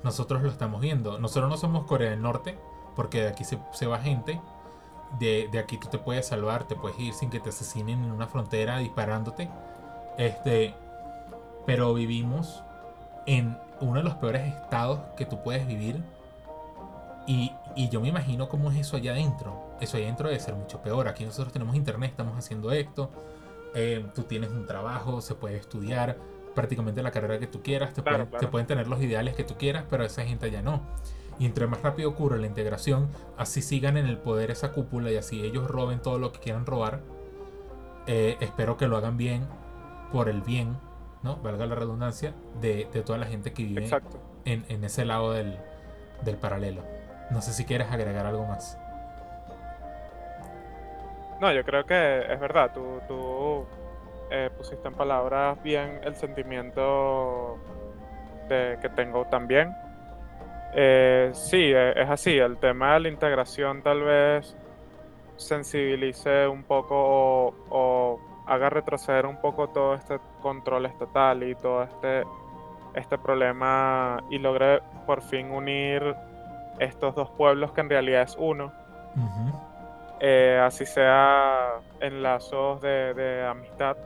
Nosotros 0.03 0.43
lo 0.43 0.49
estamos 0.49 0.81
viendo. 0.81 1.19
Nosotros 1.19 1.51
no 1.51 1.57
somos 1.57 1.85
Corea 1.85 2.11
del 2.11 2.23
Norte 2.23 2.57
porque 2.97 3.23
de 3.23 3.29
aquí 3.29 3.45
se, 3.45 3.59
se 3.73 3.87
va 3.87 3.99
gente 3.99 4.41
de, 5.19 5.59
aquí 5.59 5.77
tú 5.77 5.89
te 5.89 5.99
puedes 5.99 6.27
salvar, 6.27 6.65
te 6.65 6.75
puedes 6.75 6.99
ir 6.99 7.15
sin 7.15 7.31
que 7.31 7.41
te 7.41 7.51
asesinen 7.51 8.05
en 8.05 8.11
una 8.11 8.27
frontera 8.27 8.79
disparándote. 8.79 9.49
Este, 10.19 10.75
pero 11.67 11.95
vivimos 11.95 12.63
en 13.27 13.59
uno 13.81 13.95
de 13.95 14.05
los 14.05 14.15
peores 14.15 14.55
estados 14.55 15.01
que 15.17 15.27
tú 15.27 15.43
puedes 15.43 15.67
vivir. 15.67 16.03
Y, 17.27 17.53
yo 17.91 18.01
me 18.01 18.09
imagino 18.09 18.49
cómo 18.49 18.71
es 18.71 18.79
eso 18.79 18.97
allá 18.97 19.13
adentro. 19.13 19.77
Eso 19.81 19.97
allá 19.97 20.07
adentro 20.07 20.29
debe 20.29 20.41
ser 20.41 20.55
mucho 20.55 20.83
peor. 20.83 21.09
Aquí 21.09 21.25
nosotros 21.25 21.53
tenemos 21.53 21.75
internet, 21.75 22.11
estamos 22.11 22.37
haciendo 22.37 22.71
esto. 22.73 23.11
Eh, 23.75 24.05
tú 24.15 24.25
tienes 24.25 24.51
un 24.51 24.67
trabajo, 24.67 25.21
se 25.21 25.35
puede 25.35 25.57
estudiar 25.57 26.19
prácticamente 26.55 27.03
la 27.03 27.11
carrera 27.11 27.39
que 27.39 27.47
tú 27.47 27.63
quieras. 27.63 27.95
Te, 27.95 28.03
te 28.03 28.47
pueden 28.49 28.67
tener 28.67 28.89
los 28.89 29.01
ideales 29.01 29.35
que 29.35 29.45
tú 29.45 29.55
quieras, 29.57 29.85
pero 29.89 30.05
esa 30.05 30.23
gente 30.25 30.47
allá 30.47 30.63
no. 30.63 30.83
Y 31.39 31.47
entre 31.47 31.67
más 31.67 31.83
rápido 31.83 32.11
ocurre 32.11 32.39
la 32.39 32.47
integración, 32.47 33.09
así 33.39 33.63
sigan 33.63 33.97
en 33.97 34.07
el 34.07 34.19
poder 34.19 34.51
esa 34.51 34.73
cúpula 34.73 35.11
y 35.11 35.17
así 35.17 35.43
ellos 35.43 35.67
roben 35.69 36.01
todo 36.01 36.19
lo 36.19 36.33
que 36.33 36.41
quieran 36.41 36.67
robar. 36.67 37.01
Eh, 38.07 38.37
espero 38.41 38.77
que 38.77 38.87
lo 38.87 38.97
hagan 38.97 39.17
bien, 39.17 39.47
por 40.13 40.29
el 40.29 40.43
bien, 40.43 40.77
¿no? 41.23 41.37
Valga 41.37 41.67
la 41.67 41.75
redundancia, 41.75 42.35
de, 42.61 42.85
toda 43.05 43.19
la 43.19 43.27
gente 43.27 43.53
que 43.53 43.65
vive 43.65 43.89
en, 44.45 44.85
ese 44.85 45.05
lado 45.05 45.33
del, 45.33 45.59
paralelo. 46.41 46.83
No 47.33 47.41
sé 47.41 47.53
si 47.53 47.65
quieres 47.65 47.91
agregar 47.91 48.27
algo 48.27 48.45
más. 48.47 48.79
No, 51.41 51.53
yo 51.53 51.65
creo 51.65 51.85
que 51.85 52.33
es 52.33 52.39
verdad. 52.39 52.71
Tú, 52.73 53.01
tú 53.09 53.67
eh, 54.31 54.51
pusiste 54.57 54.87
en 54.87 54.95
palabras 54.95 55.61
bien 55.63 56.01
el 56.05 56.15
sentimiento 56.15 57.59
de, 58.49 58.79
que 58.81 58.89
tengo 58.91 59.25
también 59.27 59.75
eh, 60.75 61.31
sí, 61.35 61.73
e, 61.73 62.01
es 62.03 62.09
así. 62.09 62.39
El 62.39 62.57
tema 62.59 62.95
de 62.95 63.01
la 63.01 63.09
integración 63.09 63.83
tal 63.83 64.03
vez 64.03 64.57
sensibilice 65.37 66.47
un 66.49 66.63
poco 66.65 67.55
o, 67.71 68.21
haga 68.47 68.71
retroceder 68.71 69.27
un 69.27 69.41
poco 69.41 69.69
todo 69.69 69.95
este 69.95 70.19
control 70.41 70.87
estatal 70.87 71.43
y 71.45 71.55
todo 71.55 71.85
este, 71.85 72.25
este 72.95 73.19
problema 73.19 74.23
y 74.31 74.39
logre 74.39 74.81
por 75.07 75.23
fin 75.23 75.51
unir 75.51 76.03
estos 76.79 77.15
dos 77.15 77.31
pueblos 77.31 77.73
que 77.73 77.81
en 77.81 77.91
realidad 77.91 78.23
es 78.23 78.37
uno. 78.39 78.73
Eh, 80.21 80.61
así 80.63 80.87
sea 80.87 81.81
en 82.01 82.23
lazos 82.23 82.81
de, 82.81 83.47
amistad, 83.49 83.97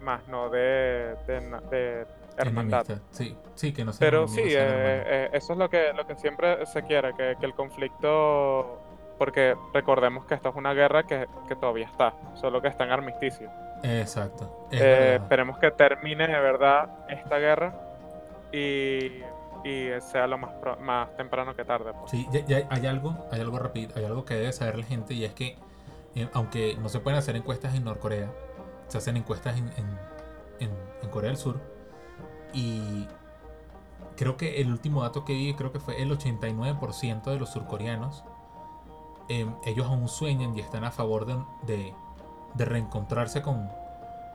más 0.00 0.26
no 0.28 0.50
de, 0.50 1.16
de 1.26 2.06
hermandad. 2.40 2.86
Sí, 3.10 3.36
sí, 3.54 3.72
que 3.72 3.84
no 3.84 3.92
Pero 3.98 4.28
sí, 4.28 4.42
eh, 4.42 4.52
eh, 4.56 5.30
eso 5.32 5.52
es 5.52 5.58
lo 5.58 5.68
que, 5.68 5.92
lo 5.92 6.06
que 6.06 6.16
siempre 6.16 6.64
se 6.66 6.82
quiere, 6.82 7.14
que, 7.14 7.36
el 7.40 7.54
conflicto, 7.54 8.80
porque 9.18 9.56
recordemos 9.72 10.24
que 10.26 10.34
esta 10.34 10.48
es 10.50 10.56
una 10.56 10.72
guerra 10.72 11.04
que, 11.04 11.26
todavía 11.60 11.86
está, 11.86 12.14
solo 12.34 12.60
que 12.60 12.68
está 12.68 12.84
en 12.84 12.90
armisticio. 12.90 13.50
Exacto. 13.82 14.68
Eh, 14.70 15.18
esperemos 15.20 15.58
que 15.58 15.70
termine 15.70 16.26
de 16.26 16.40
verdad 16.40 16.88
esta 17.08 17.38
guerra 17.38 17.74
y, 18.52 19.22
sea 20.00 20.26
lo 20.26 20.38
más, 20.38 20.50
más 20.80 21.16
temprano 21.16 21.54
que 21.54 21.64
tarde. 21.64 21.92
Pues. 21.92 22.10
Sí, 22.10 22.26
hay 22.70 22.86
algo, 22.86 23.16
hay 23.30 23.40
algo 23.40 23.58
rápido, 23.58 23.92
hay 23.96 24.04
algo 24.04 24.24
que 24.24 24.34
debe 24.34 24.52
saber 24.52 24.78
la 24.78 24.84
gente 24.84 25.14
y 25.14 25.24
es 25.24 25.32
que 25.32 25.56
aunque 26.32 26.76
no 26.76 26.88
se 26.88 27.00
pueden 27.00 27.18
hacer 27.18 27.36
encuestas 27.36 27.74
en 27.74 27.84
Norcorea, 27.84 28.30
se 28.88 28.98
hacen 28.98 29.16
encuestas 29.16 29.56
en, 29.56 30.10
Corea 31.10 31.30
del 31.30 31.38
Sur 31.38 31.60
y 32.52 33.08
creo 34.16 34.36
que 34.36 34.60
el 34.60 34.70
último 34.70 35.02
dato 35.02 35.24
que 35.24 35.32
vi, 35.32 35.54
creo 35.54 35.72
que 35.72 35.80
fue 35.80 36.00
el 36.00 36.16
89% 36.16 37.24
de 37.24 37.36
los 37.36 37.50
surcoreanos, 37.50 38.22
em, 39.28 39.56
ellos 39.66 39.88
aún 39.88 40.06
sueñan 40.06 40.56
y 40.56 40.60
están 40.60 40.84
a 40.84 40.92
favor 40.92 41.26
de, 41.26 41.92
de, 42.54 42.64
reencontrarse 42.64 43.42
con, 43.42 43.68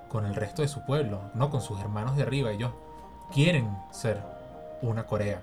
con, 0.10 0.26
el 0.26 0.36
resto 0.36 0.64
de 0.64 0.68
su 0.68 0.86
pueblo, 0.86 1.22
no 1.34 1.50
con 1.50 1.62
sus 1.62 1.80
hermanos 1.80 2.18
de 2.18 2.24
arriba. 2.24 2.52
Ellos 2.52 2.72
quieren 3.32 3.78
ser 3.92 4.22
una 4.88 5.06
Corea. 5.06 5.42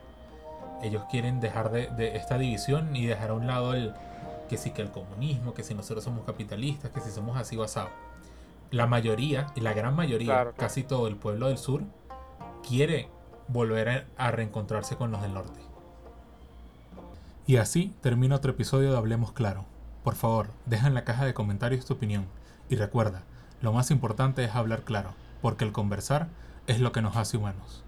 Ellos 0.82 1.04
quieren 1.10 1.40
dejar 1.40 1.70
de, 1.70 2.16
esta 2.16 2.38
división 2.38 2.96
y 2.96 3.06
dejar 3.06 3.30
a 3.30 3.34
un 3.34 3.46
lado 3.46 3.74
el 3.74 3.94
que 4.48 4.58
sí 4.58 4.70
que 4.70 4.82
el 4.82 4.90
comunismo, 4.90 5.54
que 5.54 5.62
si 5.62 5.74
nosotros 5.74 6.04
somos 6.04 6.24
capitalistas, 6.24 6.90
que 6.90 7.00
si 7.00 7.10
somos 7.10 7.36
así 7.36 7.56
o 7.56 7.62
asado 7.62 7.88
la 8.72 8.86
mayoría, 8.86 9.48
y 9.54 9.60
la 9.60 9.74
gran 9.74 9.94
mayoría, 9.94 10.52
casi 10.56 10.82
todo 10.82 11.06
el 11.06 11.16
pueblo 11.16 11.48
del 11.48 11.58
sur, 11.58 11.82
quiere 12.66 13.08
volver 13.48 14.06
a 14.16 14.30
reencontrarse 14.30 14.96
con 14.96 15.12
los 15.12 15.20
del 15.20 15.34
norte. 15.34 15.60
Y 17.46 17.56
así 17.56 17.94
termina 18.00 18.36
otro 18.36 18.52
episodio 18.52 18.90
de 18.90 18.96
Hablemos 18.96 19.32
Claro. 19.32 19.66
Por 20.02 20.14
favor, 20.14 20.48
deja 20.64 20.86
en 20.86 20.94
la 20.94 21.04
caja 21.04 21.26
de 21.26 21.34
comentarios 21.34 21.84
tu 21.84 21.94
opinión. 21.94 22.24
Y 22.70 22.76
recuerda, 22.76 23.22
lo 23.60 23.72
más 23.72 23.90
importante 23.90 24.42
es 24.42 24.54
hablar 24.54 24.82
claro, 24.82 25.10
porque 25.42 25.64
el 25.64 25.72
conversar 25.72 26.28
es 26.66 26.80
lo 26.80 26.92
que 26.92 27.02
nos 27.02 27.16
hace 27.16 27.36
humanos. 27.36 27.84